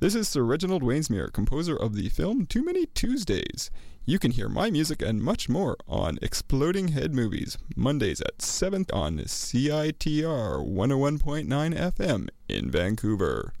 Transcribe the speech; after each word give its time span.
This 0.00 0.16
is 0.16 0.28
Sir 0.28 0.42
Reginald 0.42 0.82
Wainsmere, 0.82 1.32
composer 1.32 1.76
of 1.76 1.94
the 1.94 2.08
film 2.08 2.46
Too 2.46 2.64
Many 2.64 2.86
Tuesdays. 2.86 3.70
You 4.04 4.18
can 4.18 4.32
hear 4.32 4.48
my 4.48 4.68
music 4.68 5.00
and 5.00 5.22
much 5.22 5.48
more 5.48 5.76
on 5.86 6.18
Exploding 6.20 6.88
Head 6.88 7.14
Movies, 7.14 7.56
Mondays 7.76 8.20
at 8.20 8.42
7 8.42 8.86
on 8.92 9.18
CITR 9.18 10.66
101.9 10.66 11.46
FM 11.46 12.28
in 12.48 12.70
Vancouver. 12.72 13.52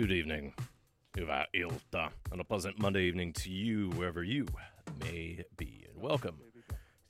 Good 0.00 0.12
evening. 0.12 0.54
Ilta. 1.14 2.08
And 2.32 2.40
a 2.40 2.44
pleasant 2.44 2.78
Monday 2.78 3.02
evening 3.02 3.34
to 3.34 3.50
you, 3.50 3.90
wherever 3.90 4.24
you 4.24 4.46
may 4.98 5.44
be. 5.58 5.84
And 5.92 6.02
welcome 6.02 6.38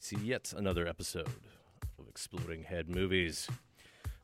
to 0.08 0.18
yet 0.18 0.52
another 0.56 0.88
episode 0.88 1.28
of 2.00 2.08
Exploding 2.08 2.64
Head 2.64 2.88
Movies. 2.88 3.48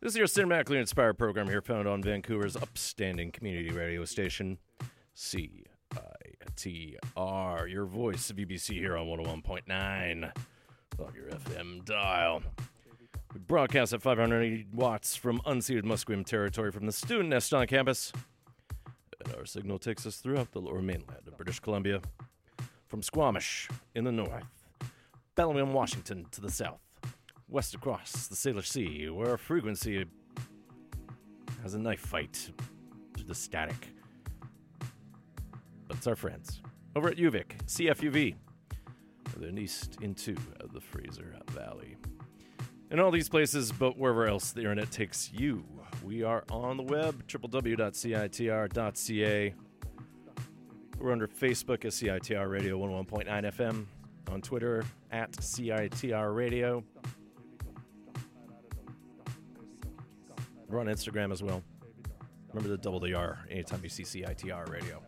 This 0.00 0.14
is 0.14 0.16
your 0.16 0.26
cinematically 0.26 0.80
inspired 0.80 1.16
program 1.16 1.46
here 1.46 1.62
found 1.62 1.86
on 1.86 2.02
Vancouver's 2.02 2.56
upstanding 2.56 3.30
community 3.30 3.70
radio 3.70 4.04
station, 4.04 4.58
CITR, 5.14 5.62
your 7.70 7.86
voice 7.86 8.30
of 8.30 8.36
UBC 8.36 8.70
here 8.72 8.96
on 8.96 9.06
101.9 9.06 10.32
on 10.98 11.14
your 11.14 11.28
FM 11.28 11.84
dial. 11.84 12.42
We 13.32 13.38
broadcast 13.38 13.92
at 13.92 14.02
580 14.02 14.66
watts 14.74 15.14
from 15.14 15.40
unceded 15.42 15.84
Musqueam 15.84 16.26
territory 16.26 16.72
from 16.72 16.86
the 16.86 16.92
student 16.92 17.28
nest 17.28 17.54
on 17.54 17.68
campus. 17.68 18.10
And 19.26 19.36
our 19.36 19.46
signal 19.46 19.78
takes 19.78 20.06
us 20.06 20.16
throughout 20.16 20.52
the 20.52 20.60
lower 20.60 20.80
mainland 20.80 21.26
of 21.26 21.36
British 21.36 21.58
Columbia, 21.60 22.00
from 22.86 23.02
Squamish 23.02 23.68
in 23.94 24.04
the 24.04 24.12
north, 24.12 24.44
Bellingham, 25.34 25.72
Washington 25.72 26.26
to 26.30 26.40
the 26.40 26.50
south, 26.50 26.80
west 27.48 27.74
across 27.74 28.28
the 28.28 28.36
Salish 28.36 28.68
Sea, 28.68 29.10
where 29.10 29.30
our 29.30 29.36
frequency 29.36 30.04
has 31.62 31.74
a 31.74 31.78
knife 31.78 32.00
fight 32.00 32.50
through 33.14 33.26
the 33.26 33.34
static. 33.34 33.88
But 35.88 35.96
it's 35.96 36.06
our 36.06 36.16
friends 36.16 36.62
over 36.94 37.08
at 37.08 37.16
UVic, 37.16 37.58
CFUV, 37.66 38.36
then 39.36 39.58
east 39.58 39.98
into 40.00 40.34
the 40.72 40.80
Fraser 40.80 41.36
Valley. 41.50 41.96
In 42.90 43.00
all 43.00 43.10
these 43.10 43.28
places, 43.28 43.72
but 43.72 43.98
wherever 43.98 44.26
else 44.26 44.52
the 44.52 44.60
internet 44.60 44.90
takes 44.90 45.30
you, 45.32 45.64
we 46.06 46.22
are 46.22 46.44
on 46.52 46.76
the 46.76 46.84
web, 46.84 47.26
www.citr.ca. 47.26 47.84
We're 51.00 51.12
under 51.12 51.26
Facebook 51.26 51.84
at 51.84 51.90
CITR 51.90 52.48
Radio 52.48 52.78
101.9 52.78 53.26
FM, 53.26 53.86
on 54.30 54.40
Twitter 54.40 54.84
at 55.10 55.32
CITR 55.32 56.32
Radio. 56.34 56.84
We're 60.68 60.78
on 60.78 60.86
Instagram 60.86 61.32
as 61.32 61.42
well. 61.42 61.64
Remember 62.52 62.76
to 62.76 62.80
double 62.80 63.00
the 63.00 63.14
R 63.14 63.44
anytime 63.50 63.80
you 63.82 63.88
see 63.88 64.04
CITR 64.04 64.70
Radio. 64.70 65.02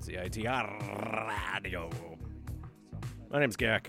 CITR 0.00 1.64
Radio. 1.64 1.90
My 3.32 3.40
name's 3.40 3.56
Gak, 3.56 3.86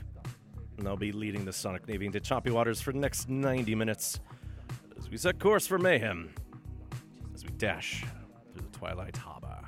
and 0.79 0.87
I'll 0.87 0.97
be 0.97 1.11
leading 1.11 1.45
the 1.45 1.53
Sonic 1.53 1.87
Navy 1.87 2.07
into 2.07 2.19
choppy 2.19 2.49
waters 2.49 2.81
for 2.81 2.93
the 2.93 2.99
next 2.99 3.29
90 3.29 3.75
minutes 3.75 4.15
as 4.15 4.19
we 5.13 5.17
set 5.17 5.37
course 5.37 5.67
for 5.67 5.77
mayhem 5.77 6.33
as 7.35 7.43
we 7.43 7.51
dash 7.51 8.03
through 8.51 8.63
the 8.63 8.75
Twilight 8.75 9.15
Harbor. 9.15 9.59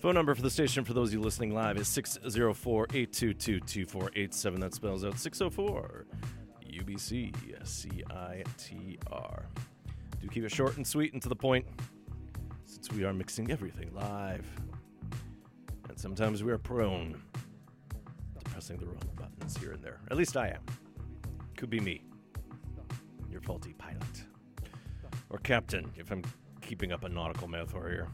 Phone 0.00 0.14
number 0.14 0.34
for 0.34 0.42
the 0.42 0.50
station 0.50 0.84
for 0.84 0.92
those 0.92 1.08
of 1.08 1.14
you 1.14 1.20
listening 1.22 1.54
live 1.54 1.78
is 1.78 1.88
604 1.88 2.88
822 2.92 3.60
2487. 3.60 4.60
That 4.60 4.74
spells 4.74 5.02
out 5.02 5.18
604 5.18 6.04
UBC 6.62 7.32
CITR. 7.62 9.42
Do 10.20 10.28
keep 10.28 10.44
it 10.44 10.52
short 10.52 10.76
and 10.76 10.86
sweet 10.86 11.14
and 11.14 11.22
to 11.22 11.30
the 11.30 11.36
point 11.36 11.64
since 12.66 12.92
we 12.92 13.04
are 13.04 13.14
mixing 13.14 13.50
everything 13.50 13.94
live. 13.94 14.46
And 15.88 15.98
sometimes 15.98 16.44
we 16.44 16.52
are 16.52 16.58
prone 16.58 17.18
to 18.34 18.50
pressing 18.50 18.76
the 18.76 18.84
wrong 18.84 19.08
buttons 19.16 19.56
here 19.56 19.72
and 19.72 19.82
there. 19.82 20.00
At 20.10 20.18
least 20.18 20.36
I 20.36 20.48
am. 20.48 20.60
Could 21.56 21.70
be 21.70 21.80
me. 21.80 22.02
Your 23.30 23.40
faulty 23.40 23.72
pilot. 23.72 24.26
Or 25.34 25.38
captain, 25.38 25.90
if 25.96 26.12
I'm 26.12 26.22
keeping 26.60 26.92
up 26.92 27.02
a 27.02 27.08
nautical 27.08 27.48
metaphor 27.48 27.88
here. 27.88 28.06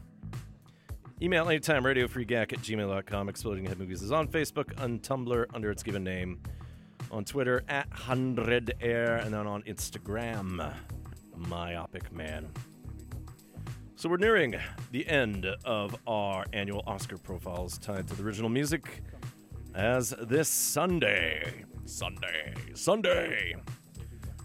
Email 1.21 1.47
anytime, 1.49 1.83
radiofreegak 1.83 2.51
at 2.51 2.59
gmail.com. 2.61 3.29
Exploding 3.29 3.63
Head 3.63 3.77
Movies 3.77 4.01
is 4.01 4.11
on 4.11 4.27
Facebook, 4.27 4.81
on 4.81 4.97
Tumblr 4.97 5.45
under 5.53 5.69
its 5.69 5.83
given 5.83 6.03
name, 6.03 6.41
on 7.11 7.23
Twitter 7.23 7.63
at 7.69 7.87
100air, 7.91 9.23
and 9.23 9.31
then 9.31 9.45
on 9.45 9.61
Instagram, 9.63 10.73
Myopic 11.35 12.11
Man. 12.11 12.49
So 13.95 14.09
we're 14.09 14.17
nearing 14.17 14.55
the 14.89 15.07
end 15.07 15.45
of 15.63 15.95
our 16.07 16.43
annual 16.53 16.81
Oscar 16.87 17.19
profiles 17.19 17.77
tied 17.77 18.07
to 18.07 18.15
the 18.15 18.23
original 18.23 18.49
music 18.49 19.03
as 19.75 20.09
this 20.23 20.49
Sunday, 20.49 21.65
Sunday, 21.85 22.55
Sunday, 22.73 23.57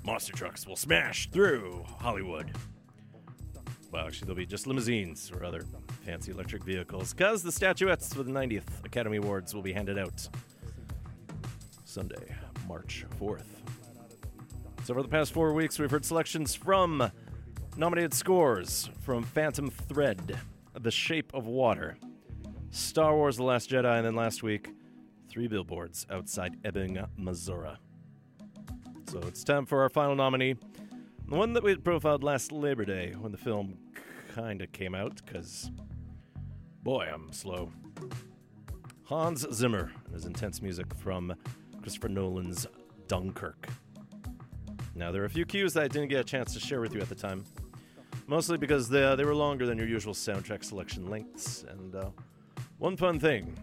monster 0.06 0.32
trucks 0.32 0.68
will 0.68 0.76
smash 0.76 1.28
through 1.30 1.84
Hollywood. 1.98 2.52
Well, 3.90 4.06
actually, 4.06 4.26
there'll 4.26 4.36
be 4.36 4.46
just 4.46 4.68
limousines 4.68 5.32
or 5.32 5.44
other 5.44 5.64
fancy 6.04 6.30
electric 6.30 6.62
vehicles 6.62 7.12
because 7.12 7.42
the 7.42 7.50
statuettes 7.50 8.14
for 8.14 8.22
the 8.22 8.30
90th 8.30 8.84
Academy 8.84 9.16
Awards 9.16 9.52
will 9.52 9.62
be 9.62 9.72
handed 9.72 9.98
out 9.98 10.28
Sunday, 11.84 12.36
March 12.68 13.04
4th. 13.20 13.46
So, 14.84 14.94
for 14.94 15.02
the 15.02 15.08
past 15.08 15.32
four 15.32 15.52
weeks, 15.52 15.76
we've 15.76 15.90
heard 15.90 16.04
selections 16.04 16.54
from 16.54 17.10
nominated 17.76 18.14
scores 18.14 18.88
from 19.02 19.24
Phantom 19.24 19.70
Thread, 19.70 20.38
The 20.74 20.92
Shape 20.92 21.34
of 21.34 21.46
Water, 21.46 21.98
Star 22.70 23.16
Wars 23.16 23.38
The 23.38 23.42
Last 23.42 23.70
Jedi, 23.70 23.96
and 23.96 24.06
then 24.06 24.14
last 24.14 24.44
week, 24.44 24.70
three 25.28 25.48
billboards 25.48 26.06
outside 26.10 26.56
Ebbing, 26.64 27.04
Missouri. 27.16 27.76
So, 29.08 29.20
it's 29.20 29.44
time 29.44 29.66
for 29.66 29.82
our 29.82 29.88
final 29.88 30.16
nominee. 30.16 30.56
The 31.28 31.36
one 31.36 31.52
that 31.52 31.62
we 31.62 31.76
profiled 31.76 32.24
last 32.24 32.50
Labor 32.50 32.84
Day 32.84 33.14
when 33.16 33.30
the 33.30 33.38
film 33.38 33.78
kinda 34.34 34.66
came 34.66 34.96
out, 34.96 35.20
because 35.24 35.70
boy, 36.82 37.08
I'm 37.12 37.32
slow. 37.32 37.70
Hans 39.04 39.46
Zimmer 39.52 39.92
and 40.04 40.14
his 40.14 40.24
intense 40.24 40.60
music 40.60 40.92
from 40.94 41.34
Christopher 41.82 42.08
Nolan's 42.08 42.66
Dunkirk. 43.06 43.68
Now, 44.96 45.12
there 45.12 45.22
are 45.22 45.26
a 45.26 45.30
few 45.30 45.46
cues 45.46 45.72
that 45.74 45.84
I 45.84 45.88
didn't 45.88 46.08
get 46.08 46.20
a 46.20 46.24
chance 46.24 46.52
to 46.54 46.60
share 46.60 46.80
with 46.80 46.92
you 46.92 47.00
at 47.00 47.08
the 47.08 47.14
time, 47.14 47.44
mostly 48.26 48.58
because 48.58 48.88
they, 48.88 49.14
they 49.14 49.24
were 49.24 49.36
longer 49.36 49.66
than 49.66 49.78
your 49.78 49.86
usual 49.86 50.14
soundtrack 50.14 50.64
selection 50.64 51.08
lengths. 51.08 51.64
And 51.68 51.94
uh, 51.94 52.10
one 52.78 52.96
fun 52.96 53.20
thing 53.20 53.56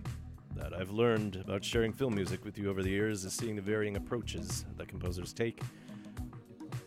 that 0.55 0.73
I've 0.73 0.91
learned 0.91 1.37
about 1.37 1.63
sharing 1.63 1.91
film 1.93 2.15
music 2.15 2.45
with 2.45 2.57
you 2.57 2.69
over 2.69 2.83
the 2.83 2.89
years 2.89 3.25
is 3.25 3.33
seeing 3.33 3.55
the 3.55 3.61
varying 3.61 3.95
approaches 3.97 4.65
that 4.77 4.87
composers 4.87 5.33
take, 5.33 5.61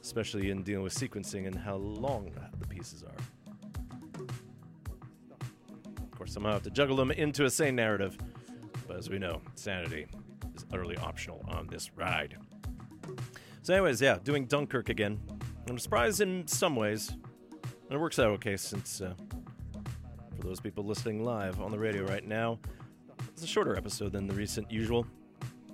especially 0.02 0.50
in 0.50 0.62
dealing 0.62 0.84
with 0.84 0.94
sequencing 0.94 1.46
and 1.46 1.54
how 1.54 1.76
long 1.76 2.32
the 2.58 2.66
pieces 2.66 3.02
are. 3.02 4.20
Of 6.02 6.10
course, 6.16 6.32
somehow 6.32 6.50
I 6.50 6.52
have 6.54 6.62
to 6.62 6.70
juggle 6.70 6.96
them 6.96 7.10
into 7.10 7.44
a 7.44 7.50
sane 7.50 7.76
narrative, 7.76 8.16
but 8.86 8.96
as 8.96 9.10
we 9.10 9.18
know, 9.18 9.40
sanity 9.54 10.06
is 10.54 10.64
utterly 10.72 10.96
optional 10.98 11.44
on 11.48 11.66
this 11.66 11.90
ride. 11.96 12.36
So, 13.62 13.74
anyways, 13.74 14.00
yeah, 14.00 14.18
doing 14.22 14.46
Dunkirk 14.46 14.88
again. 14.88 15.20
I'm 15.68 15.78
surprised 15.78 16.20
in 16.20 16.46
some 16.46 16.76
ways, 16.76 17.10
and 17.10 17.90
it 17.90 17.98
works 17.98 18.18
out 18.20 18.28
okay 18.28 18.56
since, 18.56 19.00
uh, 19.00 19.14
for 20.36 20.46
those 20.46 20.60
people 20.60 20.84
listening 20.84 21.24
live 21.24 21.60
on 21.60 21.72
the 21.72 21.78
radio 21.78 22.04
right 22.04 22.24
now, 22.24 22.60
it's 23.36 23.44
a 23.44 23.46
shorter 23.46 23.76
episode 23.76 24.12
than 24.12 24.26
the 24.26 24.32
recent 24.32 24.72
usual. 24.72 25.06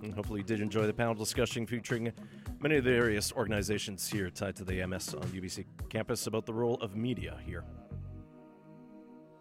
And 0.02 0.12
hopefully, 0.12 0.40
you 0.40 0.44
did 0.44 0.60
enjoy 0.60 0.84
the 0.84 0.92
panel 0.92 1.14
discussion 1.14 1.64
featuring 1.64 2.12
many 2.58 2.78
of 2.78 2.82
the 2.82 2.90
various 2.90 3.30
organizations 3.30 4.10
here 4.10 4.30
tied 4.30 4.56
to 4.56 4.64
the 4.64 4.82
AMS 4.82 5.14
on 5.14 5.22
UBC 5.28 5.64
campus 5.88 6.26
about 6.26 6.44
the 6.44 6.52
role 6.52 6.74
of 6.80 6.96
media 6.96 7.38
here. 7.46 7.62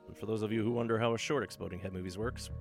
And 0.08 0.16
for 0.16 0.28
those 0.28 0.44
of 0.44 0.52
you 0.52 0.62
who 0.62 0.70
wonder 0.70 1.00
how 1.00 1.16
a 1.16 1.18
short 1.18 1.44
Exploding 1.44 1.80
Head 1.80 1.94
Movies 1.94 2.16
works, 2.16 2.52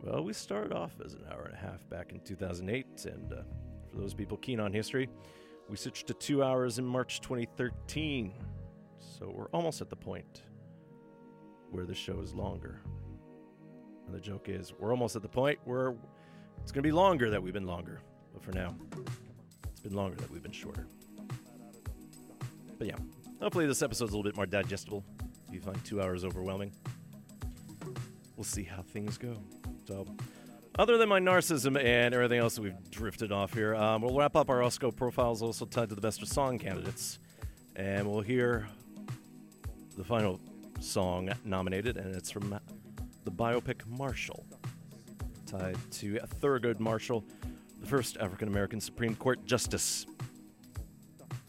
well, 0.00 0.22
we 0.22 0.32
started 0.32 0.72
off 0.72 0.92
as 1.04 1.14
an 1.14 1.24
hour 1.28 1.46
and 1.46 1.54
a 1.54 1.58
half 1.58 1.80
back 1.90 2.12
in 2.12 2.20
2008, 2.20 3.04
and 3.06 3.32
uh, 3.32 3.36
for 3.90 3.98
those 3.98 4.14
people 4.14 4.36
keen 4.36 4.60
on 4.60 4.72
history, 4.72 5.08
we 5.68 5.76
switched 5.76 6.06
to 6.06 6.14
two 6.14 6.44
hours 6.44 6.78
in 6.78 6.86
March 6.86 7.20
2013. 7.20 8.32
So 9.00 9.28
we're 9.34 9.46
almost 9.46 9.80
at 9.80 9.90
the 9.90 9.96
point 9.96 10.44
where 11.72 11.84
the 11.84 11.96
show 11.96 12.20
is 12.20 12.32
longer. 12.32 12.80
And 14.08 14.16
the 14.16 14.20
joke 14.20 14.48
is, 14.48 14.72
we're 14.78 14.90
almost 14.90 15.16
at 15.16 15.22
the 15.22 15.28
point 15.28 15.58
where 15.64 15.94
it's 16.62 16.72
going 16.72 16.82
to 16.82 16.88
be 16.88 16.92
longer 16.92 17.28
that 17.28 17.42
we've 17.42 17.52
been 17.52 17.66
longer. 17.66 18.00
But 18.32 18.42
for 18.42 18.52
now, 18.52 18.74
it's 19.70 19.80
been 19.80 19.92
longer 19.92 20.16
that 20.16 20.30
we've 20.30 20.42
been 20.42 20.50
shorter. 20.50 20.86
But 22.78 22.86
yeah, 22.86 22.96
hopefully 23.38 23.66
this 23.66 23.82
episode's 23.82 24.12
a 24.12 24.16
little 24.16 24.30
bit 24.30 24.34
more 24.34 24.46
digestible. 24.46 25.04
If 25.46 25.52
you 25.52 25.60
find 25.60 25.84
two 25.84 26.00
hours 26.00 26.24
overwhelming, 26.24 26.72
we'll 28.34 28.44
see 28.44 28.62
how 28.62 28.80
things 28.80 29.18
go. 29.18 29.36
So, 29.86 30.06
other 30.78 30.96
than 30.96 31.10
my 31.10 31.20
narcissism 31.20 31.78
and 31.78 32.14
everything 32.14 32.38
else 32.38 32.54
that 32.54 32.62
we've 32.62 32.90
drifted 32.90 33.30
off 33.30 33.52
here, 33.52 33.74
um, 33.74 34.00
we'll 34.00 34.16
wrap 34.16 34.36
up 34.36 34.48
our 34.48 34.62
Oscar 34.62 34.90
profiles 34.90 35.42
also 35.42 35.66
tied 35.66 35.90
to 35.90 35.94
the 35.94 36.00
best 36.00 36.22
of 36.22 36.28
song 36.28 36.58
candidates. 36.58 37.18
And 37.76 38.10
we'll 38.10 38.22
hear 38.22 38.68
the 39.98 40.04
final 40.04 40.40
song 40.80 41.28
nominated, 41.44 41.98
and 41.98 42.14
it's 42.14 42.30
from 42.30 42.58
the 43.28 43.34
biopic 43.34 43.86
Marshall, 43.86 44.46
tied 45.44 45.76
to 45.90 46.18
Thurgood 46.40 46.80
Marshall, 46.80 47.22
the 47.78 47.86
first 47.86 48.16
African 48.16 48.48
American 48.48 48.80
Supreme 48.80 49.14
Court 49.14 49.44
Justice. 49.44 50.06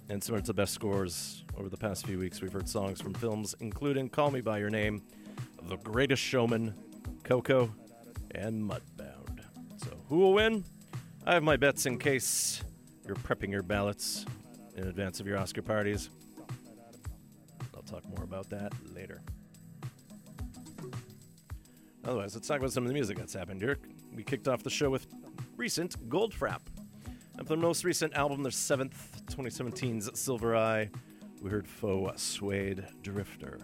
And 0.10 0.22
similar 0.22 0.42
to 0.42 0.48
the 0.48 0.54
best 0.54 0.74
scores 0.74 1.46
over 1.58 1.70
the 1.70 1.78
past 1.78 2.06
few 2.06 2.20
weeks, 2.20 2.42
we've 2.42 2.52
heard 2.52 2.68
songs 2.68 3.00
from 3.00 3.14
films 3.14 3.56
including 3.62 4.10
Call 4.10 4.30
Me 4.30 4.42
By 4.42 4.58
Your 4.58 4.70
Name, 4.70 5.04
The 5.70 5.78
Greatest 5.78 6.22
Showman, 6.22 6.74
Coco, 7.24 7.74
and 8.32 8.62
Mudbound. 8.62 9.40
So, 9.78 9.92
who 10.10 10.18
will 10.18 10.34
win? 10.34 10.66
I 11.26 11.34
have 11.34 11.44
my 11.44 11.56
bets 11.56 11.86
in 11.86 11.98
case 11.98 12.62
you're 13.08 13.16
prepping 13.16 13.52
your 13.52 13.64
ballots 13.64 14.26
in 14.76 14.86
advance 14.86 15.22
of 15.22 15.28
your 15.28 15.38
Oscar 15.38 15.62
parties. 15.62 16.10
I'll 17.74 17.84
talk 17.84 18.04
more 18.10 18.26
about 18.26 18.50
that 18.50 18.74
later. 18.94 19.22
Otherwise, 22.10 22.34
let's 22.34 22.48
talk 22.48 22.58
about 22.58 22.72
some 22.72 22.84
of 22.84 22.88
the 22.88 22.94
music 22.96 23.20
that's 23.20 23.36
happened 23.36 23.62
here. 23.62 23.78
We 24.16 24.24
kicked 24.24 24.48
off 24.48 24.64
the 24.64 24.70
show 24.72 24.90
with 24.90 25.06
recent 25.58 26.10
Goldfrapp. 26.10 26.62
And 27.38 27.48
for 27.48 27.56
the 27.56 27.62
most 27.62 27.84
recent 27.84 28.16
album, 28.16 28.42
their 28.42 28.52
seventh, 28.52 29.22
2017's 29.28 30.20
Silver 30.20 30.56
Eye, 30.56 30.90
we 31.40 31.52
heard 31.52 31.68
Faux 31.68 32.20
Suede 32.20 32.84
Drifter. 33.04 33.60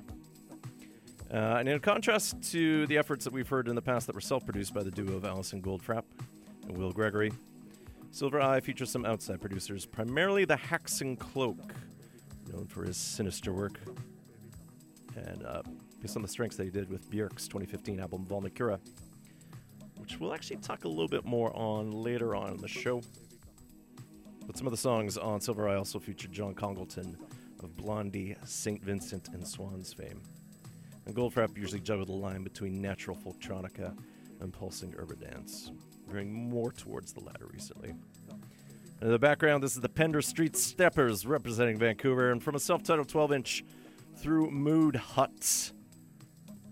Uh, 1.34 1.58
and 1.58 1.68
in 1.68 1.80
contrast 1.80 2.40
to 2.52 2.86
the 2.86 3.00
efforts 3.00 3.26
that 3.26 3.34
we've 3.34 3.50
heard 3.50 3.68
in 3.68 3.74
the 3.74 3.82
past 3.82 4.06
that 4.06 4.14
were 4.14 4.22
self 4.22 4.46
produced 4.46 4.76
by 4.76 4.84
the 4.84 4.92
duo 4.92 5.16
of 5.16 5.26
Alison 5.26 5.60
Goldfrapp 5.60 6.04
and 6.68 6.78
Will 6.78 6.92
Gregory, 6.92 7.32
Silver 8.12 8.40
Eye 8.40 8.60
features 8.60 8.92
some 8.92 9.06
outside 9.06 9.42
producers, 9.42 9.88
primarily 9.88 10.46
the 10.46 10.56
Haxan 10.56 11.18
Cloak, 11.18 11.74
known 12.54 12.68
for 12.68 12.84
his 12.84 12.96
sinister 12.96 13.52
work, 13.52 13.80
and 15.16 15.44
uh, 15.44 15.64
based 16.06 16.16
of 16.18 16.22
the 16.22 16.28
strengths 16.28 16.56
that 16.56 16.66
he 16.66 16.70
did 16.70 16.88
with 16.88 17.10
Björk's 17.10 17.48
2015 17.48 18.00
album 18.00 18.28
Vulnicura, 18.30 18.80
which 19.98 20.20
we'll 20.20 20.36
actually 20.36 20.58
talk 20.58 20.84
a 20.84 20.88
little 20.88 21.08
bit 21.08 21.26
more 21.26 21.52
on 21.58 21.90
later 21.90 22.36
on 22.36 22.52
in 22.52 22.58
the 22.58 22.68
show. 22.68 23.02
But 24.46 24.56
some 24.56 24.68
of 24.68 24.72
the 24.72 24.78
songs 24.78 25.18
on 25.18 25.42
Silver 25.42 25.68
Eye 25.68 25.78
also 25.78 25.98
featured 25.98 26.32
John 26.32 26.54
Congleton 26.54 27.18
of 27.64 27.76
Blondie, 27.76 28.36
St. 28.46 28.84
Vincent, 28.84 29.30
and 29.30 29.48
Swans 29.48 29.94
fame. 29.94 30.22
And 31.08 31.16
Goldfrapp 31.16 31.58
usually 31.58 31.82
juggled 31.82 32.10
the 32.10 32.14
line 32.14 32.44
between 32.44 32.80
natural 32.80 33.18
folktronica 33.18 33.98
and 34.42 34.54
pulsing 34.54 34.94
urban 35.00 35.20
dance, 35.20 35.72
veering 36.08 36.32
more 36.32 36.72
towards 36.72 37.14
the 37.14 37.22
latter 37.22 37.48
recently. 37.52 37.96
And 38.30 39.02
in 39.02 39.10
the 39.10 39.18
background, 39.18 39.64
this 39.64 39.74
is 39.74 39.82
the 39.82 39.90
Pender 39.90 40.22
Street 40.22 40.56
Steppers 40.56 41.26
representing 41.26 41.80
Vancouver, 41.80 42.32
and 42.32 42.44
from 42.44 42.54
a 42.54 42.60
self 42.60 42.84
titled 42.84 43.10
12 43.10 43.34
inch 43.34 43.66
through 44.16 44.52
Mood 44.52 44.96
Huts. 44.96 45.74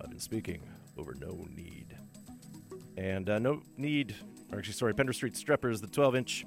I've 0.03 0.09
been 0.09 0.19
speaking 0.19 0.61
over 0.97 1.15
No 1.19 1.47
Need. 1.55 1.95
And 2.97 3.29
uh, 3.29 3.39
No 3.39 3.61
Need, 3.77 4.15
or 4.51 4.57
actually, 4.59 4.73
sorry, 4.73 4.93
Pender 4.93 5.13
Street 5.13 5.33
Streppers, 5.33 5.79
the 5.79 5.87
12 5.87 6.15
inch 6.15 6.45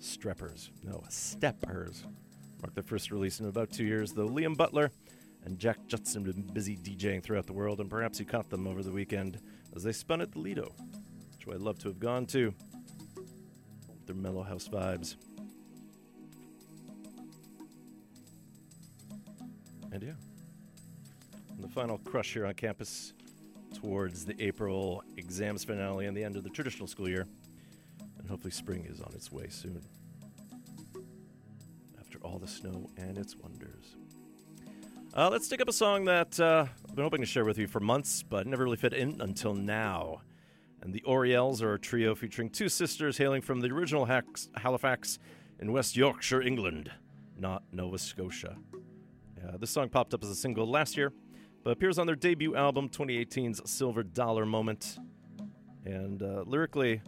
Streppers, 0.00 0.70
no, 0.82 1.02
Steppers, 1.08 2.04
marked 2.62 2.74
their 2.74 2.84
first 2.84 3.10
release 3.10 3.40
in 3.40 3.46
about 3.46 3.70
two 3.70 3.84
years, 3.84 4.12
though 4.12 4.28
Liam 4.28 4.56
Butler 4.56 4.90
and 5.44 5.58
Jack 5.58 5.78
Judson 5.86 6.24
have 6.24 6.34
been 6.34 6.54
busy 6.54 6.76
DJing 6.76 7.22
throughout 7.22 7.46
the 7.46 7.52
world, 7.52 7.80
and 7.80 7.90
perhaps 7.90 8.20
you 8.20 8.26
caught 8.26 8.48
them 8.50 8.66
over 8.66 8.82
the 8.82 8.92
weekend 8.92 9.40
as 9.74 9.82
they 9.82 9.92
spun 9.92 10.20
at 10.20 10.32
the 10.32 10.38
Lido, 10.38 10.72
which 11.32 11.54
I'd 11.54 11.60
love 11.60 11.78
to 11.80 11.88
have 11.88 11.98
gone 11.98 12.26
to. 12.26 12.54
Their 14.06 14.14
mellow 14.14 14.42
house 14.42 14.68
vibes. 14.68 15.16
And 19.92 20.02
yeah. 20.02 20.12
The 21.60 21.68
final 21.68 21.98
crush 21.98 22.32
here 22.32 22.46
on 22.46 22.54
campus 22.54 23.12
towards 23.74 24.24
the 24.24 24.34
April 24.42 25.04
exams 25.16 25.62
finale 25.62 26.06
and 26.06 26.16
the 26.16 26.24
end 26.24 26.36
of 26.36 26.42
the 26.42 26.50
traditional 26.50 26.88
school 26.88 27.08
year. 27.08 27.26
And 28.18 28.28
hopefully 28.28 28.50
spring 28.50 28.86
is 28.88 29.00
on 29.00 29.12
its 29.14 29.30
way 29.30 29.48
soon. 29.48 29.82
After 31.98 32.18
all 32.22 32.38
the 32.38 32.48
snow 32.48 32.88
and 32.96 33.18
its 33.18 33.36
wonders. 33.36 33.96
Uh, 35.14 35.28
let's 35.30 35.48
take 35.48 35.60
up 35.60 35.68
a 35.68 35.72
song 35.72 36.06
that 36.06 36.40
uh, 36.40 36.66
I've 36.88 36.94
been 36.94 37.04
hoping 37.04 37.20
to 37.20 37.26
share 37.26 37.44
with 37.44 37.58
you 37.58 37.66
for 37.66 37.80
months, 37.80 38.22
but 38.22 38.46
never 38.46 38.64
really 38.64 38.76
fit 38.76 38.94
in 38.94 39.20
until 39.20 39.54
now. 39.54 40.22
And 40.82 40.94
the 40.94 41.02
Orielles 41.06 41.62
are 41.62 41.74
a 41.74 41.78
trio 41.78 42.14
featuring 42.14 42.48
two 42.48 42.68
sisters 42.68 43.18
hailing 43.18 43.42
from 43.42 43.60
the 43.60 43.68
original 43.68 44.06
Halifax 44.06 45.18
in 45.58 45.72
West 45.72 45.96
Yorkshire, 45.96 46.40
England, 46.40 46.90
not 47.36 47.64
Nova 47.70 47.98
Scotia. 47.98 48.56
Uh, 49.46 49.56
this 49.58 49.70
song 49.70 49.88
popped 49.88 50.14
up 50.14 50.22
as 50.22 50.30
a 50.30 50.34
single 50.34 50.66
last 50.66 50.96
year, 50.96 51.12
but 51.62 51.70
appears 51.70 51.98
on 51.98 52.06
their 52.06 52.16
debut 52.16 52.56
album, 52.56 52.88
2018's 52.88 53.68
Silver 53.70 54.02
Dollar 54.02 54.46
Moment. 54.46 54.98
And 55.84 56.22
uh, 56.22 56.44
lyrically, 56.46 57.02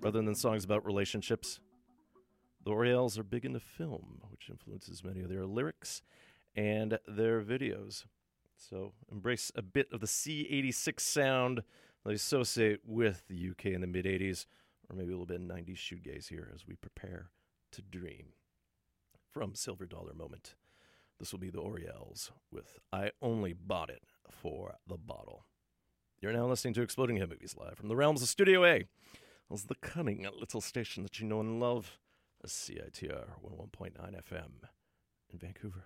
rather 0.00 0.22
than 0.22 0.34
songs 0.34 0.64
about 0.64 0.84
relationships, 0.86 1.60
the 2.64 2.70
Orielles 2.70 3.18
are 3.18 3.22
big 3.22 3.44
into 3.44 3.60
film, 3.60 4.20
which 4.30 4.48
influences 4.50 5.04
many 5.04 5.20
of 5.20 5.28
their 5.28 5.46
lyrics 5.46 6.02
and 6.54 6.98
their 7.06 7.42
videos. 7.42 8.04
So 8.56 8.92
embrace 9.10 9.50
a 9.54 9.62
bit 9.62 9.88
of 9.92 10.00
the 10.00 10.06
C86 10.06 11.00
sound 11.00 11.62
they 12.04 12.14
associate 12.14 12.80
with 12.84 13.24
the 13.28 13.50
UK 13.50 13.66
in 13.66 13.82
the 13.82 13.86
mid 13.86 14.06
80s, 14.06 14.46
or 14.88 14.96
maybe 14.96 15.12
a 15.12 15.18
little 15.18 15.26
bit 15.26 15.40
of 15.40 15.46
90s 15.46 15.76
shoegaze 15.76 16.28
here 16.28 16.50
as 16.54 16.66
we 16.66 16.74
prepare 16.74 17.30
to 17.72 17.82
dream. 17.82 18.32
From 19.30 19.54
Silver 19.54 19.86
Dollar 19.86 20.14
Moment, 20.14 20.54
this 21.20 21.32
will 21.32 21.38
be 21.38 21.50
the 21.50 21.60
Orielles 21.60 22.30
with 22.50 22.78
I 22.92 23.10
Only 23.20 23.52
Bought 23.52 23.90
It 23.90 24.02
for 24.30 24.76
the 24.86 24.96
Bottle. 24.96 25.44
You're 26.20 26.32
now 26.32 26.46
listening 26.46 26.72
to 26.74 26.82
Exploding 26.82 27.18
Head 27.18 27.28
Movies 27.28 27.54
live 27.58 27.76
from 27.76 27.88
the 27.88 27.96
realms 27.96 28.22
of 28.22 28.28
Studio 28.28 28.64
A. 28.64 28.86
As 29.52 29.64
the 29.64 29.74
cunning 29.74 30.26
little 30.38 30.62
station 30.62 31.02
that 31.02 31.20
you 31.20 31.26
know 31.26 31.40
and 31.40 31.60
love, 31.60 31.98
CITR 32.46 33.26
101.9 33.44 33.92
FM 33.98 34.50
in 35.30 35.38
Vancouver. 35.38 35.84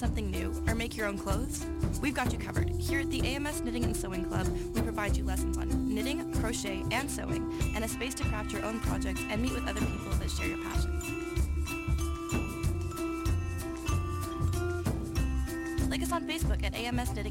Something 0.00 0.30
new 0.30 0.50
or 0.66 0.74
make 0.74 0.96
your 0.96 1.06
own 1.06 1.18
clothes? 1.18 1.66
We've 2.00 2.14
got 2.14 2.32
you 2.32 2.38
covered. 2.38 2.70
Here 2.70 3.00
at 3.00 3.10
the 3.10 3.20
AMS 3.20 3.60
Knitting 3.60 3.84
and 3.84 3.94
Sewing 3.94 4.24
Club, 4.24 4.48
we 4.74 4.80
provide 4.80 5.14
you 5.14 5.24
lessons 5.24 5.58
on 5.58 5.94
knitting, 5.94 6.32
crochet, 6.40 6.82
and 6.90 7.08
sewing, 7.10 7.52
and 7.74 7.84
a 7.84 7.88
space 7.88 8.14
to 8.14 8.24
craft 8.24 8.50
your 8.50 8.64
own 8.64 8.80
projects 8.80 9.20
and 9.28 9.42
meet 9.42 9.52
with 9.52 9.68
other 9.68 9.80
people 9.80 10.10
that 10.18 10.30
share 10.30 10.46
your 10.48 10.56
passions. 10.64 11.04
Like 15.90 16.02
us 16.02 16.12
on 16.12 16.26
Facebook 16.26 16.64
at 16.64 16.74
AMS 16.74 17.14
Knitting 17.14 17.29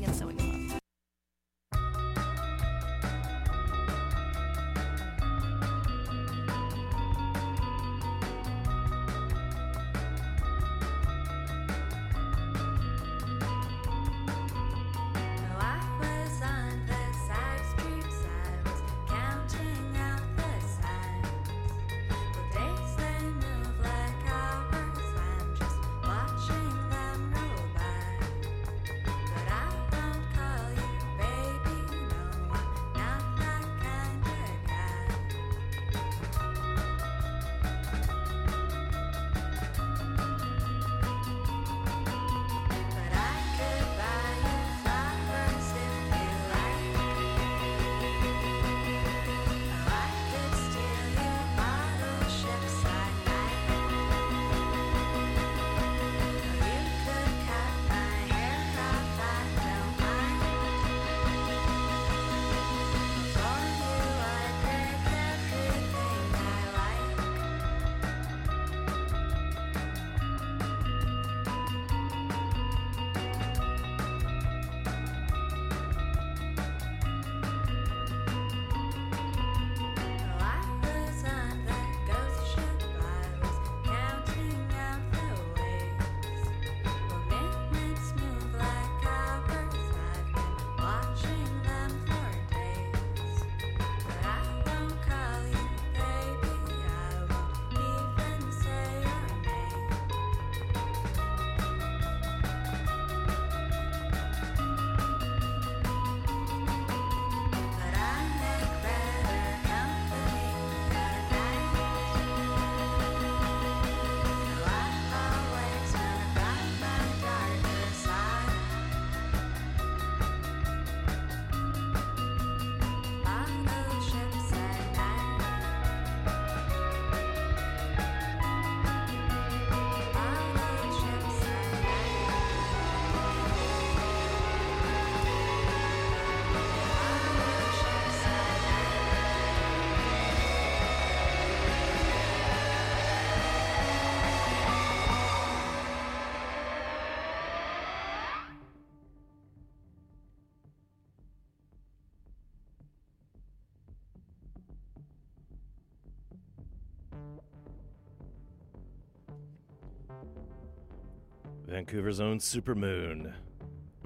Vancouver's 161.90 162.20
own 162.20 162.38
Supermoon. 162.38 163.34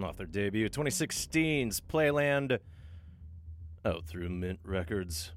Off 0.02 0.16
their 0.16 0.26
debut, 0.26 0.70
2016's 0.70 1.82
Playland. 1.82 2.58
Out 3.84 4.06
through 4.06 4.30
Mint 4.30 4.60
Records. 4.64 5.34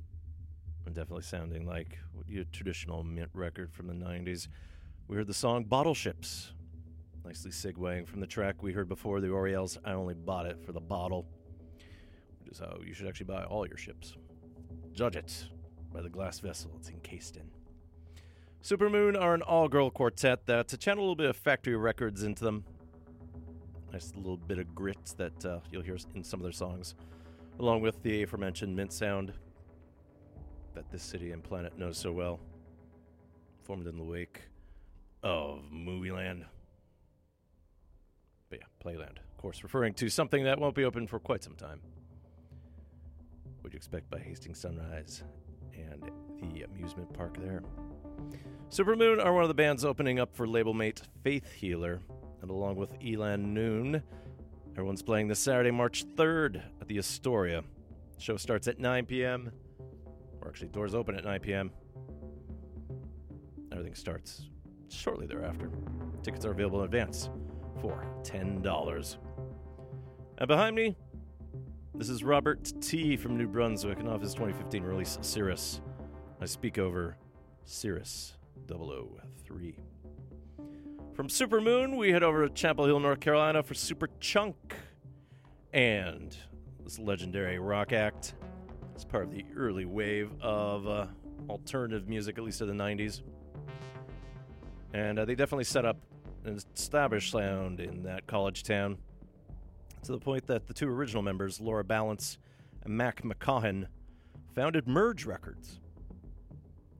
And 0.84 0.94
definitely 0.94 1.24
sounding 1.24 1.66
like 1.66 1.98
a 2.32 2.44
traditional 2.52 3.02
Mint 3.02 3.30
record 3.34 3.72
from 3.72 3.88
the 3.88 3.94
90s. 3.94 4.46
We 5.08 5.16
heard 5.16 5.26
the 5.26 5.34
song 5.34 5.64
Bottle 5.64 5.92
Ships. 5.92 6.52
Nicely 7.24 7.50
segueing 7.50 8.06
from 8.06 8.20
the 8.20 8.28
track 8.28 8.62
we 8.62 8.72
heard 8.72 8.88
before, 8.88 9.20
the 9.20 9.26
Orielles. 9.26 9.76
I 9.84 9.94
only 9.94 10.14
bought 10.14 10.46
it 10.46 10.62
for 10.64 10.70
the 10.70 10.80
bottle, 10.80 11.26
which 12.38 12.52
is 12.52 12.60
how 12.60 12.78
you 12.86 12.94
should 12.94 13.08
actually 13.08 13.26
buy 13.26 13.42
all 13.42 13.66
your 13.66 13.76
ships. 13.76 14.14
Judge 14.92 15.16
it 15.16 15.48
by 15.92 16.00
the 16.00 16.10
glass 16.10 16.38
vessel 16.38 16.70
it's 16.78 16.90
encased 16.90 17.38
in. 17.38 17.50
Supermoon 18.62 19.20
are 19.20 19.34
an 19.34 19.42
all 19.42 19.68
girl 19.68 19.90
quartet 19.90 20.46
that, 20.46 20.68
to 20.68 20.76
channel 20.76 21.02
a 21.02 21.04
little 21.04 21.16
bit 21.16 21.30
of 21.30 21.36
factory 21.36 21.76
records 21.76 22.22
into 22.22 22.42
them, 22.42 22.64
nice 23.92 24.12
little 24.16 24.36
bit 24.36 24.58
of 24.58 24.74
grit 24.74 25.14
that 25.16 25.44
uh, 25.44 25.60
you'll 25.70 25.82
hear 25.82 25.96
in 26.14 26.24
some 26.24 26.40
of 26.40 26.44
their 26.44 26.52
songs, 26.52 26.94
along 27.60 27.80
with 27.80 28.02
the 28.02 28.22
aforementioned 28.22 28.74
mint 28.74 28.92
sound 28.92 29.32
that 30.74 30.90
this 30.90 31.02
city 31.02 31.30
and 31.30 31.42
planet 31.42 31.78
knows 31.78 31.96
so 31.96 32.12
well, 32.12 32.40
formed 33.62 33.86
in 33.86 33.96
the 33.96 34.04
wake 34.04 34.42
of 35.22 35.62
Movieland. 35.72 36.44
But 38.50 38.60
yeah, 38.60 38.66
Playland, 38.84 39.18
of 39.18 39.36
course, 39.38 39.62
referring 39.62 39.94
to 39.94 40.08
something 40.08 40.44
that 40.44 40.60
won't 40.60 40.74
be 40.74 40.84
open 40.84 41.06
for 41.06 41.18
quite 41.18 41.42
some 41.42 41.54
time. 41.54 41.80
What 43.60 43.72
you 43.72 43.76
expect 43.76 44.10
by 44.10 44.18
Hastings 44.18 44.60
Sunrise 44.60 45.22
and 45.74 46.10
the 46.38 46.62
amusement 46.62 47.12
park 47.12 47.36
there. 47.38 47.62
Supermoon 48.68 49.24
are 49.24 49.32
one 49.32 49.44
of 49.44 49.48
the 49.48 49.54
bands 49.54 49.84
opening 49.84 50.18
up 50.18 50.34
for 50.34 50.46
label 50.46 50.74
mate 50.74 51.00
Faith 51.22 51.52
Healer, 51.52 52.00
and 52.42 52.50
along 52.50 52.74
with 52.74 52.90
Elan 53.00 53.54
Noon, 53.54 54.02
everyone's 54.72 55.02
playing 55.02 55.28
this 55.28 55.38
Saturday, 55.38 55.70
March 55.70 56.04
3rd 56.04 56.62
at 56.80 56.88
the 56.88 56.98
Astoria. 56.98 57.62
Show 58.18 58.36
starts 58.36 58.66
at 58.66 58.80
9 58.80 59.06
p.m. 59.06 59.52
Or 60.42 60.48
actually, 60.48 60.68
doors 60.68 60.96
open 60.96 61.14
at 61.14 61.24
9 61.24 61.40
p.m. 61.40 61.70
Everything 63.70 63.94
starts 63.94 64.50
shortly 64.88 65.26
thereafter. 65.26 65.70
Tickets 66.24 66.44
are 66.44 66.50
available 66.50 66.80
in 66.80 66.86
advance 66.86 67.30
for 67.80 68.04
$10. 68.24 69.16
And 70.38 70.48
behind 70.48 70.74
me, 70.74 70.96
this 71.94 72.08
is 72.08 72.24
Robert 72.24 72.72
T. 72.80 73.16
from 73.16 73.38
New 73.38 73.46
Brunswick 73.46 74.00
and 74.00 74.08
off 74.08 74.22
his 74.22 74.34
2015 74.34 74.82
release, 74.82 75.18
Cirrus. 75.22 75.80
I 76.40 76.46
speak 76.46 76.78
over 76.78 77.16
Cirrus 77.64 78.35
003. 78.68 79.76
From 81.14 81.28
Supermoon, 81.28 81.96
we 81.96 82.12
head 82.12 82.22
over 82.22 82.46
to 82.46 82.52
Chapel 82.52 82.84
Hill, 82.84 83.00
North 83.00 83.20
Carolina 83.20 83.62
for 83.62 83.74
Super 83.74 84.08
Chunk. 84.20 84.74
And 85.72 86.36
this 86.84 86.98
legendary 86.98 87.58
rock 87.58 87.92
act 87.92 88.34
is 88.96 89.04
part 89.04 89.24
of 89.24 89.30
the 89.30 89.44
early 89.56 89.84
wave 89.84 90.30
of 90.40 90.86
uh, 90.86 91.06
alternative 91.48 92.08
music, 92.08 92.38
at 92.38 92.44
least 92.44 92.60
in 92.60 92.68
the 92.68 92.74
90s. 92.74 93.22
And 94.92 95.18
uh, 95.18 95.24
they 95.24 95.34
definitely 95.34 95.64
set 95.64 95.84
up 95.84 95.96
an 96.44 96.60
established 96.74 97.32
sound 97.32 97.80
in 97.80 98.02
that 98.04 98.26
college 98.26 98.62
town 98.62 98.98
to 100.02 100.12
the 100.12 100.18
point 100.18 100.46
that 100.46 100.66
the 100.66 100.74
two 100.74 100.88
original 100.88 101.22
members, 101.22 101.60
Laura 101.60 101.84
Ballance 101.84 102.38
and 102.84 102.96
Mac 102.96 103.22
McCaughan, 103.22 103.86
founded 104.54 104.86
Merge 104.86 105.24
Records. 105.24 105.80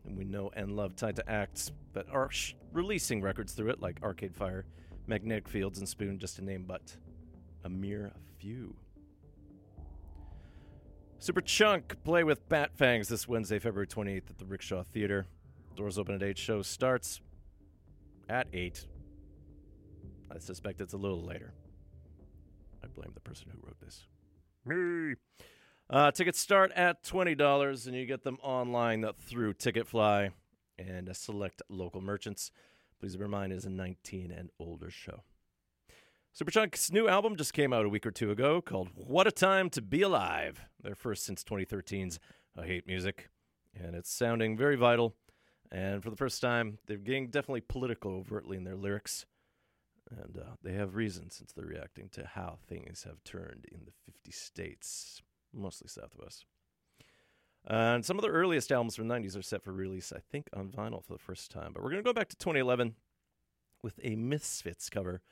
And 0.07 0.17
we 0.17 0.25
know 0.25 0.51
and 0.55 0.73
love 0.73 0.97
tied 0.97 1.17
to 1.17 1.29
acts 1.31 1.73
that 1.93 2.07
are 2.11 2.31
sh- 2.31 2.55
releasing 2.73 3.21
records 3.21 3.53
through 3.53 3.71
it, 3.71 3.81
like 3.81 4.03
Arcade 4.03 4.35
Fire, 4.35 4.67
Magnetic 5.07 5.49
Fields, 5.49 5.79
and 5.79 5.89
Spoon, 5.89 6.19
just 6.19 6.37
to 6.37 6.45
name 6.45 6.65
but 6.67 6.97
a 7.65 7.69
mere 7.69 8.13
few. 8.39 8.77
Super 11.19 11.41
Chunk 11.41 11.97
play 12.05 12.25
with 12.25 12.49
Bat 12.49 12.71
Fangs 12.77 13.09
this 13.09 13.27
Wednesday, 13.27 13.59
February 13.59 13.87
28th 13.87 14.31
at 14.31 14.39
the 14.39 14.45
Rickshaw 14.45 14.83
Theater. 14.85 15.27
Doors 15.75 15.99
open 15.99 16.15
at 16.15 16.23
8. 16.23 16.39
Show 16.39 16.63
starts 16.63 17.21
at 18.29 18.47
8. 18.53 18.87
I 20.31 20.39
suspect 20.39 20.81
it's 20.81 20.93
a 20.93 20.99
little 20.99 21.23
later. 21.23 21.53
I 22.85 22.87
blame 22.89 23.11
the 23.15 23.21
person 23.21 23.49
who 23.51 23.59
wrote 23.67 23.81
this. 23.81 24.07
Me. 24.65 25.15
Uh, 25.89 26.11
tickets 26.11 26.41
start 26.41 26.73
at 26.73 27.05
$20 27.05 27.87
and 27.87 27.95
you 27.95 28.07
get 28.07 28.25
them 28.25 28.39
online 28.43 29.07
through 29.21 29.55
Ticketfly 29.55 30.31
and 30.79 31.17
select 31.17 31.63
local 31.69 32.01
merchants. 32.01 32.51
Please 32.99 33.17
bear 33.17 33.27
in 33.27 33.31
mind 33.31 33.53
it 33.53 33.57
is 33.57 33.67
a 33.67 33.71
19 33.71 34.33
and 34.33 34.51
older 34.59 34.91
show. 34.91 35.23
Superchunk's 36.37 36.91
new 36.91 37.09
album 37.09 37.37
just 37.37 37.53
came 37.53 37.73
out 37.73 37.85
a 37.85 37.89
week 37.89 38.05
or 38.05 38.11
two 38.11 38.33
ago 38.33 38.61
called 38.61 38.91
What 38.95 39.29
a 39.29 39.33
Time 39.33 39.71
to 39.71 39.81
Be 39.81 40.03
Alive. 40.03 40.61
Their 40.83 40.97
first 40.97 41.25
since 41.25 41.45
2013's 41.45 42.19
I 42.59 42.67
Hate 42.67 42.87
Music. 42.89 43.29
And 43.73 43.95
it's 43.95 44.13
sounding 44.13 44.57
very 44.57 44.77
vital. 44.77 45.15
And 45.71 46.03
for 46.03 46.11
the 46.11 46.17
first 46.17 46.41
time, 46.41 46.79
they're 46.87 46.97
getting 46.97 47.29
definitely 47.29 47.61
political 47.61 48.13
overtly 48.13 48.57
in 48.57 48.65
their 48.65 48.77
lyrics. 48.77 49.25
And 50.11 50.37
uh, 50.37 50.57
they 50.63 50.73
have 50.73 50.97
reason 50.97 51.31
since 51.31 51.53
they're 51.53 51.65
reacting 51.65 52.09
to 52.11 52.27
how 52.27 52.59
things 52.67 53.05
have 53.05 53.23
turned 53.23 53.67
in 53.71 53.85
the 53.85 53.93
50 54.05 54.31
states, 54.33 55.23
mostly 55.57 55.89
south 55.89 56.15
of 56.19 56.25
us. 56.25 56.45
And 57.67 58.05
some 58.05 58.17
of 58.17 58.23
the 58.23 58.31
earliest 58.31 58.71
albums 58.71 58.95
from 58.95 59.09
the 59.09 59.15
90s 59.15 59.37
are 59.37 59.43
set 59.43 59.63
for 59.63 59.73
release, 59.73 60.13
I 60.15 60.21
think, 60.21 60.49
on 60.55 60.69
vinyl 60.69 61.05
for 61.05 61.15
the 61.15 61.19
first 61.19 61.51
time. 61.51 61.73
But 61.73 61.83
we're 61.83 61.91
going 61.91 62.03
to 62.03 62.09
go 62.09 62.13
back 62.13 62.29
to 62.29 62.37
2011 62.37 62.95
with 63.83 63.99
a 64.05 64.15
Misfits 64.15 64.89
cover, 64.89 65.23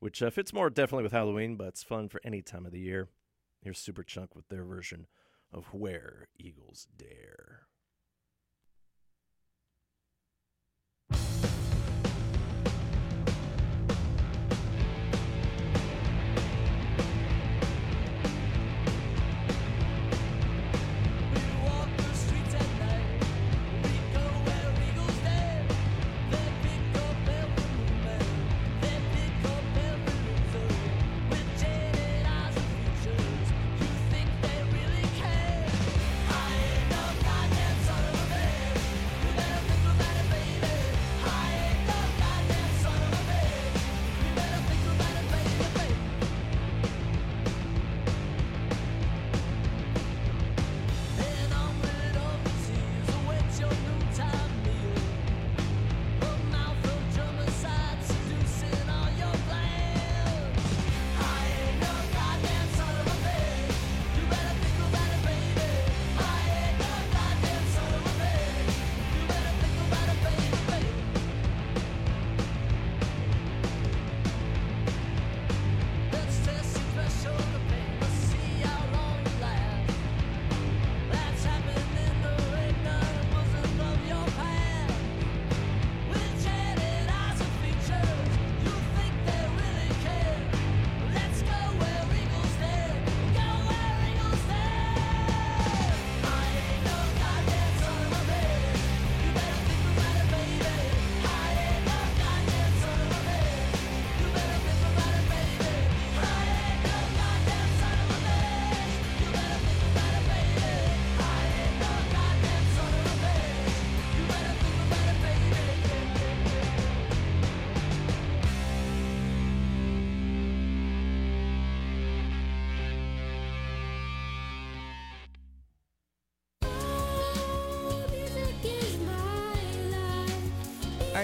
which 0.00 0.22
uh, 0.22 0.30
fits 0.30 0.52
more 0.52 0.70
definitely 0.70 1.02
with 1.02 1.12
Halloween, 1.12 1.56
but 1.56 1.68
it's 1.68 1.82
fun 1.82 2.08
for 2.08 2.20
any 2.24 2.40
time 2.40 2.64
of 2.64 2.72
the 2.72 2.80
year. 2.80 3.08
Here's 3.60 3.78
Superchunk 3.78 4.28
with 4.34 4.48
their 4.48 4.64
version 4.64 5.06
of 5.52 5.66
Where 5.74 6.28
Eagles 6.38 6.88
Dare. 6.96 7.66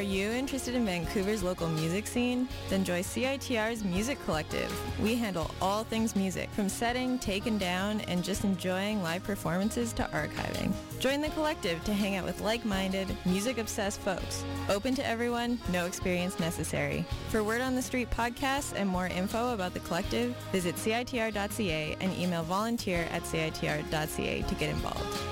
Are 0.00 0.02
you 0.02 0.30
interested 0.30 0.74
in 0.74 0.86
Vancouver's 0.86 1.42
local 1.42 1.68
music 1.68 2.06
scene? 2.06 2.48
Then 2.70 2.84
join 2.84 3.02
CITR's 3.02 3.84
Music 3.84 4.18
Collective. 4.24 4.72
We 4.98 5.14
handle 5.14 5.50
all 5.60 5.84
things 5.84 6.16
music, 6.16 6.48
from 6.52 6.70
setting, 6.70 7.18
taken 7.18 7.58
down, 7.58 8.00
and 8.08 8.24
just 8.24 8.44
enjoying 8.44 9.02
live 9.02 9.22
performances 9.24 9.92
to 9.92 10.04
archiving. 10.04 10.72
Join 11.00 11.20
the 11.20 11.28
collective 11.28 11.84
to 11.84 11.92
hang 11.92 12.16
out 12.16 12.24
with 12.24 12.40
like-minded, 12.40 13.14
music-obsessed 13.26 14.00
folks. 14.00 14.42
Open 14.70 14.94
to 14.94 15.06
everyone, 15.06 15.58
no 15.70 15.84
experience 15.84 16.40
necessary. 16.40 17.04
For 17.28 17.44
Word 17.44 17.60
on 17.60 17.74
the 17.74 17.82
Street 17.82 18.08
podcasts 18.08 18.72
and 18.74 18.88
more 18.88 19.08
info 19.08 19.52
about 19.52 19.74
the 19.74 19.80
collective, 19.80 20.34
visit 20.50 20.76
CITR.ca 20.76 21.96
and 22.00 22.16
email 22.16 22.42
volunteer 22.44 23.06
at 23.10 23.24
CITR.ca 23.24 24.42
to 24.48 24.54
get 24.54 24.70
involved. 24.70 25.29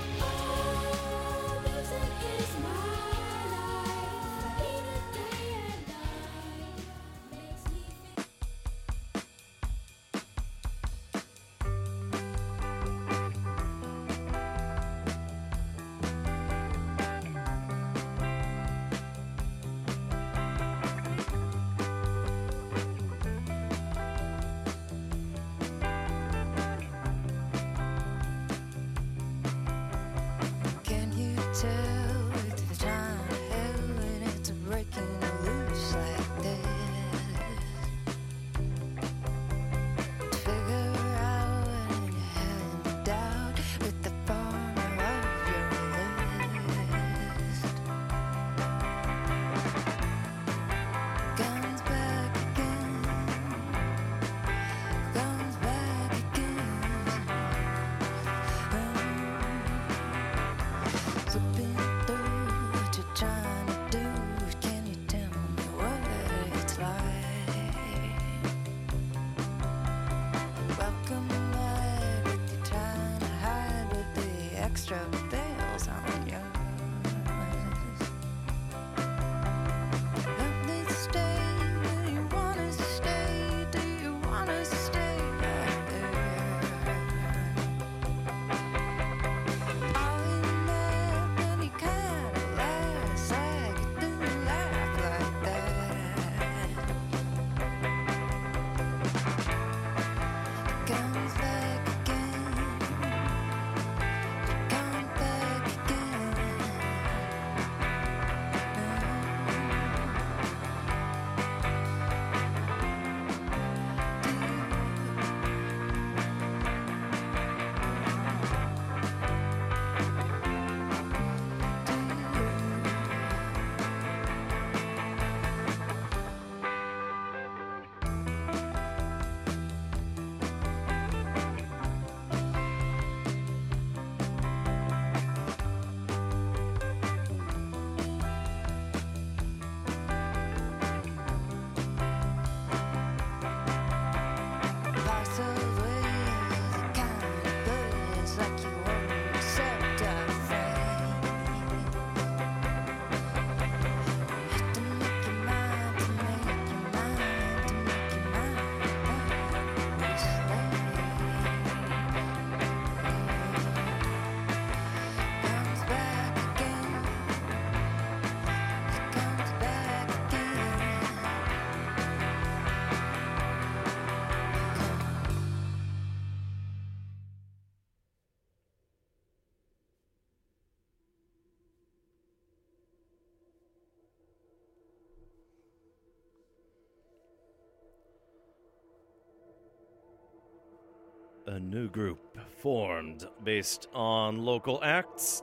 Group 191.88 192.38
formed 192.60 193.26
based 193.44 193.88
on 193.92 194.44
local 194.44 194.80
acts. 194.82 195.42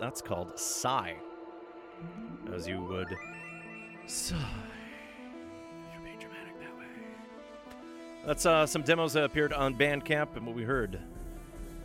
That's 0.00 0.20
called 0.20 0.58
Sigh. 0.58 1.16
As 2.52 2.66
you 2.66 2.82
would 2.82 3.16
sigh. 4.06 4.36
You're 5.92 6.02
being 6.02 6.18
dramatic 6.18 6.58
that 6.60 6.76
way. 6.78 6.86
That's 8.26 8.46
uh, 8.46 8.66
some 8.66 8.82
demos 8.82 9.12
that 9.12 9.24
appeared 9.24 9.52
on 9.52 9.74
Bandcamp, 9.74 10.36
and 10.36 10.46
what 10.46 10.56
we 10.56 10.64
heard 10.64 11.00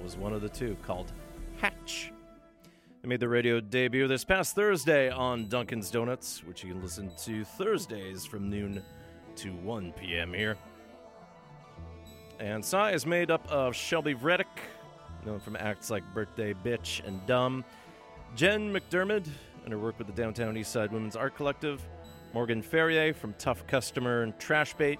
was 0.01 0.17
one 0.17 0.33
of 0.33 0.41
the 0.41 0.49
two 0.49 0.75
called 0.83 1.11
Hatch. 1.59 2.11
They 3.01 3.07
made 3.07 3.19
their 3.19 3.29
radio 3.29 3.59
debut 3.59 4.07
this 4.07 4.23
past 4.23 4.55
Thursday 4.55 5.09
on 5.09 5.47
Duncan's 5.47 5.91
Donuts, 5.91 6.43
which 6.43 6.63
you 6.63 6.73
can 6.73 6.81
listen 6.81 7.11
to 7.23 7.43
Thursdays 7.43 8.25
from 8.25 8.49
noon 8.49 8.83
to 9.37 9.49
1 9.51 9.93
p.m. 9.93 10.33
here. 10.33 10.57
And 12.39 12.63
Sigh 12.63 12.91
is 12.91 13.05
made 13.05 13.31
up 13.31 13.47
of 13.49 13.75
Shelby 13.75 14.13
Vredick, 14.13 14.45
known 15.25 15.39
from 15.39 15.55
acts 15.55 15.89
like 15.89 16.03
Birthday 16.13 16.53
Bitch 16.53 17.05
and 17.07 17.25
Dumb, 17.25 17.65
Jen 18.35 18.71
McDermott, 18.71 19.27
and 19.63 19.73
her 19.73 19.79
work 19.79 19.97
with 19.97 20.07
the 20.07 20.13
Downtown 20.13 20.53
Eastside 20.55 20.91
Women's 20.91 21.15
Art 21.15 21.35
Collective, 21.35 21.81
Morgan 22.33 22.61
Ferrier 22.61 23.13
from 23.13 23.33
Tough 23.39 23.65
Customer 23.65 24.21
and 24.21 24.37
Trash 24.37 24.75
Bait, 24.75 24.99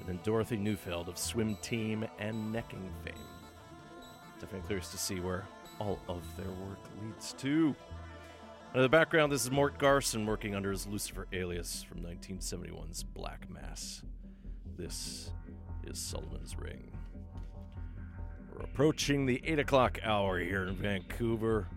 and 0.00 0.08
then 0.08 0.18
Dorothy 0.24 0.56
Neufeld 0.56 1.08
of 1.08 1.16
Swim 1.16 1.56
Team 1.62 2.04
and 2.18 2.52
Necking 2.52 2.90
fame. 3.04 3.14
Definitely 4.40 4.66
curious 4.66 4.90
to 4.90 4.98
see 4.98 5.20
where 5.20 5.46
all 5.78 6.00
of 6.08 6.22
their 6.36 6.50
work 6.66 6.80
leads 7.00 7.32
to. 7.34 7.76
In 8.74 8.82
the 8.82 8.88
background, 8.88 9.30
this 9.30 9.44
is 9.44 9.50
Mort 9.50 9.78
Garson 9.78 10.26
working 10.26 10.56
under 10.56 10.72
his 10.72 10.86
Lucifer 10.86 11.28
alias 11.32 11.84
from 11.84 11.98
1971's 11.98 13.04
Black 13.04 13.48
Mass. 13.48 14.02
This 14.76 15.30
is 15.86 15.98
Solomon's 15.98 16.56
Ring. 16.58 16.90
We're 18.52 18.64
approaching 18.64 19.26
the 19.26 19.40
8 19.44 19.58
o'clock 19.60 19.98
hour 20.02 20.38
here 20.38 20.64
in 20.64 20.76
Vancouver. 20.76 21.68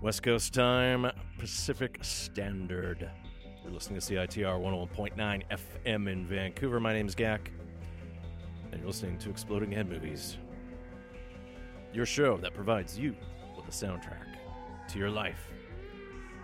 West 0.00 0.22
Coast 0.22 0.54
time, 0.54 1.10
Pacific 1.38 1.98
Standard. 2.02 3.10
You're 3.62 3.72
listening 3.72 4.00
to 4.00 4.14
CITR 4.14 4.58
101.9 4.60 5.42
FM 5.84 6.10
in 6.10 6.26
Vancouver. 6.26 6.80
My 6.80 6.92
name 6.92 7.06
is 7.06 7.14
Gak, 7.14 7.48
and 8.72 8.80
you're 8.80 8.86
listening 8.86 9.18
to 9.18 9.30
Exploding 9.30 9.70
Head 9.70 9.88
Movies. 9.88 10.38
Your 11.92 12.06
show 12.06 12.36
that 12.38 12.54
provides 12.54 12.98
you 12.98 13.14
with 13.56 13.66
a 13.68 13.70
soundtrack 13.70 14.36
to 14.88 14.98
your 14.98 15.10
life, 15.10 15.50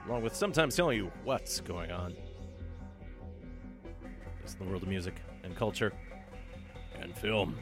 along 0.07 0.23
with 0.23 0.35
sometimes 0.35 0.77
telling 0.77 0.99
you 0.99 1.11
what's 1.25 1.61
going 1.61 1.91
on. 1.91 2.15
It's 4.43 4.55
the 4.55 4.65
world 4.65 4.83
of 4.83 4.89
music 4.89 5.23
and 5.43 5.57
culture 5.57 5.93
and 7.07 7.17
film. 7.17 7.57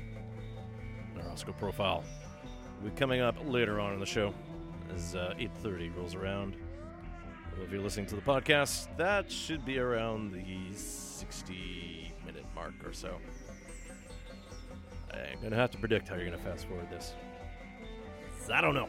Our 1.22 1.30
Oscar 1.30 1.52
profile 1.52 2.02
be 2.82 2.90
coming 2.90 3.20
up 3.20 3.36
later 3.46 3.78
on 3.78 3.92
in 3.92 4.00
the 4.00 4.06
show 4.06 4.34
as 4.94 5.14
uh, 5.14 5.34
8.30 5.38 5.96
rolls 5.96 6.14
around. 6.14 6.56
If 7.62 7.70
you're 7.70 7.80
listening 7.80 8.06
to 8.06 8.16
the 8.16 8.22
podcast, 8.22 8.88
that 8.96 9.30
should 9.30 9.64
be 9.64 9.78
around 9.78 10.32
the 10.32 10.74
60 10.74 12.12
minute 12.26 12.44
mark 12.54 12.74
or 12.84 12.92
so. 12.92 13.18
I'm 15.12 15.38
going 15.38 15.52
to 15.52 15.56
have 15.56 15.70
to 15.70 15.78
predict 15.78 16.08
how 16.08 16.16
you're 16.16 16.26
going 16.26 16.38
to 16.38 16.44
fast 16.44 16.66
forward 16.66 16.90
this. 16.90 17.14
I 18.52 18.60
don't 18.60 18.74
know. 18.74 18.88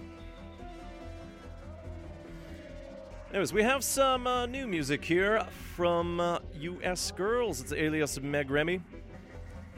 Anyways, 3.29 3.53
we 3.53 3.63
have 3.63 3.83
some 3.83 4.25
uh, 4.25 4.45
new 4.45 4.67
music 4.67 5.03
here 5.03 5.45
from 5.75 6.19
uh, 6.19 6.39
US 6.59 7.11
Girls. 7.11 7.61
It's 7.61 7.73
alias 7.73 8.19
Meg 8.21 8.49
Remy. 8.49 8.81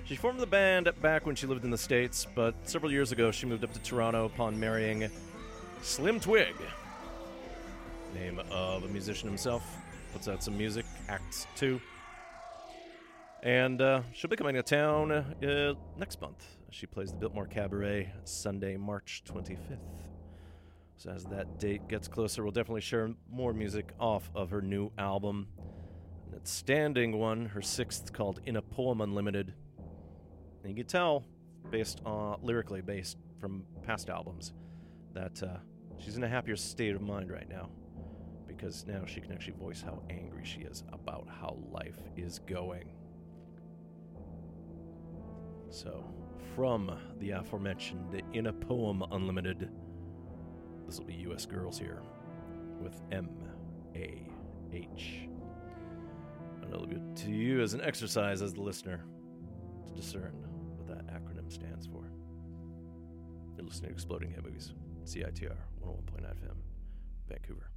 She 0.07 0.15
formed 0.15 0.39
the 0.39 0.47
band 0.47 0.89
back 1.01 1.25
when 1.25 1.35
she 1.35 1.47
lived 1.47 1.65
in 1.65 1.69
the 1.69 1.77
States, 1.77 2.25
but 2.33 2.55
several 2.63 2.93
years 2.93 3.11
ago 3.11 3.29
she 3.29 3.45
moved 3.45 3.65
up 3.65 3.73
to 3.73 3.79
Toronto 3.81 4.23
upon 4.23 4.57
marrying 4.57 5.11
Slim 5.81 6.21
Twig, 6.21 6.55
name 8.13 8.39
of 8.49 8.85
a 8.85 8.87
musician 8.87 9.27
himself. 9.27 9.63
Puts 10.13 10.29
out 10.29 10.41
some 10.41 10.57
music, 10.57 10.85
acts 11.09 11.45
too. 11.57 11.81
And 13.43 13.81
uh, 13.81 14.01
she'll 14.13 14.29
be 14.29 14.37
coming 14.37 14.55
to 14.55 14.63
town 14.63 15.11
uh, 15.11 15.73
next 15.97 16.21
month. 16.21 16.41
She 16.69 16.87
plays 16.87 17.11
the 17.11 17.17
Biltmore 17.17 17.45
Cabaret 17.45 18.09
Sunday, 18.23 18.77
March 18.77 19.23
25th. 19.27 19.77
So 20.95 21.09
as 21.09 21.25
that 21.25 21.59
date 21.59 21.85
gets 21.89 22.07
closer, 22.07 22.43
we'll 22.43 22.53
definitely 22.53 22.79
share 22.79 23.11
more 23.29 23.51
music 23.51 23.91
off 23.99 24.31
of 24.33 24.51
her 24.51 24.61
new 24.61 24.89
album. 24.97 25.47
That 26.31 26.47
standing 26.47 27.19
one, 27.19 27.47
her 27.47 27.61
sixth, 27.61 28.13
called 28.13 28.39
In 28.45 28.55
a 28.55 28.61
Poem 28.61 29.01
Unlimited. 29.01 29.53
And 30.67 30.77
you 30.77 30.84
can 30.84 30.89
tell, 30.89 31.23
based 31.71 32.01
on 32.06 32.39
lyrically 32.41 32.82
based 32.82 33.15
from 33.39 33.63
past 33.86 34.10
albums, 34.10 34.51
that 35.13 35.41
uh, 35.41 35.60
she's 35.97 36.17
in 36.17 36.25
a 36.25 36.27
happier 36.27 36.58
state 36.58 36.93
of 36.93 37.01
mind 37.01 37.32
right 37.32 37.47
now 37.47 37.69
because 38.45 38.86
now 38.86 39.06
she 39.06 39.21
can 39.21 39.32
actually 39.32 39.53
voice 39.53 39.82
how 39.82 40.03
angry 40.10 40.43
she 40.43 40.60
is 40.60 40.84
about 40.91 41.25
how 41.30 41.58
life 41.71 42.01
is 42.17 42.39
going. 42.39 42.89
So, 45.69 46.03
from 46.53 46.99
the 47.19 47.30
aforementioned 47.32 48.21
In 48.34 48.47
a 48.47 48.53
Poem 48.53 49.06
Unlimited, 49.13 49.69
this 50.86 50.99
will 50.99 51.06
be 51.06 51.13
US 51.32 51.45
Girls 51.45 51.80
here 51.80 52.01
with 52.82 53.01
M 53.13 53.30
A 53.95 54.21
H. 54.73 55.30
And 56.62 56.73
it'll 56.73 56.88
be 56.88 56.99
to 57.23 57.32
you 57.32 57.62
as 57.62 57.73
an 57.73 57.80
exercise 57.80 58.41
as 58.41 58.53
the 58.53 58.62
listener 58.62 59.06
to 59.88 59.93
discern 59.93 60.46
acronym 61.47 61.53
stands 61.53 61.88
for. 61.88 62.03
You're 63.55 63.65
listening 63.65 63.89
to 63.89 63.93
Exploding 63.93 64.31
Head 64.31 64.43
Movies, 64.43 64.73
CITR 65.05 65.55
101.9 65.81 66.21
FM, 66.21 66.57
Vancouver. 67.27 67.76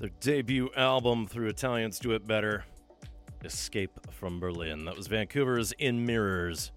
Their 0.00 0.08
debut 0.20 0.70
album, 0.78 1.26
Through 1.26 1.48
Italians 1.48 1.98
Do 1.98 2.12
It 2.12 2.26
Better, 2.26 2.64
Escape 3.44 3.90
from 4.10 4.40
Berlin. 4.40 4.86
That 4.86 4.96
was 4.96 5.08
Vancouver's 5.08 5.72
In 5.72 6.06
Mirrors 6.06 6.72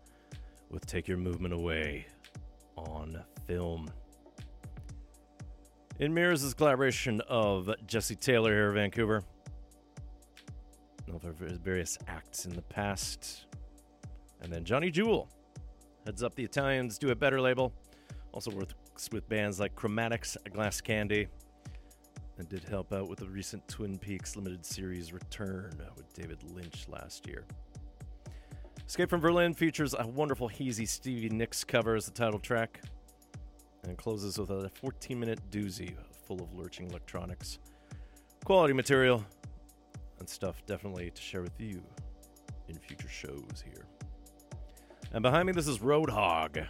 with 0.70 0.86
Take 0.86 1.08
Your 1.08 1.16
Movement 1.16 1.54
Away 1.54 2.06
on 2.76 3.24
film. 3.48 3.90
In 6.00 6.14
Mirrors 6.14 6.44
is 6.44 6.52
a 6.52 6.56
collaboration 6.56 7.22
of 7.30 7.74
Jesse 7.88 8.18
Taylor 8.18 8.52
here 8.52 8.68
in 8.68 8.76
Vancouver. 8.76 9.24
Over 11.14 11.32
various 11.32 11.98
acts 12.10 12.46
in 12.46 12.54
the 12.54 12.62
past. 12.62 13.46
And 14.42 14.52
then 14.52 14.66
Johnny 14.66 14.92
Jewel 14.92 15.30
heads 16.06 16.24
up 16.24 16.36
the 16.36 16.44
Italians 16.44 16.98
Do 16.98 17.10
It 17.10 17.22
Better 17.22 17.40
label. 17.40 17.72
Also 18.34 18.52
works 18.52 19.08
with 19.14 19.30
bands 19.30 19.62
like 19.62 19.74
Chromatics, 19.78 20.36
Glass 20.52 20.82
Candy, 20.82 21.30
and 22.38 22.50
did 22.50 22.64
help 22.64 22.94
out 22.94 23.08
with 23.08 23.20
the 23.20 23.28
recent 23.28 23.68
Twin 23.68 23.98
Peaks 23.98 24.36
limited 24.36 24.66
series 24.66 25.14
return 25.14 25.74
with 25.96 26.14
David 26.14 26.40
Lynch 26.56 26.88
last 26.90 27.28
year. 27.28 27.46
Escape 28.88 29.10
from 29.10 29.22
Berlin 29.22 29.54
features 29.54 29.96
a 29.98 30.06
wonderful 30.06 30.48
hazy 30.48 30.86
Stevie 30.86 31.30
Nicks 31.30 31.64
cover 31.64 31.96
as 31.96 32.06
the 32.06 32.12
title 32.12 32.40
track 32.40 32.82
and 33.84 33.98
closes 33.98 34.38
with 34.38 34.50
a 34.50 34.70
14 34.70 35.20
minute 35.20 35.40
doozy 35.50 35.96
full 36.28 36.42
of 36.42 36.54
lurching 36.54 36.90
electronics. 36.90 37.60
Quality 38.46 38.74
material 38.74 39.24
and 40.20 40.28
stuff 40.28 40.64
definitely 40.66 41.12
to 41.12 41.22
share 41.22 41.42
with 41.42 41.60
you 41.60 41.82
in 42.68 42.78
future 42.78 43.10
shows 43.10 43.64
here. 43.64 43.86
And 45.14 45.22
behind 45.22 45.46
me, 45.46 45.54
this 45.54 45.68
is 45.68 45.80
Roadhog 45.80 46.66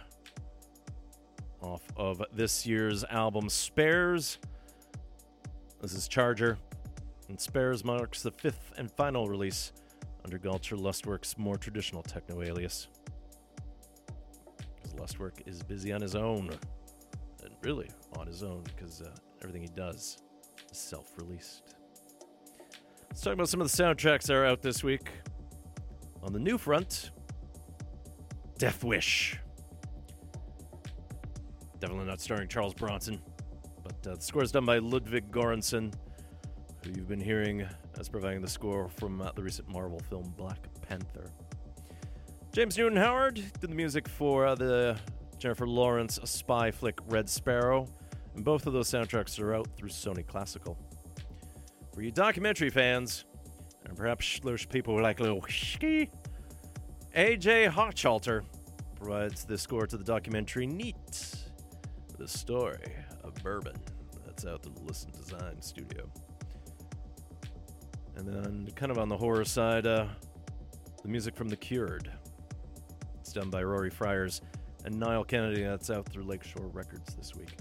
off 1.60 1.82
of 1.96 2.22
this 2.32 2.66
year's 2.66 3.04
album 3.04 3.48
Spares. 3.48 4.38
This 5.84 5.92
is 5.92 6.08
Charger, 6.08 6.56
and 7.28 7.38
Spares 7.38 7.84
marks 7.84 8.22
the 8.22 8.30
fifth 8.30 8.72
and 8.78 8.90
final 8.90 9.28
release 9.28 9.74
under 10.24 10.38
Gulcher 10.38 10.80
Lustwork's 10.80 11.36
more 11.36 11.58
traditional 11.58 12.02
techno 12.02 12.40
alias. 12.40 12.88
Because 14.56 14.98
Lustwork 14.98 15.42
is 15.44 15.62
busy 15.62 15.92
on 15.92 16.00
his 16.00 16.14
own, 16.16 16.48
and 17.42 17.50
really 17.62 17.90
on 18.16 18.26
his 18.26 18.42
own, 18.42 18.62
because 18.62 19.02
uh, 19.02 19.10
everything 19.42 19.60
he 19.60 19.68
does 19.76 20.22
is 20.72 20.78
self 20.78 21.12
released. 21.18 21.74
Let's 23.10 23.20
talk 23.20 23.34
about 23.34 23.50
some 23.50 23.60
of 23.60 23.70
the 23.70 23.82
soundtracks 23.82 24.22
that 24.22 24.36
are 24.36 24.46
out 24.46 24.62
this 24.62 24.82
week. 24.82 25.10
On 26.22 26.32
the 26.32 26.40
new 26.40 26.56
front, 26.56 27.10
Death 28.56 28.84
Wish. 28.84 29.38
Definitely 31.78 32.06
not 32.06 32.22
starring 32.22 32.48
Charles 32.48 32.72
Bronson. 32.72 33.20
But 33.84 34.10
uh, 34.10 34.14
the 34.16 34.22
score 34.22 34.42
is 34.42 34.50
done 34.50 34.64
by 34.64 34.78
Ludwig 34.78 35.30
Göransson, 35.30 35.92
who 36.82 36.90
you've 36.96 37.08
been 37.08 37.20
hearing 37.20 37.66
as 37.98 38.08
providing 38.08 38.40
the 38.40 38.48
score 38.48 38.88
from 38.88 39.20
uh, 39.20 39.30
the 39.36 39.42
recent 39.42 39.68
Marvel 39.68 40.00
film 40.10 40.34
Black 40.36 40.58
Panther. 40.88 41.30
James 42.52 42.78
Newton 42.78 42.96
Howard 42.96 43.34
did 43.34 43.60
the 43.60 43.74
music 43.74 44.08
for 44.08 44.46
uh, 44.46 44.54
the 44.54 44.96
Jennifer 45.38 45.66
Lawrence 45.66 46.18
spy 46.24 46.70
flick 46.70 46.98
Red 47.08 47.28
Sparrow, 47.28 47.86
and 48.34 48.44
both 48.44 48.66
of 48.66 48.72
those 48.72 48.90
soundtracks 48.90 49.38
are 49.40 49.54
out 49.54 49.68
through 49.76 49.90
Sony 49.90 50.26
Classical. 50.26 50.78
For 51.92 52.02
you 52.02 52.10
documentary 52.10 52.70
fans, 52.70 53.24
and 53.84 53.96
perhaps 53.96 54.40
those 54.40 54.64
people 54.64 54.96
who 54.96 55.02
like 55.02 55.20
a 55.20 55.24
little 55.24 55.40
whiskey, 55.40 56.10
AJ 57.14 57.70
Hochhalter 57.70 58.42
provides 58.96 59.44
the 59.44 59.58
score 59.58 59.86
to 59.86 59.96
the 59.96 60.04
documentary 60.04 60.66
Neat, 60.66 60.96
the 62.18 62.26
story 62.26 62.94
bourbon. 63.44 63.76
That's 64.24 64.46
out 64.46 64.62
through 64.62 64.72
the 64.72 64.82
Listen 64.84 65.10
Design 65.12 65.60
Studio. 65.60 66.10
And 68.16 68.26
then, 68.26 68.68
kind 68.74 68.90
of 68.90 68.98
on 68.98 69.08
the 69.08 69.16
horror 69.16 69.44
side, 69.44 69.86
uh, 69.86 70.06
the 71.02 71.08
music 71.08 71.36
from 71.36 71.50
The 71.50 71.56
Cured. 71.56 72.10
It's 73.20 73.32
done 73.32 73.50
by 73.50 73.62
Rory 73.62 73.90
Friers 73.90 74.40
and 74.86 74.98
Niall 74.98 75.24
Kennedy. 75.24 75.62
That's 75.62 75.90
out 75.90 76.08
through 76.08 76.24
Lakeshore 76.24 76.68
Records 76.68 77.14
this 77.14 77.34
week. 77.34 77.56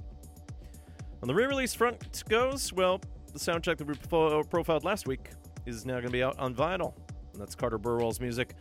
On 1.22 1.28
the 1.28 1.34
re 1.34 1.46
release 1.46 1.74
front 1.74 2.24
goes, 2.30 2.72
well, 2.72 3.02
the 3.34 3.40
soundtrack 3.40 3.78
that 3.78 3.88
we 3.88 4.44
profiled 4.44 4.86
last 4.86 5.06
week 5.06 5.32
is 5.66 5.86
now 5.86 5.96
going 5.96 6.06
to 6.06 6.12
be 6.12 6.24
out 6.24 6.40
on 6.40 6.56
vinyl. 6.56 6.94
And 7.34 7.42
that's 7.42 7.56
Carter 7.56 7.78
Burwell's 7.78 8.22
music, 8.22 8.56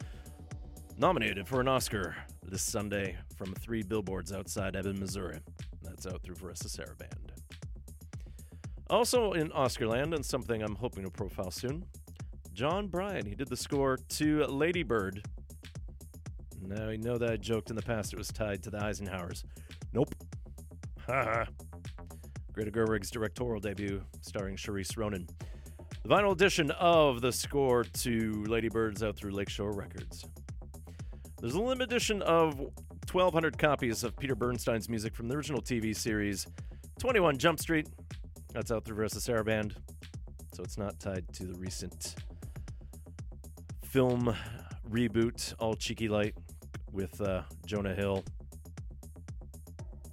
nominated 0.99 1.47
for 1.47 1.61
an 1.61 1.69
Oscar 1.69 2.17
this 2.43 2.63
Sunday 2.63 3.17
from 3.37 3.55
three 3.55 3.83
billboards 3.83 4.33
outside 4.33 4.75
Ebbing, 4.75 4.99
Missouri. 4.99 5.39
That's 6.03 6.15
out 6.15 6.23
through 6.23 6.37
Varèse 6.37 6.67
Sarabande. 6.67 7.33
Also 8.91 9.33
in 9.33 9.51
Oscarland, 9.53 10.15
and 10.15 10.25
something 10.25 10.63
I'm 10.63 10.75
hoping 10.75 11.05
to 11.05 11.11
profile 11.11 11.51
soon, 11.51 11.85
Jon 12.53 12.89
Brion. 12.89 13.25
He 13.25 13.35
did 13.35 13.49
the 13.49 13.57
score 13.57 13.97
to 13.97 14.45
Lady 14.47 14.83
Bird. 14.83 15.25
Now, 16.61 16.89
you 16.89 16.99
know 16.99 17.19
that 17.19 17.31
I 17.31 17.37
joked 17.37 17.71
in 17.71 17.77
the 17.77 17.83
past 17.83 18.13
it 18.13 18.17
was 18.17 18.29
tied 18.29 18.63
to 18.65 18.71
the 18.71 18.79
Eisenhowers. 18.79 19.45
Nope. 19.93 20.15
Haha. 21.07 21.45
Greta 22.53 22.71
Gerwig's 22.71 23.11
directorial 23.11 23.61
debut, 23.61 24.03
starring 24.23 24.57
Saoirse 24.57 24.97
Ronan. 24.97 25.29
The 26.03 26.09
vinyl 26.09 26.33
edition 26.33 26.71
of 26.73 27.21
the 27.21 27.33
score 27.33 27.85
to 27.85 28.45
Lady 28.49 28.69
Bird's 28.69 29.03
out 29.03 29.17
through 29.17 29.33
Lakeshore 29.33 29.73
Records. 29.73 30.25
There's 31.41 31.55
a 31.55 31.61
limited 31.61 31.93
edition 31.93 32.23
of 32.23 32.61
1,200 33.13 33.59
copies 33.59 34.05
of 34.05 34.17
Peter 34.17 34.35
Bernstein's 34.35 34.89
music 34.89 35.15
from 35.15 35.29
the 35.29 35.37
original 35.37 35.61
TV 35.61 35.95
series 35.95 36.47
21 36.99 37.37
Jump 37.37 37.61
Street. 37.61 37.87
That's 38.55 38.73
out 38.73 38.87
through 38.87 38.97
Varèse 38.97 39.19
Sarabande, 39.19 39.75
so 40.55 40.63
it's 40.63 40.79
not 40.79 40.99
tied 40.99 41.31
to 41.35 41.45
the 41.45 41.53
recent 41.59 42.15
film 43.85 44.35
reboot, 44.91 45.53
All 45.59 45.75
Cheeky 45.75 46.09
Light, 46.09 46.35
with 46.91 47.21
uh, 47.21 47.43
Jonah 47.67 47.95
Hill 47.95 48.25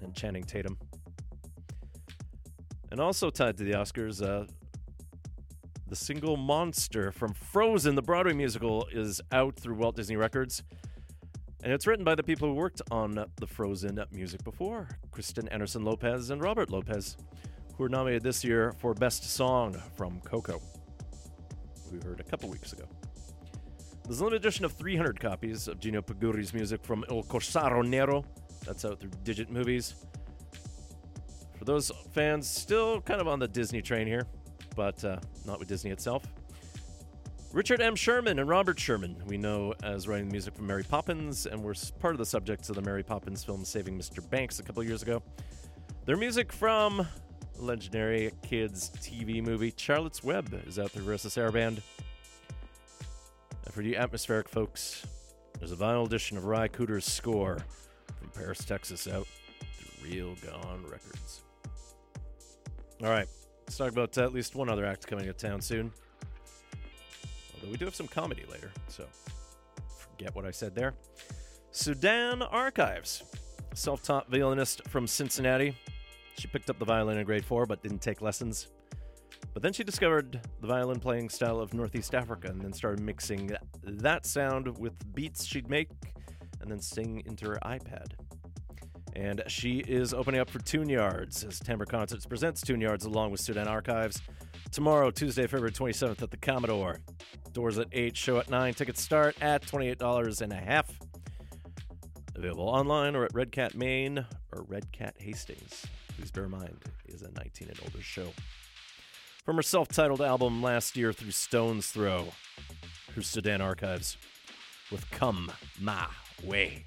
and 0.02 0.14
Channing 0.14 0.44
Tatum. 0.44 0.78
And 2.92 3.00
also 3.00 3.30
tied 3.30 3.56
to 3.60 3.64
the 3.64 3.74
Oscars, 3.74 4.22
uh, 4.22 4.46
the 5.88 5.96
single 5.96 6.36
Monster 6.36 7.14
from 7.14 7.34
Frozen, 7.34 7.96
the 7.96 8.02
Broadway 8.02 8.34
musical, 8.34 8.88
is 8.92 9.22
out 9.32 9.56
through 9.56 9.76
Walt 9.76 9.96
Disney 9.96 10.18
Records. 10.18 10.64
And 11.62 11.74
it's 11.74 11.86
written 11.86 12.06
by 12.06 12.16
the 12.16 12.24
people 12.24 12.48
who 12.48 12.54
worked 12.54 12.82
on 12.90 13.26
the 13.36 13.48
Frozen 13.48 14.02
music 14.12 14.44
before 14.46 14.88
Kristen 15.12 15.50
Anderson 15.50 15.84
Lopez 15.84 16.30
and 16.30 16.42
Robert 16.42 16.70
Lopez, 16.70 17.18
who 17.76 17.84
were 17.84 17.90
nominated 17.90 18.24
this 18.24 18.46
year 18.46 18.74
for 18.80 18.94
Best 18.94 19.30
Song 19.30 19.76
from 19.96 20.22
Coco. 20.22 20.62
We 21.92 22.00
heard 22.00 22.22
a 22.22 22.24
couple 22.24 22.50
weeks 22.50 22.72
ago. 22.72 22.86
There's 24.06 24.22
a 24.22 24.24
limited 24.24 24.44
edition 24.46 24.64
of 24.64 24.72
300 24.72 25.20
copies 25.20 25.68
of 25.68 25.80
Gino 25.82 26.02
Peguri's 26.02 26.54
music 26.54 26.84
from 26.84 27.04
El 27.10 27.24
Corsaro 27.24 27.86
Nero. 27.86 28.24
That's 28.66 28.86
out 28.86 29.02
through 29.02 29.12
Digit 29.24 29.52
Movies. 29.52 29.96
For 31.58 31.66
those 31.66 31.92
fans 32.14 32.50
still 32.50 33.02
kind 33.02 33.20
of 33.20 33.28
on 33.28 33.38
the 33.38 33.48
Disney 33.50 33.82
train 33.82 34.08
here, 34.08 34.26
but 34.78 35.04
uh, 35.04 35.18
not 35.46 35.60
with 35.60 35.68
Disney 35.68 35.92
itself. 35.92 36.24
Richard 37.52 37.82
M. 37.82 37.96
Sherman 37.96 38.38
and 38.38 38.48
Robert 38.48 38.80
Sherman, 38.80 39.16
we 39.26 39.36
know 39.36 39.74
as 39.82 40.08
writing 40.08 40.28
the 40.28 40.32
music 40.32 40.54
for 40.54 40.62
Mary 40.62 40.84
Poppins, 40.84 41.48
and 41.48 41.64
were 41.64 41.74
part 42.00 42.14
of 42.14 42.20
the 42.20 42.26
subjects 42.26 42.70
of 42.70 42.76
the 42.76 42.82
Mary 42.84 43.02
Poppins 43.02 43.44
film 43.44 43.66
Saving 43.66 43.98
Mr. 43.98 44.28
Banks 44.30 44.60
a 44.60 44.64
couple 44.64 44.84
years 44.84 45.02
ago. 45.02 45.24
Their 46.06 46.16
music 46.16 46.54
from 46.54 47.08
legendary 47.58 48.32
kids 48.44 48.92
TV 49.02 49.44
movie 49.44 49.74
Charlotte's 49.76 50.24
Web 50.24 50.62
is 50.68 50.78
out 50.78 50.92
through 50.92 51.06
Varèse 51.06 51.26
Sarabande. 51.26 51.82
And 53.66 53.74
for 53.74 53.82
you 53.82 53.96
atmospheric 53.96 54.48
folks, 54.48 55.08
there's 55.58 55.72
a 55.72 55.76
vinyl 55.76 56.06
edition 56.06 56.38
of 56.38 56.46
Ry 56.46 56.68
Cooder's 56.68 57.06
score 57.06 57.58
from 58.20 58.30
Paris, 58.30 58.64
Texas, 58.64 59.08
out 59.08 59.26
through 59.74 60.08
Real 60.08 60.36
Gone 60.46 60.84
Records. 60.84 61.42
All 63.02 63.10
right, 63.10 63.28
let's 63.66 63.76
talk 63.76 63.92
about 63.92 64.16
at 64.20 64.34
least 64.34 64.54
one 64.54 64.70
other 64.70 64.86
act 64.86 65.08
coming 65.08 65.26
to 65.26 65.34
town 65.34 65.62
soon. 65.62 65.92
Although 67.60 67.72
we 67.72 67.78
do 67.78 67.86
have 67.86 67.96
some 67.96 68.08
comedy 68.08 68.46
later, 68.50 68.72
so 68.88 69.06
forget 69.98 70.34
what 70.34 70.46
I 70.46 70.52
said 70.52 70.76
there. 70.76 70.94
Sudan 71.72 72.42
Archives, 72.42 73.24
self 73.74 74.02
taught 74.02 74.30
violinist 74.32 74.88
from 74.88 75.06
Cincinnati. 75.08 75.76
She 76.38 76.48
picked 76.48 76.70
up 76.70 76.80
the 76.80 76.86
violin 76.86 77.18
in 77.18 77.26
grade 77.26 77.44
four 77.44 77.66
but 77.66 77.84
didn't 77.84 78.02
take 78.02 78.22
lessons. 78.22 78.68
But 79.54 79.64
then 79.64 79.74
she 79.74 79.84
discovered 79.84 80.40
the 80.62 80.68
violin 80.68 81.00
playing 81.00 81.30
style 81.30 81.60
of 81.60 81.74
Northeast 81.74 82.16
Africa 82.16 82.48
and 82.48 82.62
then 82.62 82.72
started 82.72 83.02
mixing 83.02 83.52
that 83.84 84.26
sound 84.26 84.78
with 84.78 84.94
beats 85.14 85.46
she'd 85.46 85.70
make 85.70 85.90
and 86.62 86.72
then 86.72 86.80
sing 86.80 87.24
into 87.26 87.46
her 87.48 87.60
iPad. 87.66 88.14
And 89.16 89.44
she 89.48 89.80
is 89.80 90.14
opening 90.14 90.40
up 90.40 90.50
for 90.50 90.60
Tune 90.60 90.88
Yards 90.88 91.44
as 91.44 91.60
Timbre 91.60 91.86
Concerts 91.86 92.26
presents 92.26 92.62
Tune 92.62 92.80
Yards 92.80 93.06
along 93.06 93.32
with 93.32 93.42
Sudan 93.42 93.68
Archives 93.68 94.22
tomorrow, 94.72 95.12
Tuesday, 95.12 95.44
February 95.44 95.72
27th 95.72 96.22
at 96.22 96.32
the 96.32 96.38
Commodore. 96.38 97.00
Doors 97.54 97.78
at 97.78 97.88
8, 97.92 98.16
show 98.16 98.38
at 98.38 98.50
9. 98.50 98.74
Tickets 98.74 99.02
start 99.02 99.36
at 99.42 99.62
$28 99.64 100.42
and 100.42 100.54
a 100.54 100.56
half. 100.56 100.92
Available 102.36 102.70
online 102.70 103.16
or 103.16 103.26
at 103.26 103.34
Red 103.34 103.52
Cat 103.52 103.76
Main 103.76 104.26
or 104.54 104.64
Red 104.68 104.92
Cat 104.92 105.16
Hastings. 105.20 105.86
Please 106.16 106.32
bear 106.32 106.46
in 106.46 106.52
mind, 106.52 106.78
it 107.06 107.14
is 107.14 107.22
a 107.22 107.32
19 107.32 107.70
and 107.70 107.80
older 107.84 108.02
show. 108.02 108.28
From 109.44 109.56
her 109.56 109.62
self 109.62 109.88
titled 109.88 110.22
album 110.22 110.62
last 110.62 110.96
year 110.96 111.12
through 111.12 111.32
Stone's 111.32 111.88
Throw, 111.88 112.28
here's 113.14 113.28
Sudan 113.28 113.62
Archives 113.62 114.18
with 114.92 115.10
Come 115.12 115.52
My 115.80 116.08
Way. 116.44 116.86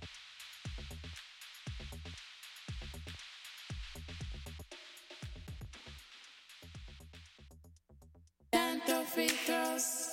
Free 9.15 9.29
throws. 9.29 10.09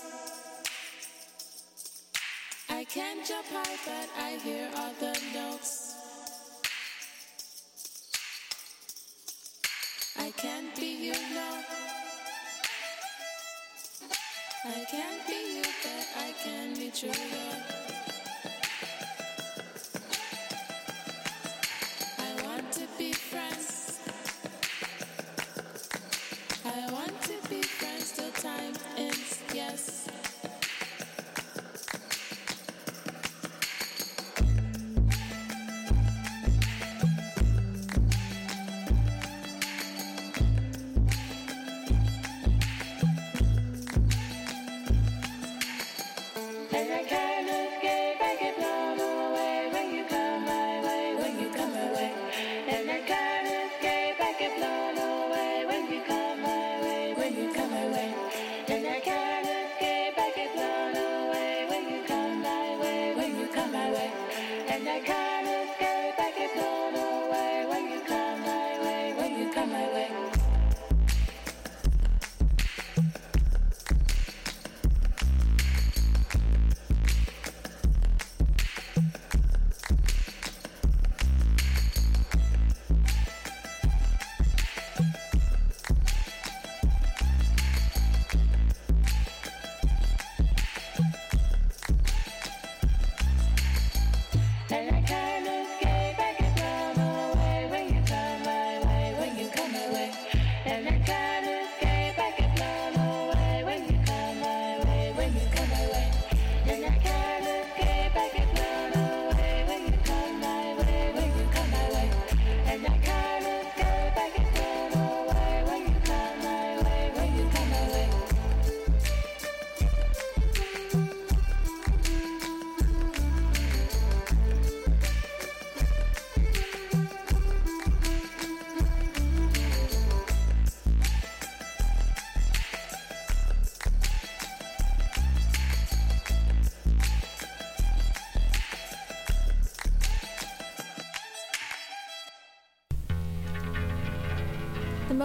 I 2.70 2.84
can't 2.84 3.26
jump 3.26 3.46
high, 3.48 3.78
but 3.86 4.10
I 4.22 4.32
hear 4.44 4.68
all 4.76 4.92
the 5.00 5.18
notes. 5.34 5.96
I 10.18 10.32
can't 10.32 10.76
be 10.76 11.06
you, 11.06 11.14
no. 11.14 11.50
I 14.66 14.86
can't 14.92 15.28
be 15.28 15.56
you, 15.56 15.64
but 15.64 16.08
I 16.18 16.34
can 16.44 16.76
be 16.76 16.92
true, 16.92 17.10
though. 17.12 17.79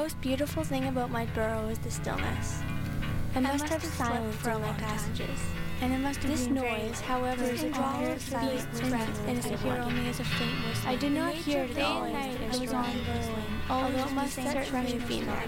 Most 0.04 0.20
beautiful 0.20 0.62
thing 0.62 0.86
about 0.88 1.10
my 1.10 1.24
burrow 1.34 1.66
is 1.68 1.78
the 1.78 1.90
stillness. 1.90 2.60
I 3.34 3.40
must, 3.40 3.60
must 3.60 3.72
have 3.72 3.80
have 3.80 3.90
silence 3.90 4.36
for 4.36 4.48
my 4.48 4.54
long 4.56 4.76
time. 4.76 4.80
passages. 4.80 5.40
And 5.80 5.94
it 5.94 5.98
must 5.98 6.18
have 6.20 6.30
This 6.30 6.44
been 6.44 6.56
noise, 6.56 7.00
however, 7.00 7.44
is 7.44 7.62
a 7.62 7.70
drawl 7.70 8.04
of 8.04 8.20
silence 8.20 8.66
and 8.66 8.80
and 8.82 8.90
breath, 8.90 9.28
and 9.28 9.38
and 9.38 9.46
I 9.46 9.48
I 9.48 9.56
hear 9.56 9.76
only 9.82 10.08
as 10.10 10.20
a 10.20 10.24
faint 10.24 10.66
whistle. 10.66 10.90
I 10.90 10.96
do 10.96 11.08
not 11.08 11.32
hear 11.32 11.64
it 11.64 11.78
all. 11.78 12.04
night 12.04 12.36
I 12.38 12.54
I 12.54 12.58
was 12.58 12.72
on 12.74 12.84
on 12.84 12.96
Although 13.70 13.86
although 13.86 14.04
it 14.04 14.12
must 14.12 14.34
search 14.34 14.66
for 14.66 14.70
fresh 14.72 14.92
female. 15.08 15.42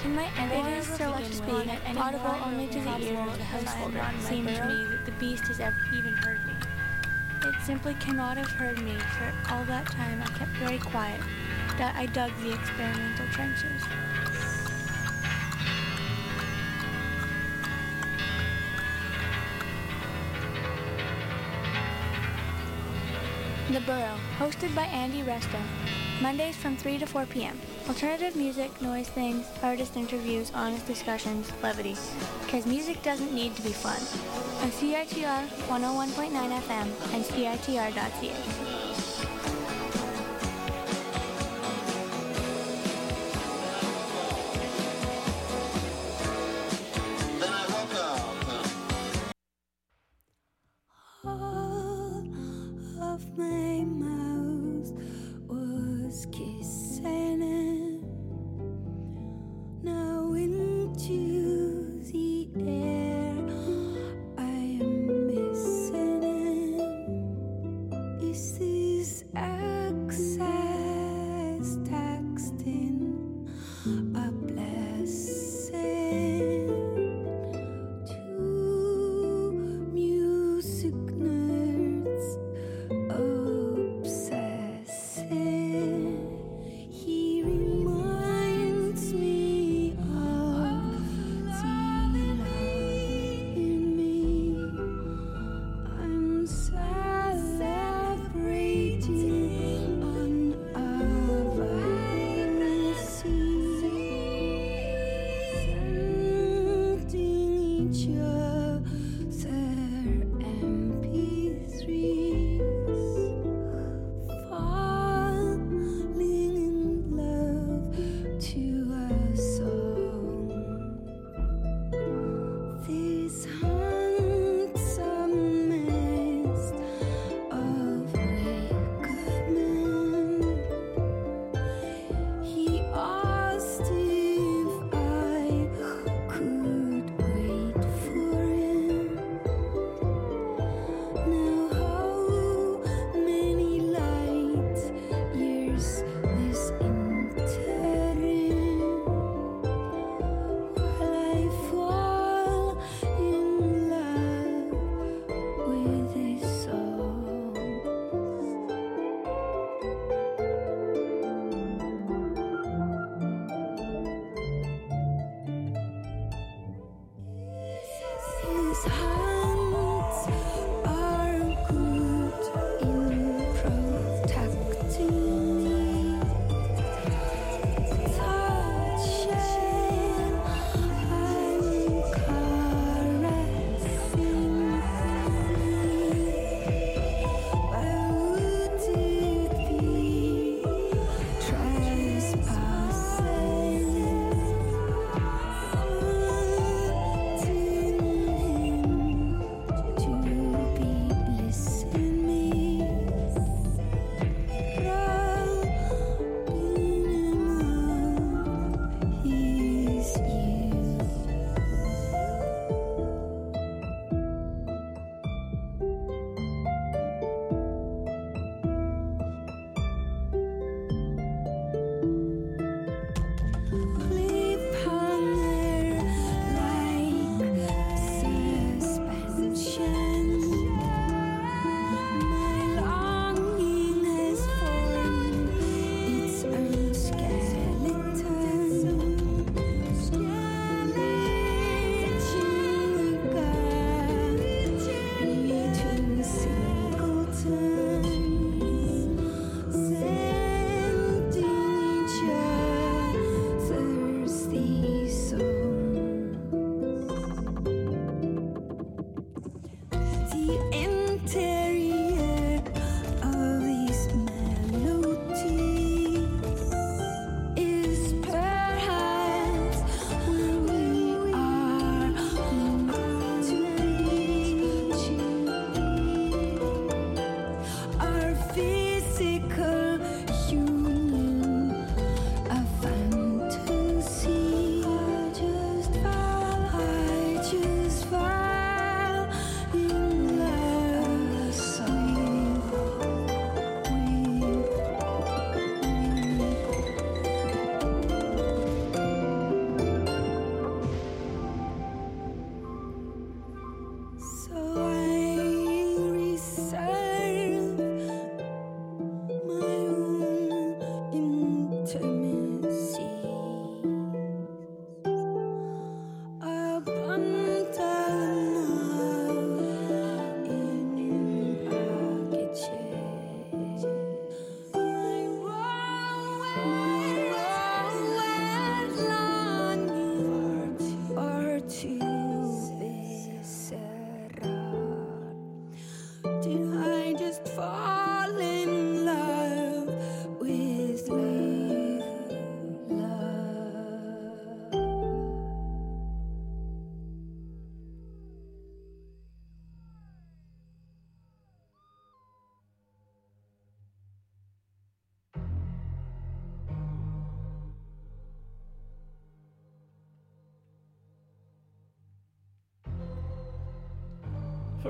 Can 0.00 0.14
my 0.14 0.28
It 0.48 0.78
is 0.78 0.86
so 0.86 1.12
to 1.18 1.24
speak, 1.26 1.68
audible 1.98 2.36
only 2.42 2.68
to 2.68 2.80
the 2.80 2.96
ear 3.04 3.20
of 3.20 3.36
the 3.36 3.44
householder? 3.44 4.00
on 4.00 4.14
It 4.14 4.22
my 4.22 4.30
seemed 4.30 4.48
to 4.48 4.64
me 4.64 4.84
that 4.96 5.04
the 5.04 5.12
beast 5.20 5.46
has 5.48 5.60
ever 5.60 5.76
even 5.92 6.14
heard 6.14 6.40
me. 6.46 6.54
It 7.44 7.54
simply 7.66 7.92
cannot 8.00 8.38
have 8.38 8.50
heard 8.52 8.82
me, 8.82 8.96
for 8.96 9.52
all 9.52 9.64
that 9.66 9.84
time 9.88 10.22
I 10.22 10.26
kept 10.38 10.52
very 10.52 10.78
quiet. 10.78 11.20
That 11.78 11.94
I 11.96 12.06
dug 12.06 12.30
the 12.42 12.52
experimental 12.52 13.26
trenches. 13.28 13.82
The 23.70 23.80
Burrow, 23.82 24.16
hosted 24.38 24.74
by 24.74 24.82
Andy 24.82 25.22
Resto. 25.22 25.60
Mondays 26.20 26.56
from 26.56 26.76
3 26.76 26.98
to 26.98 27.06
4 27.06 27.24
p.m. 27.26 27.58
Alternative 27.88 28.36
music, 28.36 28.82
noise 28.82 29.08
things, 29.08 29.46
artist 29.62 29.96
interviews, 29.96 30.52
honest 30.54 30.86
discussions, 30.86 31.50
levity. 31.62 31.96
Because 32.44 32.66
music 32.66 33.02
doesn't 33.02 33.32
need 33.32 33.56
to 33.56 33.62
be 33.62 33.72
fun. 33.72 34.00
On 34.62 34.70
CITR 34.70 35.46
101.9 35.68 36.30
FM 36.60 37.14
and 37.14 37.24
CITR.ca. 37.24 38.69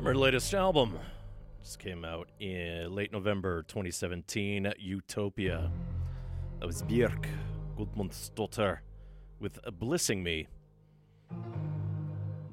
From 0.01 0.07
her 0.07 0.15
latest 0.15 0.55
album, 0.55 0.99
just 1.63 1.79
came 1.79 2.07
out 2.07 2.31
in 2.41 2.91
late 2.91 3.13
November 3.13 3.65
2017, 3.65 4.73
Utopia. 4.79 5.71
That 6.59 6.67
was 6.67 6.83
Björk 6.85 7.27
Gudmundsdottir 7.77 8.79
with 9.41 9.59
Blissing 9.79 10.23
Me. 10.23 10.47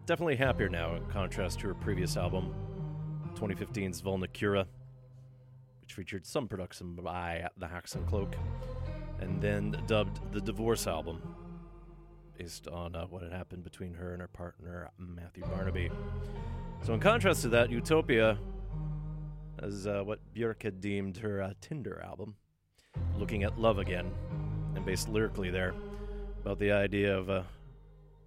Definitely 0.06 0.36
happier 0.36 0.68
now 0.68 0.96
in 0.96 1.06
contrast 1.06 1.62
to 1.62 1.68
her 1.68 1.74
previous 1.74 2.18
album, 2.18 2.54
2015's 3.36 4.02
Vulnicura, 4.02 4.66
which 5.80 5.94
featured 5.94 6.26
some 6.26 6.50
production 6.50 6.96
by 6.96 7.48
the 7.56 7.68
Haxan 7.68 8.06
Cloak, 8.10 8.36
and 9.22 9.42
then 9.42 9.82
dubbed 9.88 10.20
the 10.34 10.42
Divorce 10.42 10.86
album, 10.86 11.22
based 12.38 12.68
on 12.68 12.94
uh, 12.94 13.06
what 13.06 13.24
had 13.24 13.32
happened 13.32 13.64
between 13.64 13.94
her 13.94 14.12
and 14.12 14.20
her 14.20 14.28
partner, 14.28 14.92
Matthew 14.98 15.46
Barnaby. 15.46 15.90
So, 16.84 16.94
in 16.94 17.00
contrast 17.00 17.42
to 17.42 17.50
that, 17.50 17.70
Utopia 17.70 18.38
is 19.62 19.88
uh, 19.88 20.02
what 20.04 20.20
Björk 20.34 20.64
had 20.64 20.80
deemed 20.80 21.18
her 21.18 21.42
uh, 21.42 21.54
Tinder 21.60 22.02
album, 22.06 22.36
looking 23.18 23.44
at 23.44 23.60
love 23.60 23.78
again, 23.80 24.10
and 24.76 24.86
based 24.86 25.10
lyrically 25.10 25.50
there 25.50 25.74
about 26.42 26.60
the 26.60 26.72
idea 26.72 27.18
of 27.18 27.28
a, 27.30 27.46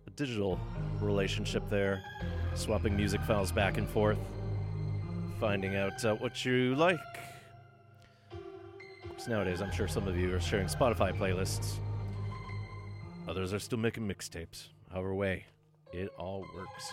a 0.06 0.10
digital 0.14 0.60
relationship 0.98 1.62
there, 1.70 2.02
swapping 2.54 2.94
music 2.94 3.22
files 3.22 3.50
back 3.50 3.78
and 3.78 3.88
forth, 3.88 4.18
finding 5.38 5.76
out 5.76 6.04
uh, 6.04 6.14
what 6.16 6.44
you 6.44 6.74
like. 6.74 6.98
'Cause 9.16 9.28
nowadays, 9.28 9.62
I'm 9.62 9.70
sure 9.72 9.88
some 9.88 10.06
of 10.08 10.16
you 10.18 10.34
are 10.34 10.40
sharing 10.40 10.66
Spotify 10.66 11.16
playlists. 11.16 11.76
Others 13.28 13.52
are 13.54 13.58
still 13.58 13.78
making 13.78 14.06
mixtapes. 14.08 14.68
However, 14.90 15.14
way 15.14 15.44
it 15.92 16.08
all 16.18 16.44
works. 16.56 16.92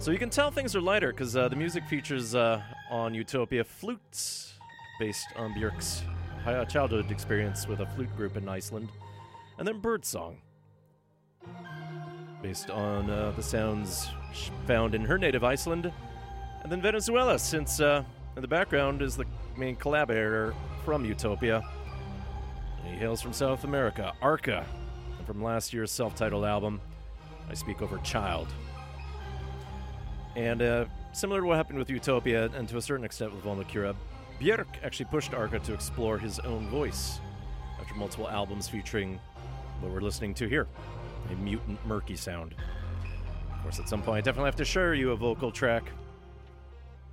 So 0.00 0.12
you 0.12 0.18
can 0.18 0.30
tell 0.30 0.50
things 0.50 0.74
are 0.74 0.80
lighter 0.80 1.12
because 1.12 1.36
uh, 1.36 1.48
the 1.48 1.56
music 1.56 1.84
features 1.84 2.34
uh, 2.34 2.62
on 2.90 3.12
Utopia 3.12 3.62
flutes, 3.62 4.54
based 4.98 5.26
on 5.36 5.52
Björk's 5.52 6.02
childhood 6.70 7.10
experience 7.10 7.68
with 7.68 7.80
a 7.80 7.86
flute 7.86 8.08
group 8.16 8.38
in 8.38 8.48
Iceland, 8.48 8.88
and 9.58 9.68
then 9.68 9.78
birdsong, 9.78 10.38
based 12.40 12.70
on 12.70 13.10
uh, 13.10 13.32
the 13.36 13.42
sounds 13.42 14.08
found 14.66 14.94
in 14.94 15.04
her 15.04 15.18
native 15.18 15.44
Iceland, 15.44 15.92
and 16.62 16.72
then 16.72 16.80
Venezuela, 16.80 17.38
since 17.38 17.78
uh, 17.78 18.02
in 18.36 18.40
the 18.40 18.48
background 18.48 19.02
is 19.02 19.18
the 19.18 19.26
main 19.54 19.76
collaborator 19.76 20.54
from 20.82 21.04
Utopia. 21.04 21.62
He 22.86 22.92
hails 22.96 23.20
from 23.20 23.34
South 23.34 23.64
America, 23.64 24.14
Arca, 24.22 24.64
and 25.18 25.26
from 25.26 25.42
last 25.42 25.74
year's 25.74 25.92
self-titled 25.92 26.46
album, 26.46 26.80
I 27.50 27.52
Speak 27.52 27.82
Over 27.82 27.98
Child. 27.98 28.48
And 30.36 30.62
uh, 30.62 30.84
similar 31.12 31.40
to 31.40 31.46
what 31.46 31.56
happened 31.56 31.78
with 31.78 31.90
Utopia, 31.90 32.50
and 32.56 32.68
to 32.68 32.76
a 32.76 32.82
certain 32.82 33.04
extent 33.04 33.34
with 33.34 33.44
Vulnicura, 33.44 33.94
Björk 34.40 34.66
actually 34.82 35.06
pushed 35.06 35.34
Arca 35.34 35.58
to 35.58 35.74
explore 35.74 36.18
his 36.18 36.38
own 36.40 36.68
voice 36.68 37.20
after 37.80 37.94
multiple 37.94 38.28
albums 38.28 38.68
featuring 38.68 39.18
what 39.80 39.92
we're 39.92 40.00
listening 40.00 40.34
to 40.34 40.48
here 40.48 40.66
a 41.30 41.34
mutant, 41.36 41.78
murky 41.86 42.16
sound. 42.16 42.54
Of 43.54 43.62
course, 43.62 43.78
at 43.78 43.88
some 43.88 44.02
point, 44.02 44.18
I 44.18 44.20
definitely 44.22 44.48
have 44.48 44.56
to 44.56 44.64
share 44.64 44.94
you 44.94 45.12
a 45.12 45.16
vocal 45.16 45.50
track. 45.50 45.84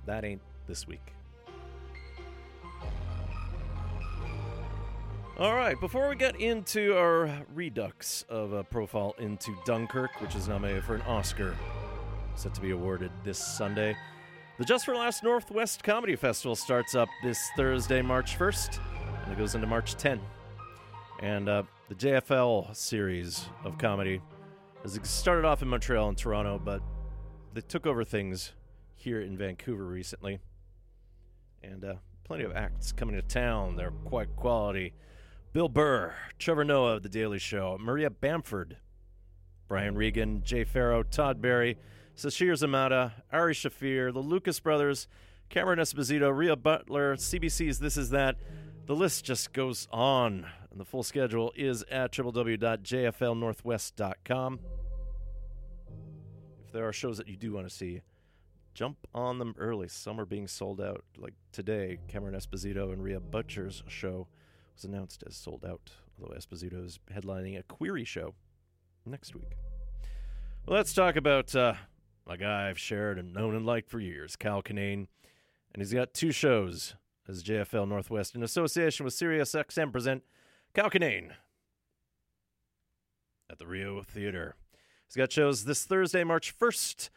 That 0.06 0.24
ain't 0.24 0.40
this 0.66 0.86
week. 0.88 1.12
All 5.38 5.54
right, 5.54 5.78
before 5.78 6.08
we 6.08 6.16
get 6.16 6.40
into 6.40 6.96
our 6.96 7.30
redux 7.54 8.24
of 8.28 8.52
a 8.52 8.64
profile 8.64 9.14
into 9.18 9.56
Dunkirk, 9.64 10.20
which 10.20 10.34
is 10.34 10.48
nominated 10.48 10.82
for 10.82 10.96
an 10.96 11.02
Oscar, 11.02 11.54
set 12.38 12.54
to 12.54 12.60
be 12.60 12.70
awarded 12.70 13.10
this 13.24 13.36
Sunday, 13.36 13.96
the 14.58 14.64
Just 14.64 14.84
for 14.84 14.94
Laughs 14.94 15.24
Northwest 15.24 15.82
Comedy 15.82 16.14
Festival 16.14 16.54
starts 16.54 16.94
up 16.94 17.08
this 17.20 17.50
Thursday, 17.56 18.00
March 18.00 18.38
1st, 18.38 18.78
and 19.24 19.32
it 19.32 19.38
goes 19.38 19.56
into 19.56 19.66
March 19.66 19.96
10. 19.96 20.20
And 21.20 21.48
uh, 21.48 21.64
the 21.88 21.96
JFL 21.96 22.76
series 22.76 23.46
of 23.64 23.76
comedy 23.76 24.20
has 24.82 25.00
started 25.02 25.44
off 25.44 25.62
in 25.62 25.68
Montreal 25.68 26.10
and 26.10 26.16
Toronto, 26.16 26.60
but 26.64 26.80
they 27.54 27.60
took 27.60 27.86
over 27.88 28.04
things 28.04 28.52
here 28.94 29.20
in 29.20 29.36
Vancouver 29.36 29.84
recently. 29.84 30.38
And 31.64 31.84
uh, 31.84 31.94
plenty 32.22 32.44
of 32.44 32.52
acts 32.54 32.92
coming 32.92 33.16
to 33.16 33.22
town. 33.22 33.74
They're 33.74 33.90
quite 33.90 34.36
quality. 34.36 34.94
Bill 35.52 35.68
Burr, 35.68 36.14
Trevor 36.38 36.64
Noah 36.64 36.96
of 36.96 37.02
The 37.02 37.08
Daily 37.08 37.40
Show, 37.40 37.76
Maria 37.80 38.10
Bamford, 38.10 38.76
Brian 39.66 39.96
Regan, 39.96 40.42
Jay 40.44 40.62
Pharoah, 40.62 41.02
Todd 41.02 41.42
Barry, 41.42 41.78
Sasheer 42.18 42.52
Zamata, 42.54 43.12
Ari 43.32 43.54
Shaffir, 43.54 44.12
the 44.12 44.18
Lucas 44.18 44.58
Brothers, 44.58 45.06
Cameron 45.50 45.78
Esposito, 45.78 46.36
Rhea 46.36 46.56
Butcher, 46.56 47.14
CBC's 47.14 47.78
This 47.78 47.96
Is 47.96 48.10
That. 48.10 48.34
The 48.86 48.96
list 48.96 49.24
just 49.24 49.52
goes 49.52 49.86
on. 49.92 50.44
And 50.72 50.80
the 50.80 50.84
full 50.84 51.04
schedule 51.04 51.52
is 51.54 51.84
at 51.88 52.10
www.jflnorthwest.com. 52.10 54.58
If 56.66 56.72
there 56.72 56.88
are 56.88 56.92
shows 56.92 57.18
that 57.18 57.28
you 57.28 57.36
do 57.36 57.52
want 57.52 57.68
to 57.68 57.74
see, 57.74 58.00
jump 58.74 58.98
on 59.14 59.38
them 59.38 59.54
early. 59.56 59.86
Some 59.86 60.20
are 60.20 60.26
being 60.26 60.48
sold 60.48 60.80
out. 60.80 61.04
Like 61.16 61.34
today, 61.52 62.00
Cameron 62.08 62.34
Esposito 62.34 62.92
and 62.92 63.00
Rhea 63.00 63.20
Butcher's 63.20 63.84
show 63.86 64.26
was 64.74 64.82
announced 64.82 65.22
as 65.24 65.36
sold 65.36 65.64
out, 65.64 65.92
although 66.20 66.34
Esposito 66.34 66.84
is 66.84 66.98
headlining 67.14 67.56
a 67.56 67.62
query 67.62 68.04
show 68.04 68.34
next 69.06 69.36
week. 69.36 69.52
Well, 70.66 70.76
let's 70.76 70.92
talk 70.92 71.14
about 71.14 71.54
uh, 71.54 71.74
a 72.28 72.36
guy 72.36 72.68
I've 72.68 72.78
shared 72.78 73.18
and 73.18 73.32
known 73.32 73.54
and 73.54 73.66
liked 73.66 73.88
for 73.88 74.00
years, 74.00 74.36
Kyle 74.36 74.62
Kinane. 74.62 75.06
And 75.72 75.82
he's 75.82 75.92
got 75.92 76.14
two 76.14 76.32
shows 76.32 76.94
as 77.28 77.42
JFL 77.42 77.88
Northwest 77.88 78.34
in 78.34 78.42
association 78.42 79.04
with 79.04 79.14
Sirius 79.14 79.52
XM 79.52 79.92
present 79.92 80.22
Kyle 80.74 80.90
Kinane 80.90 81.32
at 83.50 83.58
the 83.58 83.66
Rio 83.66 84.02
Theater. 84.02 84.54
He's 85.06 85.16
got 85.16 85.32
shows 85.32 85.64
this 85.64 85.84
Thursday, 85.84 86.24
March 86.24 86.56
1st, 86.56 87.10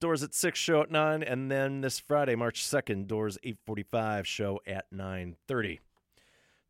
doors 0.00 0.22
at 0.22 0.34
6, 0.34 0.58
show 0.58 0.82
at 0.82 0.90
9, 0.90 1.22
and 1.22 1.50
then 1.50 1.82
this 1.82 1.98
Friday, 1.98 2.34
March 2.34 2.64
2nd, 2.64 3.06
doors 3.06 3.38
8:45, 3.42 4.24
show 4.26 4.60
at 4.66 4.90
9:30. 4.90 5.80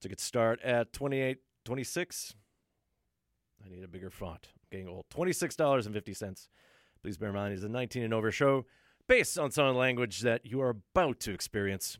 Tickets 0.00 0.22
start 0.22 0.60
at 0.62 0.92
28 0.92 1.38
26 1.64 2.34
I 3.64 3.68
need 3.68 3.84
a 3.84 3.88
bigger 3.88 4.10
font. 4.10 4.48
I'm 4.54 4.68
getting 4.70 4.88
old. 4.88 5.06
$26.50. 5.10 6.48
Please 7.04 7.18
bear 7.18 7.28
in 7.28 7.34
mind, 7.34 7.52
it's 7.52 7.62
a 7.62 7.68
19 7.68 8.02
and 8.02 8.14
over 8.14 8.32
show 8.32 8.64
based 9.06 9.38
on 9.38 9.50
some 9.50 9.76
language 9.76 10.20
that 10.20 10.46
you 10.46 10.62
are 10.62 10.70
about 10.70 11.20
to 11.20 11.34
experience. 11.34 11.98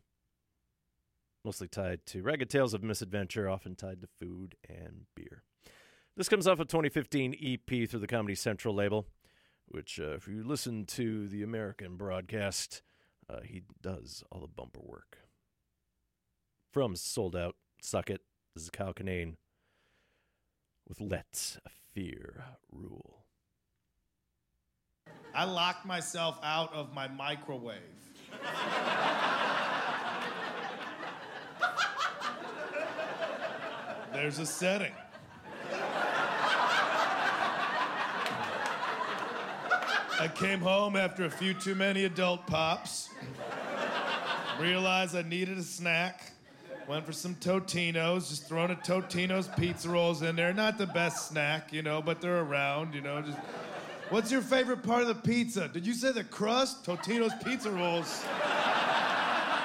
Mostly 1.44 1.68
tied 1.68 2.06
to 2.06 2.22
ragged 2.22 2.48
tales 2.48 2.72
of 2.72 2.82
misadventure, 2.82 3.46
often 3.46 3.76
tied 3.76 4.00
to 4.00 4.08
food 4.18 4.54
and 4.66 5.04
beer. 5.14 5.42
This 6.16 6.30
comes 6.30 6.46
off 6.46 6.58
a 6.58 6.64
2015 6.64 7.34
EP 7.38 7.86
through 7.86 8.00
the 8.00 8.06
Comedy 8.06 8.34
Central 8.34 8.74
label, 8.74 9.06
which, 9.66 10.00
uh, 10.00 10.14
if 10.14 10.26
you 10.26 10.42
listen 10.42 10.86
to 10.86 11.28
the 11.28 11.42
American 11.42 11.98
broadcast, 11.98 12.80
uh, 13.28 13.40
he 13.44 13.60
does 13.82 14.24
all 14.32 14.40
the 14.40 14.46
bumper 14.46 14.80
work. 14.82 15.18
From 16.72 16.96
Sold 16.96 17.36
Out, 17.36 17.56
Suck 17.82 18.08
It, 18.08 18.22
this 18.54 18.64
is 18.64 18.70
Kyle 18.70 18.94
Kinane 18.94 19.36
with 20.88 20.98
Let 20.98 21.58
Fear 21.92 22.44
Rule. 22.72 23.23
I 25.36 25.44
locked 25.44 25.84
myself 25.84 26.38
out 26.44 26.72
of 26.72 26.94
my 26.94 27.08
microwave. 27.08 27.80
There's 34.12 34.38
a 34.38 34.46
setting. 34.46 34.92
I 40.20 40.28
came 40.32 40.60
home 40.60 40.94
after 40.94 41.24
a 41.24 41.30
few 41.30 41.52
too 41.52 41.74
many 41.74 42.04
adult 42.04 42.46
pops. 42.46 43.10
Realized 44.60 45.16
I 45.16 45.22
needed 45.22 45.58
a 45.58 45.64
snack. 45.64 46.30
Went 46.86 47.04
for 47.04 47.12
some 47.12 47.34
Totinos, 47.36 48.28
just 48.28 48.46
throwing 48.46 48.70
a 48.70 48.76
Totino's 48.76 49.48
pizza 49.56 49.88
rolls 49.88 50.22
in 50.22 50.36
there. 50.36 50.54
Not 50.54 50.78
the 50.78 50.86
best 50.86 51.28
snack, 51.28 51.72
you 51.72 51.82
know, 51.82 52.00
but 52.00 52.20
they're 52.20 52.40
around, 52.40 52.94
you 52.94 53.00
know. 53.00 53.20
Just 53.20 53.38
What's 54.14 54.30
your 54.30 54.42
favorite 54.42 54.84
part 54.84 55.02
of 55.02 55.08
the 55.08 55.16
pizza? 55.16 55.66
Did 55.66 55.84
you 55.84 55.92
say 55.92 56.12
the 56.12 56.22
crust? 56.22 56.84
Totino's 56.84 57.32
pizza 57.42 57.68
rolls. 57.68 58.24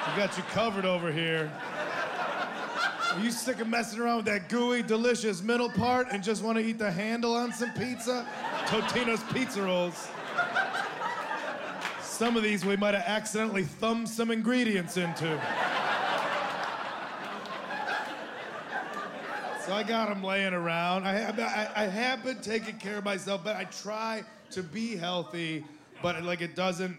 We 0.08 0.20
got 0.20 0.36
you 0.36 0.42
covered 0.50 0.84
over 0.84 1.12
here. 1.12 1.48
Are 3.12 3.20
you 3.20 3.30
sick 3.30 3.60
of 3.60 3.68
messing 3.68 4.00
around 4.00 4.16
with 4.16 4.24
that 4.24 4.48
gooey, 4.48 4.82
delicious 4.82 5.40
middle 5.40 5.70
part 5.70 6.08
and 6.10 6.20
just 6.20 6.42
want 6.42 6.58
to 6.58 6.64
eat 6.64 6.80
the 6.80 6.90
handle 6.90 7.32
on 7.36 7.52
some 7.52 7.70
pizza? 7.74 8.26
Totino's 8.66 9.22
pizza 9.32 9.62
rolls. 9.62 10.08
Some 12.02 12.36
of 12.36 12.42
these 12.42 12.64
we 12.64 12.76
might 12.76 12.94
have 12.94 13.04
accidentally 13.06 13.62
thumbed 13.62 14.08
some 14.08 14.32
ingredients 14.32 14.96
into. 14.96 15.40
So 19.64 19.74
I 19.74 19.84
got 19.86 20.08
them 20.08 20.24
laying 20.24 20.54
around. 20.54 21.06
I 21.06 21.12
have, 21.12 21.38
I, 21.38 21.70
I 21.76 21.84
have 21.84 22.24
been 22.24 22.40
taking 22.40 22.78
care 22.78 22.98
of 22.98 23.04
myself, 23.04 23.44
but 23.44 23.54
I 23.54 23.62
try 23.64 24.24
to 24.52 24.62
be 24.62 24.96
healthy 24.96 25.64
but 26.02 26.22
like 26.22 26.40
it 26.40 26.56
doesn't 26.56 26.96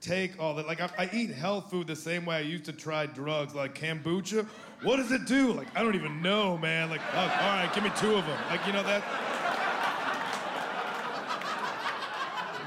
take 0.00 0.38
all 0.40 0.54
that. 0.54 0.66
Like 0.66 0.80
I, 0.80 0.90
I 0.98 1.10
eat 1.12 1.30
health 1.30 1.70
food 1.70 1.86
the 1.86 1.96
same 1.96 2.24
way 2.24 2.36
I 2.36 2.40
used 2.40 2.64
to 2.66 2.72
try 2.72 3.06
drugs, 3.06 3.54
like 3.54 3.78
kombucha. 3.78 4.46
What 4.82 4.96
does 4.96 5.12
it 5.12 5.26
do? 5.26 5.52
Like 5.52 5.68
I 5.76 5.82
don't 5.82 5.94
even 5.94 6.20
know, 6.20 6.58
man. 6.58 6.90
Like 6.90 7.00
oh, 7.14 7.20
all 7.20 7.26
right, 7.26 7.70
give 7.74 7.84
me 7.84 7.92
two 7.96 8.14
of 8.14 8.26
them. 8.26 8.38
Like 8.50 8.66
you 8.66 8.72
know 8.72 8.82
that. 8.82 9.02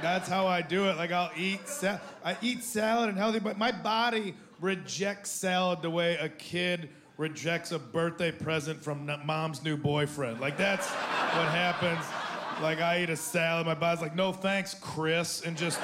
That's 0.01 0.29
how 0.29 0.45
I 0.45 0.61
do 0.61 0.89
it. 0.89 0.97
Like 0.97 1.11
I'll 1.11 1.31
eat 1.38 1.61
I 2.23 2.38
eat 2.41 2.63
salad 2.63 3.09
and 3.09 3.17
healthy, 3.17 3.39
but 3.39 3.57
my 3.57 3.71
body 3.71 4.36
rejects 4.61 5.29
salad 5.29 5.81
the 5.81 5.89
way 5.89 6.15
a 6.15 6.29
kid 6.29 6.89
rejects 7.17 7.71
a 7.71 7.79
birthday 7.79 8.31
present 8.31 8.81
from 8.81 9.09
mom's 9.25 9.63
new 9.63 9.77
boyfriend. 9.77 10.39
Like 10.39 10.57
that's 10.57 10.88
what 10.89 11.47
happens. 11.49 12.05
Like 12.61 12.79
I 12.79 13.03
eat 13.03 13.09
a 13.09 13.17
salad, 13.17 13.65
my 13.65 13.75
body's 13.75 14.01
like, 14.01 14.15
no 14.15 14.31
thanks, 14.31 14.73
Chris, 14.75 15.41
and 15.41 15.57
just. 15.57 15.79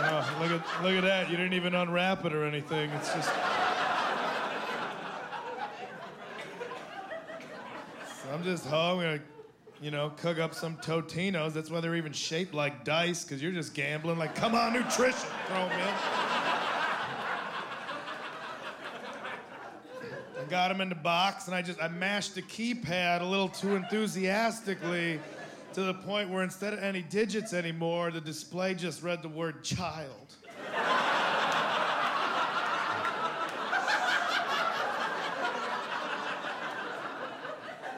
Oh, 0.00 0.38
look 0.40 0.50
at 0.50 0.82
look 0.82 0.94
at 0.94 1.02
that! 1.02 1.28
You 1.30 1.36
didn't 1.36 1.52
even 1.52 1.74
unwrap 1.74 2.24
it 2.24 2.32
or 2.32 2.44
anything. 2.44 2.88
It's 2.90 3.12
just. 3.12 3.28
So 8.22 8.32
I'm 8.32 8.42
just 8.42 8.64
home, 8.66 9.00
gonna, 9.00 9.20
you 9.82 9.90
know, 9.90 10.10
cook 10.16 10.38
up 10.38 10.54
some 10.54 10.76
Totinos. 10.78 11.52
That's 11.52 11.70
why 11.70 11.80
they're 11.80 11.96
even 11.96 12.12
shaped 12.12 12.54
like 12.54 12.84
dice, 12.84 13.24
because 13.24 13.42
you're 13.42 13.52
just 13.52 13.74
gambling. 13.74 14.18
Like, 14.18 14.34
come 14.34 14.54
on, 14.54 14.72
nutrition, 14.72 15.28
throw 15.48 15.58
'em 15.58 15.80
in. 15.80 16.27
Got 20.48 20.68
them 20.68 20.80
in 20.80 20.88
the 20.88 20.94
box, 20.94 21.46
and 21.46 21.54
I 21.54 21.62
just 21.62 21.80
I 21.82 21.88
mashed 21.88 22.34
the 22.34 22.42
keypad 22.42 23.20
a 23.20 23.24
little 23.24 23.48
too 23.48 23.76
enthusiastically, 23.76 25.20
to 25.74 25.82
the 25.82 25.94
point 25.94 26.30
where 26.30 26.42
instead 26.42 26.72
of 26.72 26.80
any 26.80 27.02
digits 27.02 27.52
anymore, 27.52 28.10
the 28.10 28.20
display 28.20 28.74
just 28.74 29.02
read 29.02 29.22
the 29.22 29.28
word 29.28 29.62
child. 29.62 30.34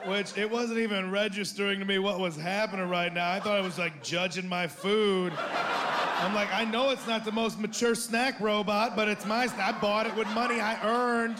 Which 0.07 0.37
it 0.37 0.51
wasn't 0.51 0.81
even 0.81 1.11
registering 1.11 1.79
to 1.79 1.85
me 1.85 1.99
what 1.99 2.19
was 2.19 2.35
happening 2.35 2.89
right 2.89 3.13
now. 3.13 3.31
I 3.31 3.39
thought 3.39 3.59
I 3.59 3.61
was 3.61 3.79
like 3.79 4.03
judging 4.03 4.49
my 4.49 4.67
food. 4.67 5.33
I'm 5.37 6.35
like, 6.35 6.53
I 6.53 6.65
know 6.65 6.91
it's 6.91 7.07
not 7.07 7.25
the 7.25 7.33
most 7.33 7.59
mature 7.59 7.95
snack 7.95 8.41
robot, 8.41 8.97
but 8.97 9.09
it's 9.09 9.25
my. 9.25 9.49
I 9.59 9.73
bought 9.73 10.07
it 10.07 10.17
with 10.17 10.29
money 10.29 10.61
I 10.61 10.83
earned. 10.83 11.37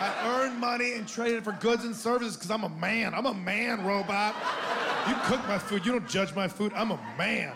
I 0.00 0.42
earned 0.42 0.58
money 0.58 0.94
and 0.94 1.06
traded 1.06 1.38
it 1.38 1.44
for 1.44 1.52
goods 1.52 1.84
and 1.84 1.94
services 1.94 2.36
because 2.36 2.50
I'm 2.50 2.64
a 2.64 2.68
man. 2.68 3.14
I'm 3.14 3.26
a 3.26 3.34
man, 3.34 3.84
robot. 3.84 4.34
You 5.08 5.14
cook 5.24 5.46
my 5.48 5.58
food. 5.58 5.86
You 5.86 5.92
don't 5.92 6.08
judge 6.08 6.34
my 6.34 6.48
food. 6.48 6.72
I'm 6.74 6.90
a 6.90 7.00
man. 7.16 7.52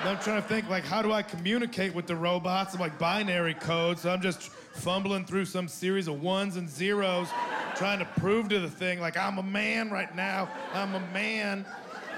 And 0.00 0.08
I'm 0.10 0.18
trying 0.18 0.42
to 0.42 0.46
think, 0.46 0.68
like, 0.68 0.84
how 0.84 1.00
do 1.00 1.12
I 1.12 1.22
communicate 1.22 1.94
with 1.94 2.06
the 2.06 2.14
robots? 2.14 2.74
I'm 2.74 2.80
like 2.80 2.98
binary 2.98 3.54
code, 3.54 3.98
so 3.98 4.10
I'm 4.10 4.20
just 4.20 4.42
fumbling 4.42 5.24
through 5.24 5.46
some 5.46 5.66
series 5.66 6.08
of 6.08 6.22
ones 6.22 6.56
and 6.56 6.68
zeros, 6.68 7.28
trying 7.74 8.00
to 8.00 8.04
prove 8.20 8.48
to 8.50 8.58
the 8.58 8.68
thing, 8.68 9.00
like, 9.00 9.16
I'm 9.16 9.38
a 9.38 9.42
man 9.42 9.90
right 9.90 10.14
now. 10.14 10.50
I'm 10.74 10.94
a 10.94 11.00
man. 11.12 11.64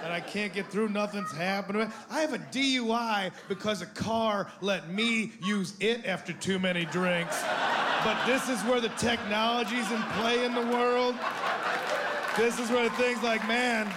And 0.06 0.14
I 0.14 0.20
can't 0.20 0.52
get 0.52 0.70
through, 0.70 0.90
nothing's 0.90 1.32
happening. 1.32 1.92
I 2.08 2.20
have 2.20 2.32
a 2.32 2.38
DUI 2.38 3.32
because 3.48 3.82
a 3.82 3.86
car 3.86 4.46
let 4.60 4.88
me 4.88 5.32
use 5.44 5.74
it 5.80 6.06
after 6.06 6.32
too 6.32 6.60
many 6.60 6.84
drinks. 6.84 7.42
But 8.04 8.24
this 8.24 8.48
is 8.48 8.62
where 8.66 8.80
the 8.80 8.90
technology's 8.90 9.90
in 9.90 10.00
play 10.12 10.44
in 10.44 10.54
the 10.54 10.62
world. 10.62 11.16
This 12.36 12.60
is 12.60 12.70
where 12.70 12.88
thing's 12.90 13.20
like, 13.24 13.48
man, 13.48 13.88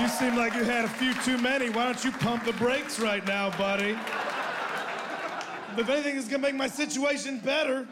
you 0.00 0.08
seem 0.08 0.34
like 0.34 0.54
you 0.54 0.64
had 0.64 0.84
a 0.84 0.88
few 0.88 1.14
too 1.22 1.38
many. 1.38 1.70
Why 1.70 1.84
don't 1.84 2.04
you 2.04 2.10
pump 2.10 2.44
the 2.44 2.54
brakes 2.54 2.98
right 2.98 3.24
now, 3.24 3.56
buddy? 3.56 3.96
If 5.76 5.88
anything 5.88 6.16
is 6.16 6.24
gonna 6.24 6.42
make 6.42 6.56
my 6.56 6.66
situation 6.66 7.38
better. 7.38 7.86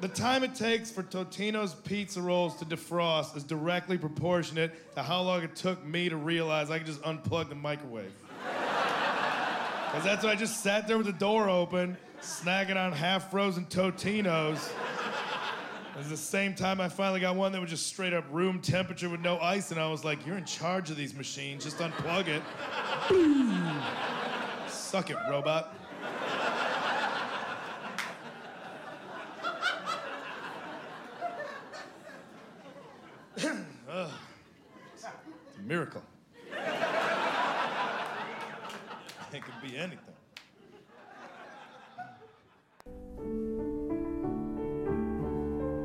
The 0.00 0.08
time 0.08 0.44
it 0.44 0.54
takes 0.54 0.90
for 0.90 1.02
Totino's 1.02 1.74
pizza 1.74 2.20
rolls 2.20 2.56
to 2.56 2.64
defrost 2.64 3.36
is 3.36 3.44
directly 3.44 3.96
proportionate 3.96 4.94
to 4.94 5.02
how 5.02 5.22
long 5.22 5.42
it 5.42 5.56
took 5.56 5.84
me 5.84 6.08
to 6.08 6.16
realize 6.16 6.70
I 6.70 6.78
could 6.78 6.86
just 6.86 7.02
unplug 7.02 7.48
the 7.48 7.54
microwave. 7.54 8.12
Because 9.90 10.04
that's 10.04 10.24
why 10.24 10.32
I 10.32 10.34
just 10.34 10.62
sat 10.62 10.88
there 10.88 10.98
with 10.98 11.06
the 11.06 11.12
door 11.12 11.48
open, 11.48 11.96
snagging 12.20 12.76
on 12.76 12.92
half 12.92 13.30
frozen 13.30 13.64
Totinos. 13.66 14.70
It 15.94 15.98
was 15.98 16.10
the 16.10 16.16
same 16.16 16.54
time 16.54 16.80
I 16.80 16.88
finally 16.88 17.20
got 17.20 17.36
one 17.36 17.52
that 17.52 17.60
was 17.60 17.70
just 17.70 17.86
straight 17.86 18.12
up 18.12 18.24
room 18.32 18.60
temperature 18.60 19.08
with 19.08 19.20
no 19.20 19.38
ice, 19.38 19.70
and 19.70 19.78
I 19.78 19.88
was 19.88 20.04
like, 20.04 20.26
You're 20.26 20.36
in 20.36 20.44
charge 20.44 20.90
of 20.90 20.96
these 20.96 21.14
machines, 21.14 21.62
just 21.62 21.78
unplug 21.78 22.26
it. 22.26 22.42
Suck 24.68 25.10
it, 25.10 25.16
robot. 25.30 25.76
Ugh. 33.94 34.10
It's 34.94 35.04
a 35.04 35.12
miracle. 35.74 36.02
It 39.32 39.42
could 39.42 39.68
be 39.68 39.76
anything. 39.76 39.98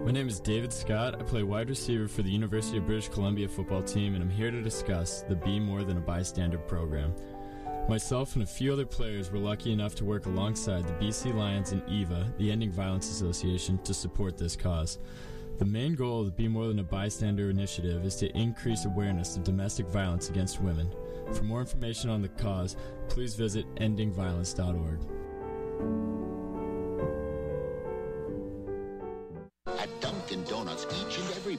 My 0.06 0.12
name 0.12 0.28
is 0.28 0.40
David 0.40 0.72
Scott. 0.72 1.20
I 1.20 1.24
play 1.24 1.42
wide 1.42 1.70
receiver 1.70 2.08
for 2.08 2.22
the 2.22 2.30
University 2.30 2.78
of 2.78 2.86
British 2.86 3.10
Columbia 3.10 3.50
football 3.50 3.82
team, 3.82 4.14
and 4.14 4.24
I'm 4.24 4.30
here 4.30 4.52
to 4.52 4.62
discuss 4.62 5.24
the 5.24 5.34
Be 5.34 5.60
More 5.60 5.84
Than 5.84 5.98
a 5.98 6.02
Bystander 6.02 6.60
program. 6.60 7.16
Myself 7.88 8.36
and 8.36 8.44
a 8.44 8.46
few 8.46 8.72
other 8.72 8.86
players 8.86 9.32
were 9.32 9.40
lucky 9.40 9.74
enough 9.74 9.96
to 9.96 10.06
work 10.06 10.28
alongside 10.28 10.88
the 10.88 10.94
BC 11.04 11.34
Lions 11.34 11.72
and 11.72 11.82
EVA, 11.90 12.32
the 12.38 12.52
Ending 12.52 12.70
Violence 12.70 13.10
Association, 13.10 13.80
to 13.80 13.96
support 13.96 14.38
this 14.38 14.56
cause. 14.56 15.00
The 15.60 15.66
main 15.66 15.94
goal 15.94 16.22
of 16.22 16.28
the 16.28 16.32
Be 16.32 16.48
More 16.48 16.68
Than 16.68 16.80
a 16.80 16.84
Bystander 16.84 17.50
initiative 17.50 18.06
is 18.06 18.16
to 18.16 18.32
increase 18.32 18.86
awareness 18.86 19.36
of 19.36 19.44
domestic 19.44 19.88
violence 19.88 20.30
against 20.30 20.62
women. 20.62 20.90
For 21.34 21.44
more 21.44 21.60
information 21.60 22.10
on 22.10 22.22
the 22.22 22.30
cause, 22.30 22.78
please 23.10 23.36
visit 23.36 23.66
endingviolence.org. 23.76 26.29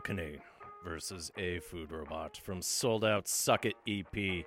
Kinane 0.00 0.40
versus 0.84 1.30
a 1.36 1.60
food 1.60 1.92
robot 1.92 2.36
from 2.36 2.62
Sold 2.62 3.04
Out 3.04 3.28
Suck 3.28 3.64
It 3.66 3.74
EP. 3.86 4.14
Here 4.14 4.44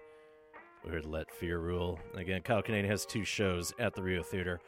to 1.01 1.07
let 1.07 1.31
fear 1.31 1.59
rule. 1.59 1.99
Again, 2.15 2.41
Kyle 2.41 2.63
Kinane 2.63 2.87
has 2.87 3.05
two 3.05 3.23
shows 3.23 3.73
at 3.79 3.93
the 3.93 4.01
Rio 4.01 4.23
Theater 4.23 4.59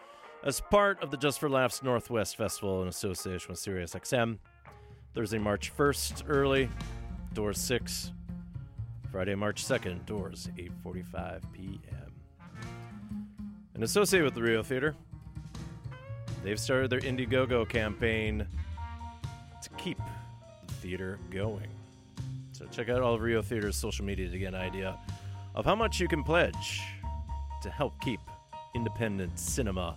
as 0.43 0.61
part 0.61 1.01
of 1.01 1.11
the 1.11 1.17
Just 1.17 1.39
for 1.39 1.49
Laughs 1.49 1.81
Northwest 1.81 2.37
Festival 2.37 2.81
in 2.81 2.87
association 2.87 3.47
with 3.49 3.59
SiriusXM. 3.59 4.37
Thursday, 5.13 5.37
March 5.37 5.75
1st, 5.75 6.23
early, 6.27 6.69
doors 7.33 7.59
6. 7.59 8.11
Friday, 9.11 9.35
March 9.35 9.63
2nd, 9.63 10.05
doors 10.05 10.49
8.45 10.57 11.41
p.m. 11.53 12.13
And 13.75 13.83
associated 13.83 14.25
with 14.25 14.33
the 14.33 14.41
Rio 14.41 14.63
Theater, 14.63 14.95
they've 16.43 16.59
started 16.59 16.89
their 16.89 16.99
Indiegogo 16.99 17.67
campaign 17.67 18.47
to 19.61 19.69
keep 19.77 19.99
theater 20.83 21.17
going. 21.31 21.69
So 22.51 22.65
check 22.65 22.89
out 22.89 23.01
all 23.01 23.13
of 23.13 23.21
Rio 23.21 23.41
Theater's 23.41 23.77
social 23.77 24.03
media 24.03 24.29
to 24.29 24.37
get 24.37 24.53
an 24.53 24.59
idea 24.59 24.99
of 25.55 25.63
how 25.63 25.75
much 25.75 25.99
you 26.01 26.09
can 26.09 26.23
pledge 26.23 26.81
to 27.61 27.69
help 27.69 27.93
keep 28.01 28.19
independent 28.75 29.39
cinema, 29.39 29.95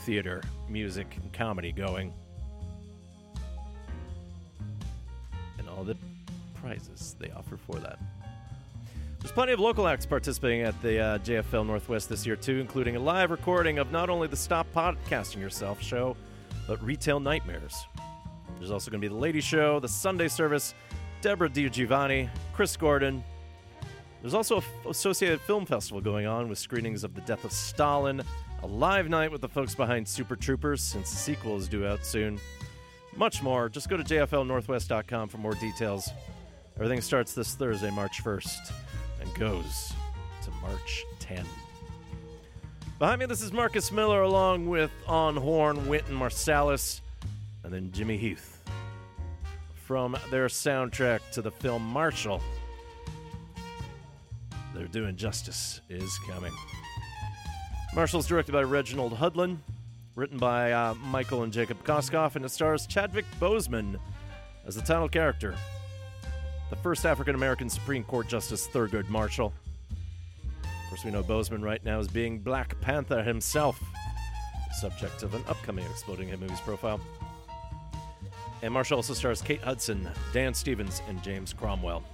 theater, 0.00 0.42
music, 0.70 1.18
and 1.20 1.30
comedy 1.34 1.70
going. 1.70 2.14
And 5.58 5.68
all 5.68 5.84
the 5.84 5.96
prizes 6.54 7.14
they 7.20 7.30
offer 7.30 7.58
for 7.58 7.78
that. 7.80 7.98
There's 9.20 9.32
plenty 9.32 9.52
of 9.52 9.60
local 9.60 9.86
acts 9.86 10.06
participating 10.06 10.62
at 10.62 10.80
the 10.80 10.98
uh, 10.98 11.18
JFL 11.18 11.66
Northwest 11.66 12.08
this 12.08 12.24
year, 12.24 12.36
too, 12.36 12.58
including 12.58 12.96
a 12.96 13.00
live 13.00 13.30
recording 13.30 13.78
of 13.78 13.92
not 13.92 14.08
only 14.08 14.28
the 14.28 14.36
Stop 14.36 14.66
Podcasting 14.74 15.40
Yourself 15.40 15.80
show, 15.82 16.16
but 16.66 16.82
Retail 16.82 17.20
Nightmares. 17.20 17.86
There's 18.58 18.70
also 18.70 18.90
going 18.90 19.00
to 19.00 19.04
be 19.08 19.12
the 19.12 19.20
Lady 19.20 19.40
Show, 19.40 19.80
the 19.80 19.88
Sunday 19.88 20.28
Service, 20.28 20.74
Debra 21.20 21.48
DiGiovanni, 21.48 22.28
Chris 22.52 22.76
Gordon. 22.76 23.22
There's 24.20 24.34
also 24.34 24.56
a 24.56 24.58
f- 24.58 24.86
associated 24.88 25.40
film 25.40 25.66
festival 25.66 26.00
going 26.00 26.26
on 26.26 26.48
with 26.48 26.58
screenings 26.58 27.02
of 27.02 27.14
The 27.14 27.20
Death 27.22 27.44
of 27.44 27.52
Stalin, 27.52 28.22
a 28.62 28.66
live 28.66 29.08
night 29.08 29.32
with 29.32 29.40
the 29.40 29.48
folks 29.48 29.74
behind 29.74 30.06
Super 30.06 30.36
Troopers, 30.36 30.80
since 30.80 31.10
the 31.10 31.16
sequel 31.16 31.56
is 31.56 31.68
due 31.68 31.86
out 31.86 32.06
soon. 32.06 32.38
Much 33.16 33.42
more. 33.42 33.68
Just 33.68 33.88
go 33.88 33.96
to 33.96 34.04
jflnorthwest.com 34.04 35.28
for 35.28 35.38
more 35.38 35.54
details. 35.54 36.08
Everything 36.76 37.00
starts 37.00 37.34
this 37.34 37.54
Thursday, 37.54 37.90
March 37.90 38.22
1st, 38.22 38.72
and 39.20 39.34
goes 39.34 39.92
to 40.44 40.50
March 40.62 41.04
10. 41.18 41.44
Behind 42.98 43.18
me, 43.18 43.26
this 43.26 43.42
is 43.42 43.52
Marcus 43.52 43.90
Miller 43.90 44.22
along 44.22 44.68
with 44.68 44.90
On 45.08 45.36
Horn, 45.36 45.88
Wynton 45.88 46.16
Marsalis, 46.16 47.00
and 47.64 47.72
then 47.72 47.90
Jimmy 47.92 48.16
Heath 48.16 48.62
from 49.74 50.16
their 50.30 50.46
soundtrack 50.46 51.20
to 51.32 51.42
the 51.42 51.50
film 51.50 51.84
Marshall. 51.84 52.40
They're 54.74 54.86
doing 54.86 55.16
justice 55.16 55.80
is 55.88 56.18
coming. 56.26 56.52
Marshall's 57.94 58.26
directed 58.26 58.52
by 58.52 58.62
Reginald 58.62 59.12
Hudlin, 59.12 59.58
written 60.16 60.38
by 60.38 60.72
uh, 60.72 60.94
Michael 60.94 61.42
and 61.42 61.52
Jacob 61.52 61.84
Koskoff, 61.84 62.36
and 62.36 62.44
it 62.44 62.48
stars 62.48 62.86
Chadwick 62.86 63.26
Boseman 63.38 63.98
as 64.66 64.76
the 64.76 64.82
title 64.82 65.08
character, 65.08 65.54
the 66.70 66.76
first 66.76 67.04
African 67.04 67.34
American 67.34 67.68
Supreme 67.68 68.02
Court 68.04 68.28
Justice 68.28 68.66
Thurgood 68.68 69.08
Marshall. 69.10 69.52
Of 70.62 70.88
course, 70.88 71.04
we 71.04 71.10
know 71.10 71.22
Boseman 71.22 71.62
right 71.62 71.84
now 71.84 71.98
is 71.98 72.08
being 72.08 72.38
Black 72.38 72.80
Panther 72.80 73.22
himself, 73.22 73.82
subject 74.80 75.22
of 75.22 75.34
an 75.34 75.42
upcoming 75.48 75.84
Exploding 75.90 76.28
Head 76.28 76.40
Movies 76.40 76.60
profile. 76.60 77.00
And 78.62 78.72
Marshall 78.72 78.96
also 78.96 79.12
stars 79.12 79.42
Kate 79.42 79.60
Hudson, 79.60 80.08
Dan 80.32 80.54
Stevens, 80.54 81.02
and 81.08 81.20
James 81.20 81.52
Cromwell. 81.52 82.04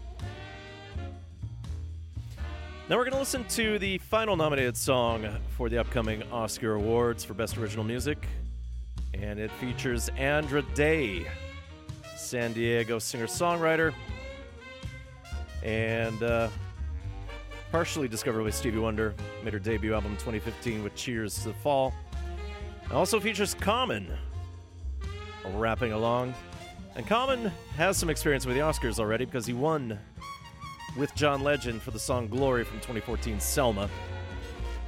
Now 2.88 2.96
we're 2.96 3.04
going 3.04 3.12
to 3.12 3.18
listen 3.18 3.44
to 3.48 3.78
the 3.78 3.98
final 3.98 4.34
nominated 4.34 4.74
song 4.74 5.28
for 5.58 5.68
the 5.68 5.76
upcoming 5.76 6.22
Oscar 6.32 6.72
Awards 6.72 7.22
for 7.22 7.34
Best 7.34 7.58
Original 7.58 7.84
Music. 7.84 8.26
And 9.12 9.38
it 9.38 9.50
features 9.52 10.08
Andra 10.16 10.62
Day, 10.74 11.26
San 12.16 12.54
Diego 12.54 12.98
singer 12.98 13.26
songwriter, 13.26 13.92
and 15.62 16.22
uh, 16.22 16.48
partially 17.70 18.08
discovered 18.08 18.42
by 18.42 18.50
Stevie 18.50 18.78
Wonder. 18.78 19.14
Made 19.44 19.52
her 19.52 19.58
debut 19.58 19.92
album 19.92 20.12
in 20.12 20.16
2015 20.16 20.82
with 20.82 20.94
Cheers 20.94 21.40
to 21.40 21.48
the 21.48 21.54
Fall. 21.54 21.92
It 22.86 22.92
also 22.92 23.20
features 23.20 23.52
Common 23.52 24.08
rapping 25.56 25.92
along. 25.92 26.34
And 26.96 27.06
Common 27.06 27.52
has 27.76 27.96
some 27.96 28.10
experience 28.10 28.44
with 28.44 28.56
the 28.56 28.62
Oscars 28.62 28.98
already 28.98 29.24
because 29.24 29.46
he 29.46 29.52
won 29.52 29.98
with 30.96 31.14
John 31.14 31.42
Legend 31.42 31.80
for 31.80 31.90
the 31.90 31.98
song 31.98 32.28
Glory 32.28 32.64
from 32.64 32.78
2014 32.78 33.38
Selma, 33.40 33.88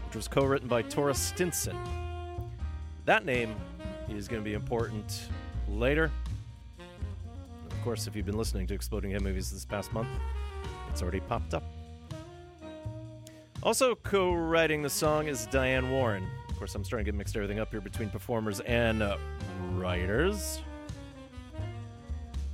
which 0.06 0.16
was 0.16 0.26
co 0.26 0.44
written 0.44 0.68
by 0.68 0.82
Taura 0.82 1.14
Stinson. 1.14 1.76
That 3.04 3.24
name 3.24 3.54
is 4.08 4.28
going 4.28 4.42
to 4.42 4.44
be 4.44 4.54
important 4.54 5.28
later. 5.68 6.10
Of 6.78 7.84
course, 7.84 8.06
if 8.06 8.16
you've 8.16 8.26
been 8.26 8.36
listening 8.36 8.66
to 8.66 8.74
Exploding 8.74 9.12
Head 9.12 9.22
Movies 9.22 9.50
this 9.50 9.64
past 9.64 9.92
month, 9.92 10.08
it's 10.90 11.02
already 11.02 11.20
popped 11.20 11.54
up. 11.54 11.62
Also 13.62 13.94
co 13.94 14.32
writing 14.32 14.82
the 14.82 14.90
song 14.90 15.28
is 15.28 15.46
Diane 15.46 15.90
Warren. 15.90 16.26
Course, 16.60 16.74
I'm 16.74 16.84
starting 16.84 17.06
to 17.06 17.10
get 17.10 17.16
mixed 17.16 17.34
everything 17.36 17.58
up 17.58 17.70
here 17.70 17.80
between 17.80 18.10
performers 18.10 18.60
and 18.60 19.02
uh, 19.02 19.16
writers. 19.76 20.60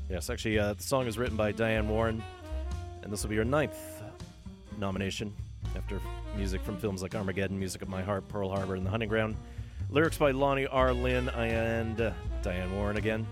Yes, 0.09 0.31
actually, 0.31 0.61
uh, 0.61 0.75
the 0.75 0.83
song 0.85 1.09
is 1.09 1.19
written 1.19 1.37
by 1.37 1.51
Diane 1.51 1.89
Warren, 1.89 2.23
and 3.03 3.13
this 3.13 3.25
will 3.25 3.31
be 3.31 3.37
her 3.37 3.45
ninth 3.45 3.77
nomination 4.79 5.35
after 5.75 6.01
music 6.37 6.63
from 6.63 6.79
films 6.79 7.03
like 7.03 7.17
Armageddon, 7.17 7.59
Music 7.59 7.83
of 7.83 7.89
My 7.89 8.01
Heart, 8.01 8.29
Pearl 8.29 8.49
Harbor, 8.49 8.77
and 8.77 8.87
The 8.87 8.91
Hunting 8.91 9.09
Ground. 9.09 9.35
Lyrics 9.91 10.19
by 10.19 10.31
Lonnie 10.31 10.69
R. 10.69 10.93
Lynn 10.93 11.29
and 11.31 12.01
uh, 12.01 12.13
Diane 12.43 12.73
Warren 12.77 12.99
again. 12.99 13.27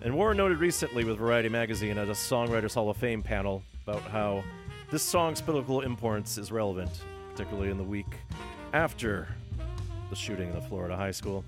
And 0.00 0.14
Warren 0.14 0.36
noted 0.36 0.60
recently 0.60 1.02
with 1.02 1.18
Variety 1.18 1.48
Magazine 1.48 1.98
at 1.98 2.06
a 2.06 2.12
Songwriters 2.12 2.74
Hall 2.74 2.88
of 2.88 2.96
Fame 2.96 3.24
panel 3.24 3.64
about 3.84 4.02
how 4.02 4.44
this 4.92 5.02
song's 5.02 5.40
political 5.40 5.80
importance 5.80 6.38
is 6.38 6.52
relevant, 6.52 7.02
particularly 7.32 7.72
in 7.72 7.78
the 7.78 7.82
week 7.82 8.14
after 8.72 9.28
the 10.10 10.16
shooting 10.16 10.48
in 10.48 10.54
the 10.54 10.60
Florida 10.60 10.96
high 10.96 11.10
school. 11.10 11.44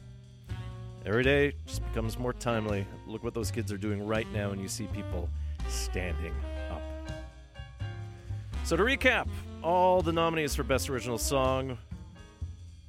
Every 1.06 1.22
day 1.22 1.54
just 1.66 1.84
becomes 1.86 2.18
more 2.18 2.32
timely. 2.32 2.86
Look 3.06 3.24
what 3.24 3.32
those 3.32 3.50
kids 3.50 3.72
are 3.72 3.78
doing 3.78 4.06
right 4.06 4.30
now, 4.32 4.50
and 4.50 4.60
you 4.60 4.68
see 4.68 4.86
people 4.88 5.28
standing 5.68 6.34
up. 6.70 6.82
So, 8.64 8.76
to 8.76 8.82
recap, 8.82 9.28
all 9.62 10.02
the 10.02 10.12
nominees 10.12 10.54
for 10.54 10.62
Best 10.62 10.90
Original 10.90 11.18
Song, 11.18 11.78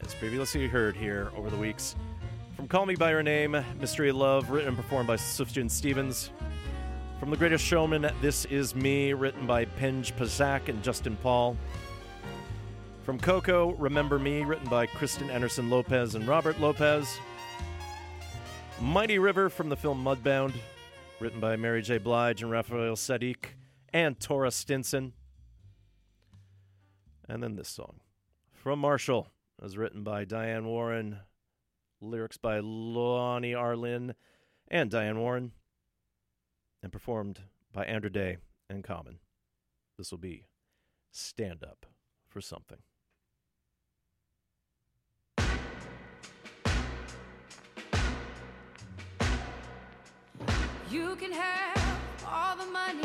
as 0.01 0.13
previously 0.15 0.67
heard 0.67 0.95
here 0.95 1.31
over 1.37 1.49
the 1.49 1.57
weeks, 1.57 1.95
from 2.55 2.67
Call 2.67 2.85
Me 2.85 2.95
By 2.95 3.11
Your 3.11 3.23
Name, 3.23 3.55
Mystery 3.79 4.09
of 4.09 4.17
Love, 4.17 4.49
written 4.49 4.69
and 4.69 4.77
performed 4.77 5.07
by 5.07 5.15
Sufjan 5.15 5.71
Stevens. 5.71 6.31
From 7.19 7.29
The 7.29 7.37
Greatest 7.37 7.63
Showman, 7.63 8.11
This 8.21 8.45
Is 8.45 8.75
Me, 8.75 9.13
written 9.13 9.47
by 9.47 9.65
Benj 9.65 10.15
Pasek 10.15 10.67
and 10.67 10.83
Justin 10.83 11.15
Paul. 11.23 11.55
From 13.11 13.19
Coco, 13.19 13.71
Remember 13.71 14.17
Me, 14.17 14.45
written 14.45 14.69
by 14.69 14.85
Kristen 14.85 15.29
Anderson 15.29 15.69
Lopez 15.69 16.15
and 16.15 16.25
Robert 16.25 16.61
Lopez. 16.61 17.19
Mighty 18.79 19.19
River 19.19 19.49
from 19.49 19.67
the 19.67 19.75
film 19.75 20.01
Mudbound, 20.01 20.53
written 21.19 21.41
by 21.41 21.57
Mary 21.57 21.81
J. 21.81 21.97
Blige 21.97 22.41
and 22.41 22.49
Raphael 22.49 22.95
Saadiq 22.95 23.47
and 23.91 24.17
Taura 24.17 24.49
Stinson. 24.49 25.11
And 27.27 27.43
then 27.43 27.57
this 27.57 27.67
song 27.67 27.99
from 28.53 28.79
Marshall, 28.79 29.27
as 29.61 29.77
written 29.77 30.05
by 30.05 30.23
Diane 30.23 30.65
Warren, 30.65 31.19
lyrics 31.99 32.37
by 32.37 32.61
Lonnie 32.63 33.53
R. 33.53 33.75
Lynn 33.75 34.15
and 34.69 34.89
Diane 34.89 35.19
Warren, 35.19 35.51
and 36.81 36.93
performed 36.93 37.41
by 37.73 37.83
Andra 37.83 38.09
Day 38.09 38.37
and 38.69 38.85
Common. 38.85 39.19
This 39.97 40.11
will 40.11 40.17
be 40.17 40.45
Stand 41.11 41.61
Up 41.61 41.85
for 42.29 42.39
Something. 42.39 42.77
You 50.91 51.15
can 51.15 51.31
have 51.31 52.01
all 52.27 52.57
the 52.57 52.65
money 52.65 52.99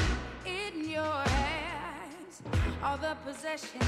in 0.44 0.90
your 0.90 1.04
hands, 1.04 2.42
all 2.82 2.98
the 2.98 3.16
possessions 3.24 3.84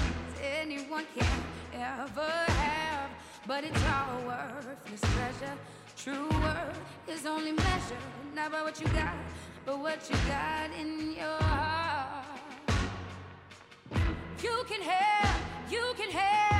anyone 0.61 1.05
can 1.18 1.26
ever 1.74 2.30
have, 2.30 3.11
but 3.44 3.64
it's 3.64 3.82
all 3.86 4.22
worthless 4.24 5.01
treasure. 5.01 5.55
True 5.96 6.28
worth 6.28 6.80
is 7.09 7.26
only 7.26 7.51
measured 7.51 7.99
not 8.36 8.53
by 8.53 8.62
what 8.62 8.80
you 8.80 8.86
got, 8.86 9.16
but 9.66 9.80
what 9.80 10.09
you 10.09 10.16
got 10.28 10.70
in 10.78 11.16
your 11.16 11.42
heart. 11.42 12.24
You 14.40 14.62
can 14.68 14.80
have, 14.82 15.40
you 15.68 15.92
can 15.96 16.11
have 16.12 16.58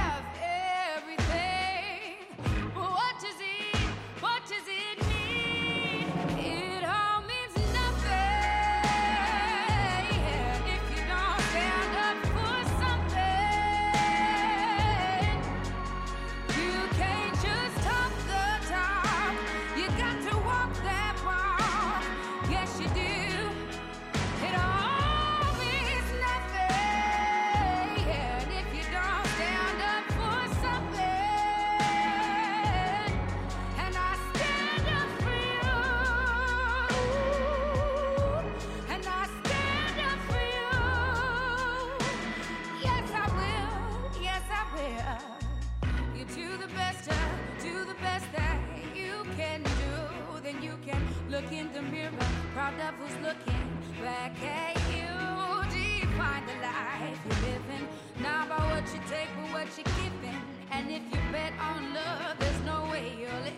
back 54.19 54.43
at 54.43 54.77
you. 54.95 55.11
Define 55.71 56.45
the 56.51 56.57
life 56.67 57.19
you're 57.25 57.43
living. 57.51 57.87
Not 58.21 58.49
by 58.49 58.61
what 58.71 58.85
you 58.93 59.01
take, 59.15 59.31
but 59.37 59.49
what 59.55 59.69
you're 59.77 59.93
giving. 60.03 60.41
And 60.73 60.91
if 60.91 61.05
you 61.13 61.21
bet 61.31 61.53
on 61.61 61.95
love, 61.95 62.35
there's 62.41 62.63
no 62.73 62.79
way 62.91 63.05
you'll 63.21 63.49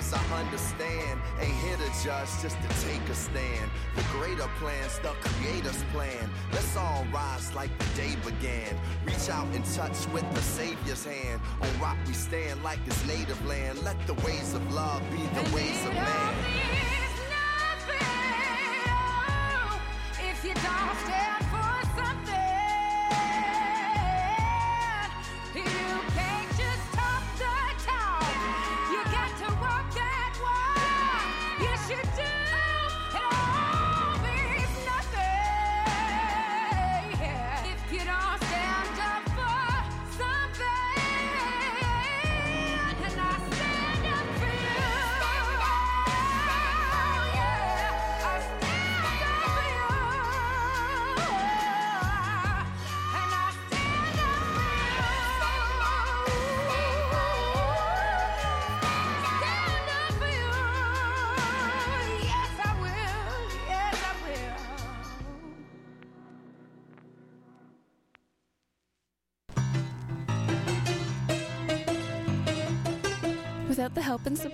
cause 0.00 0.14
I 0.14 0.40
understand. 0.42 1.20
Ain't 1.40 1.56
here 1.56 1.76
to 1.76 2.04
judge, 2.04 2.28
just 2.40 2.56
to 2.56 2.68
take 2.86 3.06
a 3.08 3.14
stand. 3.14 3.70
The 3.96 4.02
greater 4.12 4.48
plans, 4.58 4.98
the 5.00 5.12
creator's 5.20 5.82
plan. 5.92 6.30
Let's 6.52 6.76
all 6.76 7.06
rise 7.12 7.54
like 7.54 7.70
the 7.78 8.02
day 8.02 8.16
began. 8.24 8.76
Reach 9.04 9.28
out 9.28 9.46
and 9.54 9.64
touch 9.74 10.06
with 10.12 10.28
the 10.34 10.40
Savior's 10.40 11.04
hand. 11.04 11.40
On 11.60 11.80
rock 11.80 11.98
we 12.06 12.14
stand 12.14 12.62
like 12.62 12.82
his 12.84 13.06
native 13.06 13.44
land. 13.46 13.82
Let 13.82 13.96
the 14.06 14.14
ways 14.26 14.54
of 14.54 14.72
love 14.72 15.02
be 15.10 15.22
the 15.38 15.54
ways 15.54 15.84
of 15.86 15.94
man. 15.94 16.79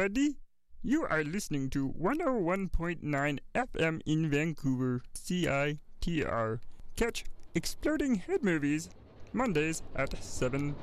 everybody. 0.00 0.34
You 0.82 1.02
are 1.10 1.22
listening 1.22 1.68
to 1.70 1.90
101.9 1.90 3.38
FM 3.54 4.00
in 4.06 4.30
Vancouver, 4.30 5.02
CITR. 5.14 6.60
Catch 6.96 7.24
Exploding 7.54 8.14
Head 8.14 8.42
Movies 8.42 8.88
Mondays 9.34 9.82
at 9.94 10.16
7. 10.24 10.74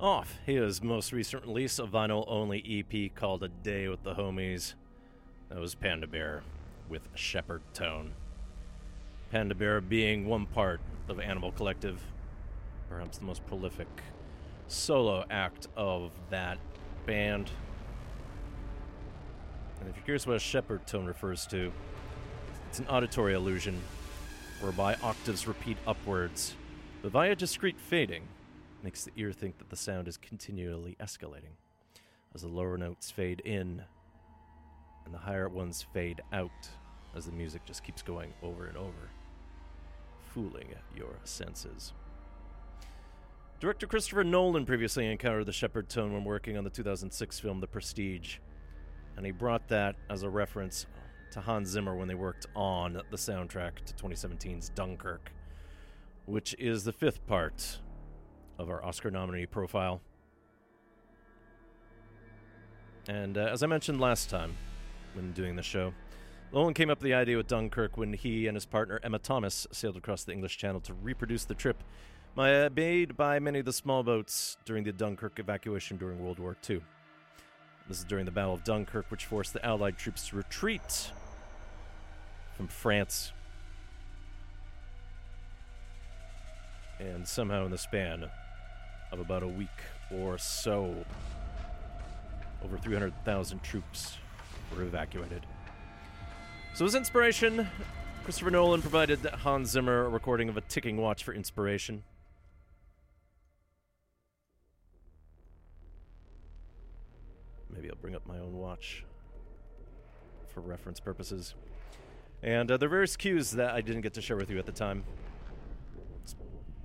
Off 0.00 0.40
his 0.44 0.82
most 0.82 1.12
recent 1.12 1.44
release, 1.46 1.78
a 1.78 1.84
vinyl 1.84 2.24
only 2.26 2.84
EP 2.92 3.14
called 3.14 3.44
A 3.44 3.48
Day 3.48 3.86
with 3.86 4.02
the 4.02 4.14
Homies. 4.14 4.74
That 5.48 5.60
was 5.60 5.76
Panda 5.76 6.08
Bear 6.08 6.42
with 6.88 7.08
Shepard 7.14 7.62
Tone. 7.74 8.12
Panda 9.30 9.54
Bear 9.54 9.80
being 9.80 10.26
one 10.26 10.46
part 10.46 10.80
of 11.08 11.20
Animal 11.20 11.52
Collective, 11.52 12.02
perhaps 12.88 13.18
the 13.18 13.24
most 13.24 13.46
prolific 13.46 13.86
solo 14.66 15.24
act 15.30 15.68
of 15.76 16.10
that 16.28 16.58
band. 17.06 17.52
And 19.78 19.88
if 19.88 19.94
you're 19.96 20.04
curious 20.04 20.26
what 20.26 20.36
a 20.36 20.40
Shepard 20.40 20.88
tone 20.88 21.06
refers 21.06 21.46
to, 21.46 21.72
it's 22.68 22.80
an 22.80 22.88
auditory 22.88 23.34
illusion 23.34 23.80
whereby 24.60 24.96
octaves 25.04 25.46
repeat 25.46 25.76
upwards, 25.86 26.56
but 27.00 27.12
via 27.12 27.36
discrete 27.36 27.78
fading 27.78 28.24
makes 28.84 29.04
the 29.04 29.12
ear 29.16 29.32
think 29.32 29.56
that 29.56 29.70
the 29.70 29.76
sound 29.76 30.06
is 30.06 30.18
continually 30.18 30.94
escalating 31.00 31.56
as 32.34 32.42
the 32.42 32.48
lower 32.48 32.76
notes 32.76 33.10
fade 33.10 33.40
in 33.40 33.82
and 35.06 35.14
the 35.14 35.18
higher 35.18 35.48
ones 35.48 35.86
fade 35.94 36.20
out 36.34 36.50
as 37.16 37.24
the 37.24 37.32
music 37.32 37.64
just 37.64 37.82
keeps 37.82 38.02
going 38.02 38.34
over 38.42 38.66
and 38.66 38.76
over, 38.76 39.08
fooling 40.34 40.68
your 40.94 41.16
senses. 41.24 41.94
Director 43.58 43.86
Christopher 43.86 44.22
Nolan 44.22 44.66
previously 44.66 45.10
encountered 45.10 45.46
the 45.46 45.52
Shepard 45.52 45.88
tone 45.88 46.12
when 46.12 46.24
working 46.24 46.58
on 46.58 46.64
the 46.64 46.70
2006 46.70 47.40
film 47.40 47.60
The 47.60 47.66
Prestige, 47.66 48.36
and 49.16 49.24
he 49.24 49.32
brought 49.32 49.66
that 49.68 49.96
as 50.10 50.24
a 50.24 50.28
reference 50.28 50.86
to 51.30 51.40
Hans 51.40 51.70
Zimmer 51.70 51.96
when 51.96 52.08
they 52.08 52.14
worked 52.14 52.46
on 52.54 53.00
the 53.10 53.16
soundtrack 53.16 53.76
to 53.86 53.94
2017's 53.94 54.68
Dunkirk, 54.70 55.32
which 56.26 56.54
is 56.58 56.84
the 56.84 56.92
fifth 56.92 57.26
part 57.26 57.78
of 58.58 58.70
our 58.70 58.84
Oscar 58.84 59.10
nominee 59.10 59.46
profile. 59.46 60.00
And 63.08 63.36
uh, 63.36 63.48
as 63.52 63.62
I 63.62 63.66
mentioned 63.66 64.00
last 64.00 64.30
time 64.30 64.56
when 65.14 65.32
doing 65.32 65.56
the 65.56 65.62
show, 65.62 65.92
Nolan 66.52 66.74
came 66.74 66.88
up 66.88 66.98
with 66.98 67.04
the 67.04 67.14
idea 67.14 67.36
with 67.36 67.48
Dunkirk 67.48 67.96
when 67.96 68.12
he 68.12 68.46
and 68.46 68.54
his 68.54 68.64
partner 68.64 69.00
Emma 69.02 69.18
Thomas 69.18 69.66
sailed 69.72 69.96
across 69.96 70.24
the 70.24 70.32
English 70.32 70.56
Channel 70.56 70.80
to 70.82 70.94
reproduce 70.94 71.44
the 71.44 71.54
trip 71.54 71.82
made 72.36 73.16
by 73.16 73.38
many 73.38 73.60
of 73.60 73.64
the 73.64 73.72
small 73.72 74.02
boats 74.02 74.56
during 74.64 74.84
the 74.84 74.92
Dunkirk 74.92 75.38
evacuation 75.38 75.96
during 75.96 76.22
World 76.22 76.38
War 76.38 76.56
II. 76.68 76.80
This 77.88 77.98
is 77.98 78.04
during 78.04 78.24
the 78.24 78.30
Battle 78.30 78.54
of 78.54 78.64
Dunkirk, 78.64 79.10
which 79.10 79.26
forced 79.26 79.52
the 79.52 79.64
Allied 79.64 79.98
troops 79.98 80.28
to 80.28 80.36
retreat 80.36 81.10
from 82.56 82.68
France. 82.68 83.32
And 86.98 87.28
somehow, 87.28 87.64
in 87.66 87.70
the 87.70 87.78
span 87.78 88.30
of 89.14 89.20
about 89.20 89.42
a 89.42 89.48
week 89.48 89.68
or 90.10 90.36
so, 90.38 90.94
over 92.62 92.78
300,000 92.78 93.62
troops 93.62 94.18
were 94.74 94.82
evacuated. 94.82 95.46
So, 96.74 96.84
as 96.84 96.94
inspiration, 96.94 97.68
Christopher 98.24 98.50
Nolan 98.50 98.82
provided 98.82 99.20
Hans 99.20 99.70
Zimmer 99.70 100.06
a 100.06 100.08
recording 100.08 100.48
of 100.48 100.56
a 100.56 100.60
ticking 100.62 100.96
watch 100.96 101.22
for 101.22 101.32
inspiration. 101.32 102.02
Maybe 107.70 107.90
I'll 107.90 107.96
bring 107.96 108.14
up 108.14 108.26
my 108.26 108.38
own 108.38 108.56
watch 108.56 109.04
for 110.48 110.60
reference 110.60 111.00
purposes. 111.00 111.54
And 112.42 112.70
uh, 112.70 112.76
there 112.76 112.86
are 112.86 112.90
various 112.90 113.16
cues 113.16 113.52
that 113.52 113.74
I 113.74 113.80
didn't 113.80 114.02
get 114.02 114.14
to 114.14 114.22
share 114.22 114.36
with 114.36 114.50
you 114.50 114.58
at 114.58 114.66
the 114.66 114.72
time. 114.72 115.04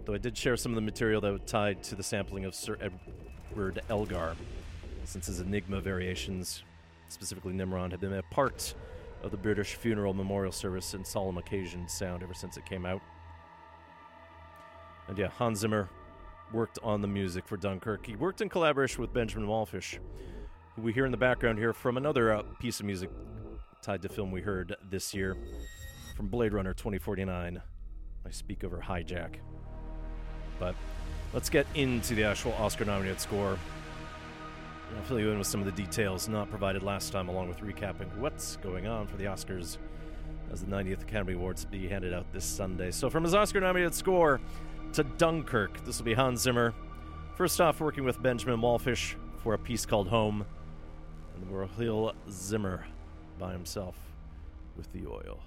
Though 0.05 0.13
I 0.13 0.17
did 0.17 0.37
share 0.37 0.57
some 0.57 0.71
of 0.71 0.75
the 0.75 0.81
material 0.81 1.21
that 1.21 1.31
was 1.31 1.41
tied 1.45 1.83
to 1.83 1.95
the 1.95 2.03
sampling 2.03 2.45
of 2.45 2.55
Sir 2.55 2.77
Edward 2.81 3.81
Elgar, 3.89 4.35
since 5.03 5.27
his 5.27 5.39
Enigma 5.39 5.81
variations, 5.81 6.63
specifically 7.09 7.53
Nimrod, 7.53 7.91
have 7.91 8.01
been 8.01 8.13
a 8.13 8.23
part 8.23 8.73
of 9.23 9.31
the 9.31 9.37
British 9.37 9.75
funeral 9.75 10.13
memorial 10.13 10.51
service 10.51 10.93
and 10.93 11.05
solemn 11.05 11.37
occasion 11.37 11.87
sound 11.87 12.23
ever 12.23 12.33
since 12.33 12.57
it 12.57 12.65
came 12.65 12.85
out. 12.85 13.01
And 15.07 15.17
yeah, 15.17 15.27
Hans 15.27 15.59
Zimmer 15.59 15.89
worked 16.53 16.79
on 16.83 17.01
the 17.01 17.07
music 17.07 17.47
for 17.47 17.57
Dunkirk. 17.57 18.05
He 18.05 18.15
worked 18.15 18.41
in 18.41 18.49
collaboration 18.49 19.01
with 19.01 19.13
Benjamin 19.13 19.47
Wallfisch, 19.47 19.99
who 20.75 20.81
we 20.81 20.93
hear 20.93 21.05
in 21.05 21.11
the 21.11 21.17
background 21.17 21.59
here 21.59 21.73
from 21.73 21.97
another 21.97 22.33
uh, 22.33 22.43
piece 22.59 22.79
of 22.79 22.85
music 22.85 23.09
tied 23.81 24.01
to 24.01 24.09
film 24.09 24.31
we 24.31 24.41
heard 24.41 24.75
this 24.89 25.13
year 25.13 25.37
from 26.15 26.27
Blade 26.27 26.53
Runner 26.53 26.73
2049. 26.73 27.61
I 28.25 28.29
speak 28.31 28.63
over 28.63 28.79
Hijack. 28.79 29.35
But 30.59 30.75
let's 31.33 31.49
get 31.49 31.65
into 31.75 32.15
the 32.15 32.23
actual 32.25 32.53
Oscar 32.53 32.85
nominated 32.85 33.19
score. 33.19 33.57
I'll 34.95 35.03
fill 35.03 35.19
you 35.19 35.31
in 35.31 35.37
with 35.37 35.47
some 35.47 35.61
of 35.61 35.65
the 35.65 35.71
details 35.71 36.27
not 36.27 36.49
provided 36.49 36.83
last 36.83 37.11
time, 37.11 37.29
along 37.29 37.47
with 37.47 37.59
recapping 37.59 38.13
what's 38.17 38.57
going 38.57 38.87
on 38.87 39.07
for 39.07 39.17
the 39.17 39.25
Oscars 39.25 39.77
as 40.51 40.61
the 40.61 40.67
90th 40.67 41.03
Academy 41.03 41.33
Awards 41.33 41.65
be 41.65 41.87
handed 41.87 42.13
out 42.13 42.25
this 42.33 42.45
Sunday. 42.45 42.91
So, 42.91 43.09
from 43.09 43.23
his 43.23 43.35
Oscar 43.35 43.61
nominated 43.61 43.93
score 43.93 44.41
to 44.93 45.03
Dunkirk, 45.03 45.85
this 45.85 45.99
will 45.99 46.05
be 46.05 46.13
Hans 46.13 46.41
Zimmer. 46.41 46.73
First 47.35 47.61
off, 47.61 47.79
working 47.79 48.03
with 48.03 48.21
Benjamin 48.21 48.59
Wallfisch 48.59 49.15
for 49.37 49.53
a 49.53 49.59
piece 49.59 49.85
called 49.85 50.07
Home, 50.09 50.45
and 51.35 51.49
Rahil 51.51 52.13
Zimmer 52.29 52.85
by 53.37 53.53
himself 53.53 53.95
with 54.75 54.91
the 54.91 55.05
oil. 55.07 55.39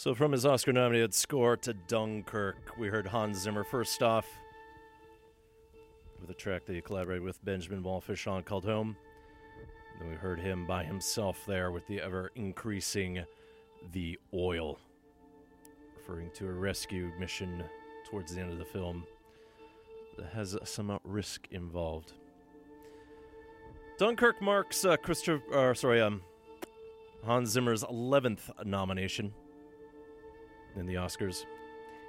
So, 0.00 0.14
from 0.14 0.32
his 0.32 0.46
Oscar 0.46 0.72
nominated 0.72 1.12
score 1.12 1.58
to 1.58 1.74
Dunkirk, 1.74 2.78
we 2.78 2.88
heard 2.88 3.06
Hans 3.06 3.36
Zimmer 3.36 3.62
first 3.62 4.02
off 4.02 4.26
with 6.18 6.30
a 6.30 6.32
track 6.32 6.64
that 6.64 6.74
he 6.74 6.80
collaborated 6.80 7.22
with 7.22 7.44
Benjamin 7.44 7.82
Wallfisch 7.82 8.26
on 8.26 8.42
called 8.42 8.64
Home. 8.64 8.96
Then 9.98 10.08
we 10.08 10.14
heard 10.14 10.40
him 10.40 10.66
by 10.66 10.84
himself 10.84 11.44
there 11.46 11.70
with 11.70 11.86
the 11.86 12.00
ever 12.00 12.32
increasing 12.34 13.22
The 13.92 14.18
Oil, 14.32 14.78
referring 15.98 16.30
to 16.30 16.46
a 16.46 16.52
rescue 16.52 17.12
mission 17.20 17.62
towards 18.10 18.34
the 18.34 18.40
end 18.40 18.52
of 18.52 18.58
the 18.58 18.64
film 18.64 19.04
that 20.16 20.32
has 20.32 20.56
some 20.64 20.98
risk 21.04 21.46
involved. 21.50 22.14
Dunkirk 23.98 24.40
marks 24.40 24.82
uh, 24.82 24.96
Christopher, 24.96 25.42
uh, 25.54 25.74
sorry, 25.74 26.00
um, 26.00 26.22
Hans 27.22 27.50
Zimmer's 27.50 27.84
11th 27.84 28.64
nomination 28.64 29.34
in 30.76 30.86
the 30.86 30.94
Oscars. 30.94 31.46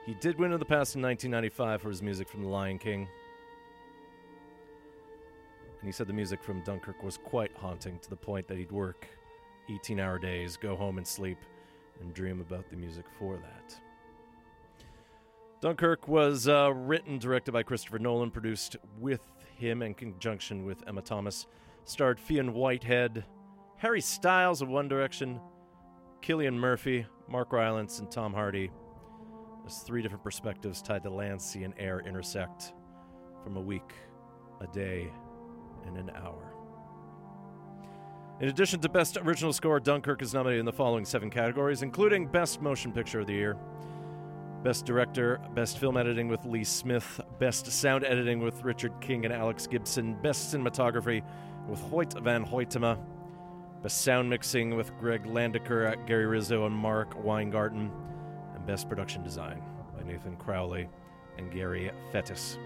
He 0.05 0.13
did 0.15 0.39
win 0.39 0.51
in 0.51 0.59
the 0.59 0.65
past 0.65 0.95
in 0.95 1.01
1995 1.01 1.81
for 1.81 1.89
his 1.89 2.01
music 2.01 2.27
from 2.27 2.43
The 2.43 2.49
Lion 2.49 2.79
King. 2.79 3.07
And 5.79 5.87
he 5.87 5.91
said 5.91 6.07
the 6.07 6.13
music 6.13 6.43
from 6.43 6.63
Dunkirk 6.63 7.03
was 7.03 7.17
quite 7.17 7.51
haunting 7.55 7.99
to 7.99 8.09
the 8.09 8.15
point 8.15 8.47
that 8.47 8.57
he'd 8.57 8.71
work 8.71 9.07
18 9.69 9.99
hour 9.99 10.19
days, 10.19 10.57
go 10.57 10.75
home 10.75 10.97
and 10.97 11.07
sleep, 11.07 11.37
and 11.99 12.13
dream 12.13 12.41
about 12.41 12.69
the 12.69 12.75
music 12.75 13.05
for 13.17 13.37
that. 13.37 13.75
Dunkirk 15.61 16.07
was 16.07 16.47
uh, 16.47 16.73
written, 16.73 17.19
directed 17.19 17.51
by 17.51 17.61
Christopher 17.61 17.99
Nolan, 17.99 18.31
produced 18.31 18.77
with 18.99 19.21
him 19.57 19.83
in 19.83 19.93
conjunction 19.93 20.65
with 20.65 20.83
Emma 20.87 21.01
Thomas, 21.01 21.45
starred 21.85 22.19
Fionn 22.19 22.53
Whitehead, 22.53 23.23
Harry 23.77 24.01
Styles 24.01 24.61
of 24.61 24.69
One 24.69 24.87
Direction, 24.87 25.39
Cillian 26.21 26.53
Murphy, 26.53 27.05
Mark 27.27 27.51
Rylance, 27.51 27.99
and 27.99 28.09
Tom 28.11 28.33
Hardy. 28.33 28.71
There's 29.61 29.79
three 29.79 30.01
different 30.01 30.23
perspectives 30.23 30.81
tied 30.81 31.03
to 31.03 31.09
land, 31.09 31.41
sea, 31.41 31.63
and 31.63 31.73
air 31.77 31.99
intersect 31.99 32.73
from 33.43 33.57
a 33.57 33.61
week, 33.61 33.93
a 34.59 34.67
day, 34.67 35.11
and 35.85 35.97
an 35.97 36.11
hour. 36.15 36.53
In 38.39 38.49
addition 38.49 38.79
to 38.81 38.89
Best 38.89 39.17
Original 39.17 39.53
Score, 39.53 39.79
Dunkirk 39.79 40.21
is 40.21 40.33
nominated 40.33 40.61
in 40.61 40.65
the 40.65 40.73
following 40.73 41.05
seven 41.05 41.29
categories, 41.29 41.83
including 41.83 42.27
Best 42.27 42.61
Motion 42.61 42.91
Picture 42.91 43.19
of 43.19 43.27
the 43.27 43.33
Year, 43.33 43.57
Best 44.63 44.85
Director, 44.85 45.39
Best 45.55 45.79
Film 45.79 45.97
Editing 45.97 46.27
with 46.27 46.45
Lee 46.45 46.63
Smith, 46.63 47.19
Best 47.39 47.65
Sound 47.71 48.03
Editing 48.03 48.39
with 48.39 48.63
Richard 48.63 48.93
King 49.01 49.25
and 49.25 49.33
Alex 49.33 49.65
Gibson, 49.67 50.15
Best 50.21 50.53
Cinematography 50.53 51.23
with 51.67 51.79
Hoyt 51.81 52.13
van 52.21 52.45
Hoytema, 52.45 52.99
Best 53.81 54.01
Sound 54.01 54.29
Mixing 54.29 54.75
with 54.75 54.95
Gregg 54.99 55.23
Landaker, 55.23 56.05
Gary 56.05 56.27
Rizzo, 56.27 56.67
and 56.67 56.75
Mark 56.75 57.15
Weingarten, 57.23 57.91
and 58.53 58.65
Best 58.67 58.87
Production 58.87 59.23
Design 59.23 59.59
by 59.97 60.03
Nathan 60.03 60.35
Crowley 60.37 60.87
and 61.39 61.51
Gary 61.51 61.89
Fettis. 62.13 62.57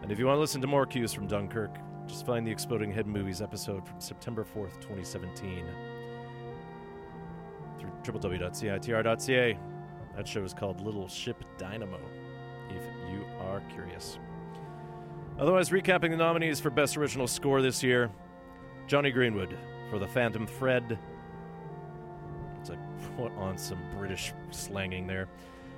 And 0.00 0.12
if 0.12 0.18
you 0.20 0.26
want 0.26 0.36
to 0.36 0.40
listen 0.40 0.60
to 0.60 0.68
more 0.68 0.86
cues 0.86 1.12
from 1.12 1.26
Dunkirk, 1.26 1.74
just 2.06 2.24
find 2.24 2.46
the 2.46 2.50
Exploding 2.50 2.92
Head 2.92 3.08
Movies 3.08 3.42
episode 3.42 3.88
from 3.88 4.00
September 4.00 4.44
4th, 4.44 4.80
2017 4.80 5.64
through 7.80 7.90
www.citr.ca. 8.04 9.58
That 10.16 10.28
show 10.28 10.44
is 10.44 10.54
called 10.54 10.80
Little 10.80 11.08
Ship 11.08 11.44
Dynamo, 11.58 12.00
if 12.70 12.84
you 13.10 13.24
are 13.40 13.60
curious. 13.72 14.20
Otherwise, 15.40 15.70
recapping 15.70 16.10
the 16.10 16.16
nominees 16.16 16.60
for 16.60 16.70
Best 16.70 16.96
Original 16.96 17.26
Score 17.26 17.62
this 17.62 17.82
year 17.82 18.10
Jonny 18.86 19.10
Greenwood 19.10 19.56
for 19.90 19.98
The 19.98 20.06
Phantom 20.06 20.46
Thread. 20.46 20.98
As 22.62 22.70
I 22.70 22.76
put 23.16 23.32
on 23.32 23.56
some 23.56 23.78
British 23.96 24.32
slanging 24.50 25.06
there. 25.06 25.28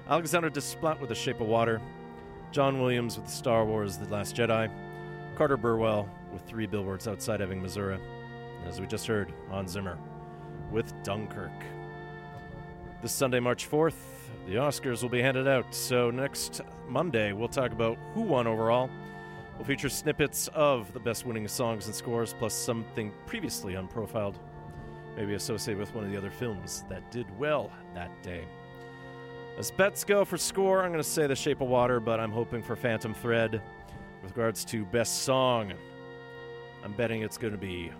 Alexander 0.08 0.50
Desplat 0.50 1.00
with 1.00 1.08
The 1.08 1.14
Shape 1.14 1.40
of 1.40 1.46
Water. 1.46 1.80
John 2.52 2.80
Williams 2.80 3.16
with 3.16 3.28
Star 3.28 3.64
Wars 3.64 3.96
The 3.96 4.08
Last 4.08 4.34
Jedi. 4.34 4.70
Carter 5.36 5.56
Burwell 5.56 6.08
with 6.32 6.42
Three 6.42 6.66
Billboards 6.66 7.06
Outside 7.06 7.40
Ebbing, 7.40 7.62
Missouri. 7.62 7.98
And 8.58 8.68
as 8.68 8.80
we 8.80 8.86
just 8.86 9.06
heard, 9.06 9.32
Hans 9.48 9.72
Zimmer 9.72 9.98
with 10.70 10.92
Dunkirk. 11.02 11.50
This 13.02 13.12
Sunday, 13.12 13.40
March 13.40 13.70
4th, 13.70 13.94
the 14.46 14.56
Oscars 14.56 15.02
will 15.02 15.08
be 15.08 15.22
handed 15.22 15.48
out. 15.48 15.74
So 15.74 16.10
next 16.10 16.60
Monday, 16.88 17.32
we'll 17.32 17.48
talk 17.48 17.72
about 17.72 17.96
who 18.14 18.22
won 18.22 18.46
overall. 18.46 18.90
We'll 19.60 19.66
feature 19.66 19.90
snippets 19.90 20.48
of 20.54 20.90
the 20.94 21.00
best 21.00 21.26
winning 21.26 21.46
songs 21.46 21.84
and 21.84 21.94
scores, 21.94 22.32
plus 22.38 22.54
something 22.54 23.12
previously 23.26 23.74
unprofiled, 23.74 24.36
maybe 25.16 25.34
associated 25.34 25.78
with 25.78 25.94
one 25.94 26.02
of 26.02 26.10
the 26.10 26.16
other 26.16 26.30
films 26.30 26.82
that 26.88 27.10
did 27.10 27.26
well 27.38 27.70
that 27.94 28.10
day. 28.22 28.46
As 29.58 29.70
bets 29.70 30.02
go 30.02 30.24
for 30.24 30.38
score, 30.38 30.82
I'm 30.82 30.92
going 30.92 31.04
to 31.04 31.06
say 31.06 31.26
The 31.26 31.36
Shape 31.36 31.60
of 31.60 31.68
Water, 31.68 32.00
but 32.00 32.18
I'm 32.18 32.32
hoping 32.32 32.62
for 32.62 32.74
Phantom 32.74 33.12
Thread. 33.12 33.60
With 34.22 34.30
regards 34.30 34.64
to 34.64 34.86
best 34.86 35.24
song, 35.24 35.74
I'm 36.82 36.94
betting 36.94 37.20
it's 37.20 37.36
going 37.36 37.52
to 37.52 37.58
be 37.58 37.92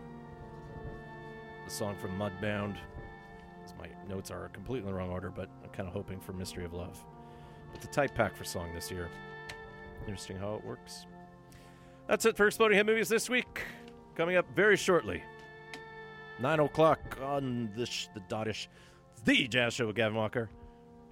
the 1.67 1.71
song 1.71 1.95
from 2.01 2.17
Mudbound. 2.19 2.77
My 3.79 3.89
notes 4.09 4.31
are 4.31 4.49
completely 4.49 4.89
in 4.89 4.95
the 4.95 4.99
wrong 4.99 5.11
order, 5.11 5.29
but 5.29 5.51
I'm 5.63 5.69
kind 5.73 5.87
of 5.87 5.93
hoping 5.93 6.21
for 6.21 6.33
Mystery 6.33 6.65
of 6.65 6.73
Love. 6.73 7.05
It's 7.75 7.85
a 7.85 7.89
tight 7.89 8.15
pack 8.15 8.35
for 8.35 8.45
song 8.45 8.73
this 8.75 8.91
year. 8.91 9.11
Interesting 10.07 10.39
how 10.39 10.55
it 10.55 10.65
works. 10.65 11.05
That's 12.11 12.27
it 12.27 12.37
for 12.37 12.49
Exploding 12.49 12.77
Head 12.77 12.87
Movies 12.87 13.09
this 13.09 13.31
week. 13.31 13.63
Coming 14.17 14.35
up 14.35 14.45
very 14.57 14.77
shortly, 14.77 15.23
9 16.41 16.59
o'clock 16.59 16.99
on 17.23 17.71
the, 17.77 17.87
sh- 17.87 18.09
the 18.15 18.21
Dottish, 18.23 18.67
the 19.25 19.47
Jazz 19.47 19.75
Show 19.75 19.87
with 19.87 19.95
Gavin 19.95 20.17
Walker. 20.17 20.51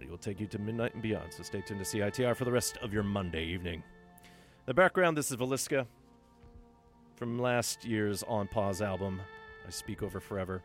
It 0.00 0.10
will 0.10 0.18
take 0.18 0.40
you 0.40 0.48
to 0.48 0.58
midnight 0.58 0.94
and 0.94 1.00
beyond, 1.02 1.32
so 1.32 1.44
stay 1.44 1.60
tuned 1.60 1.84
to 1.84 1.86
CITR 1.86 2.34
for 2.34 2.44
the 2.44 2.50
rest 2.50 2.78
of 2.78 2.92
your 2.92 3.04
Monday 3.04 3.44
evening. 3.44 3.84
The 4.66 4.74
background 4.74 5.16
this 5.16 5.30
is 5.30 5.36
Velisca 5.36 5.86
from 7.14 7.38
last 7.38 7.84
year's 7.84 8.24
On 8.24 8.48
Pause 8.48 8.82
album, 8.82 9.20
I 9.64 9.70
Speak 9.70 10.02
Over 10.02 10.18
Forever. 10.18 10.64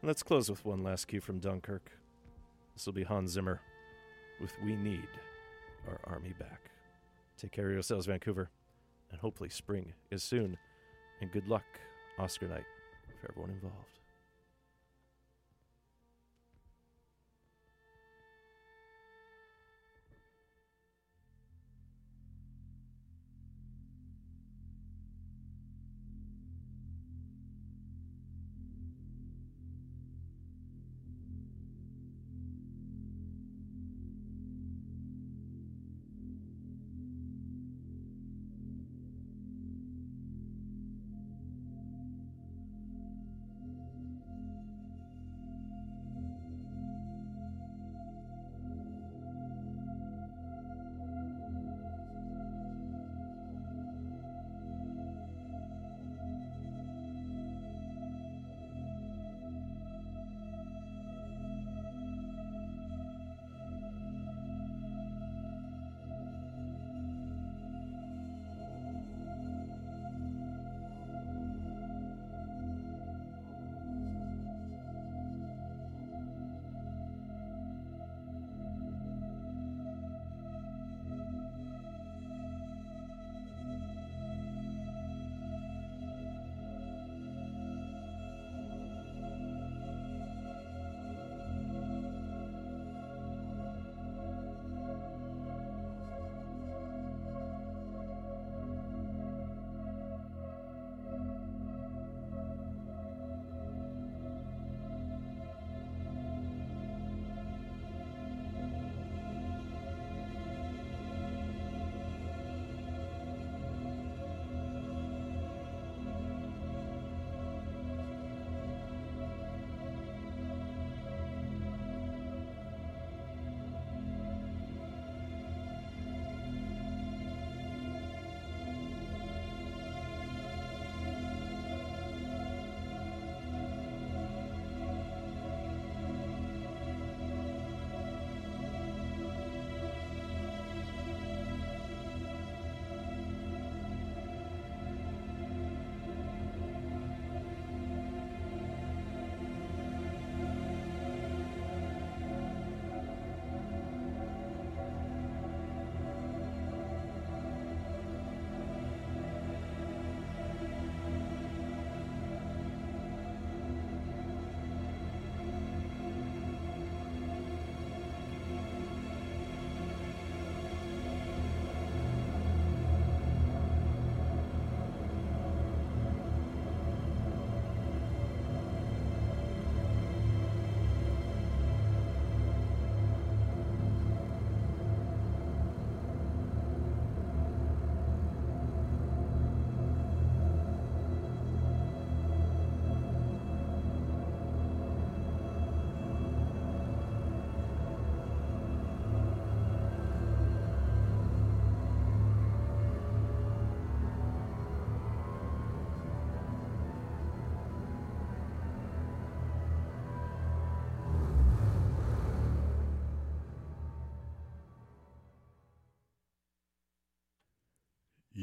And 0.00 0.08
let's 0.08 0.22
close 0.22 0.48
with 0.48 0.64
one 0.64 0.84
last 0.84 1.04
cue 1.06 1.20
from 1.20 1.38
Dunkirk. 1.38 1.90
This 2.74 2.86
will 2.86 2.94
be 2.94 3.04
Hans 3.04 3.32
Zimmer 3.32 3.60
with 4.40 4.54
We 4.64 4.74
Need 4.74 5.08
Our 5.86 6.00
Army 6.04 6.32
Back. 6.38 6.70
Take 7.36 7.52
care 7.52 7.66
of 7.66 7.72
yourselves, 7.74 8.06
Vancouver, 8.06 8.48
and 9.10 9.20
hopefully 9.20 9.48
spring 9.48 9.92
is 10.10 10.22
soon. 10.22 10.56
And 11.20 11.32
good 11.32 11.48
luck, 11.48 11.64
Oscar 12.18 12.48
night, 12.48 12.64
for 13.20 13.30
everyone 13.30 13.50
involved. 13.50 14.00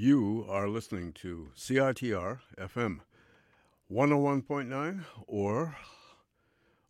You 0.03 0.45
are 0.49 0.67
listening 0.67 1.13
to 1.21 1.51
CITR 1.55 2.39
FM 2.59 2.99
101.9 3.89 5.05
or 5.27 5.77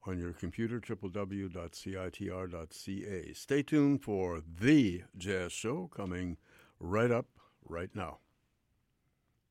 on 0.08 0.18
your 0.18 0.34
computer, 0.34 0.80
www.citr.ca. 0.80 1.54
Stay 3.36 3.62
tuned 3.62 4.02
for 4.02 4.42
The 4.42 5.04
Jazz 5.16 5.52
Show 5.52 5.92
coming 5.96 6.38
right 6.80 7.12
up 7.12 7.28
right 7.64 7.92
now. 7.94 8.18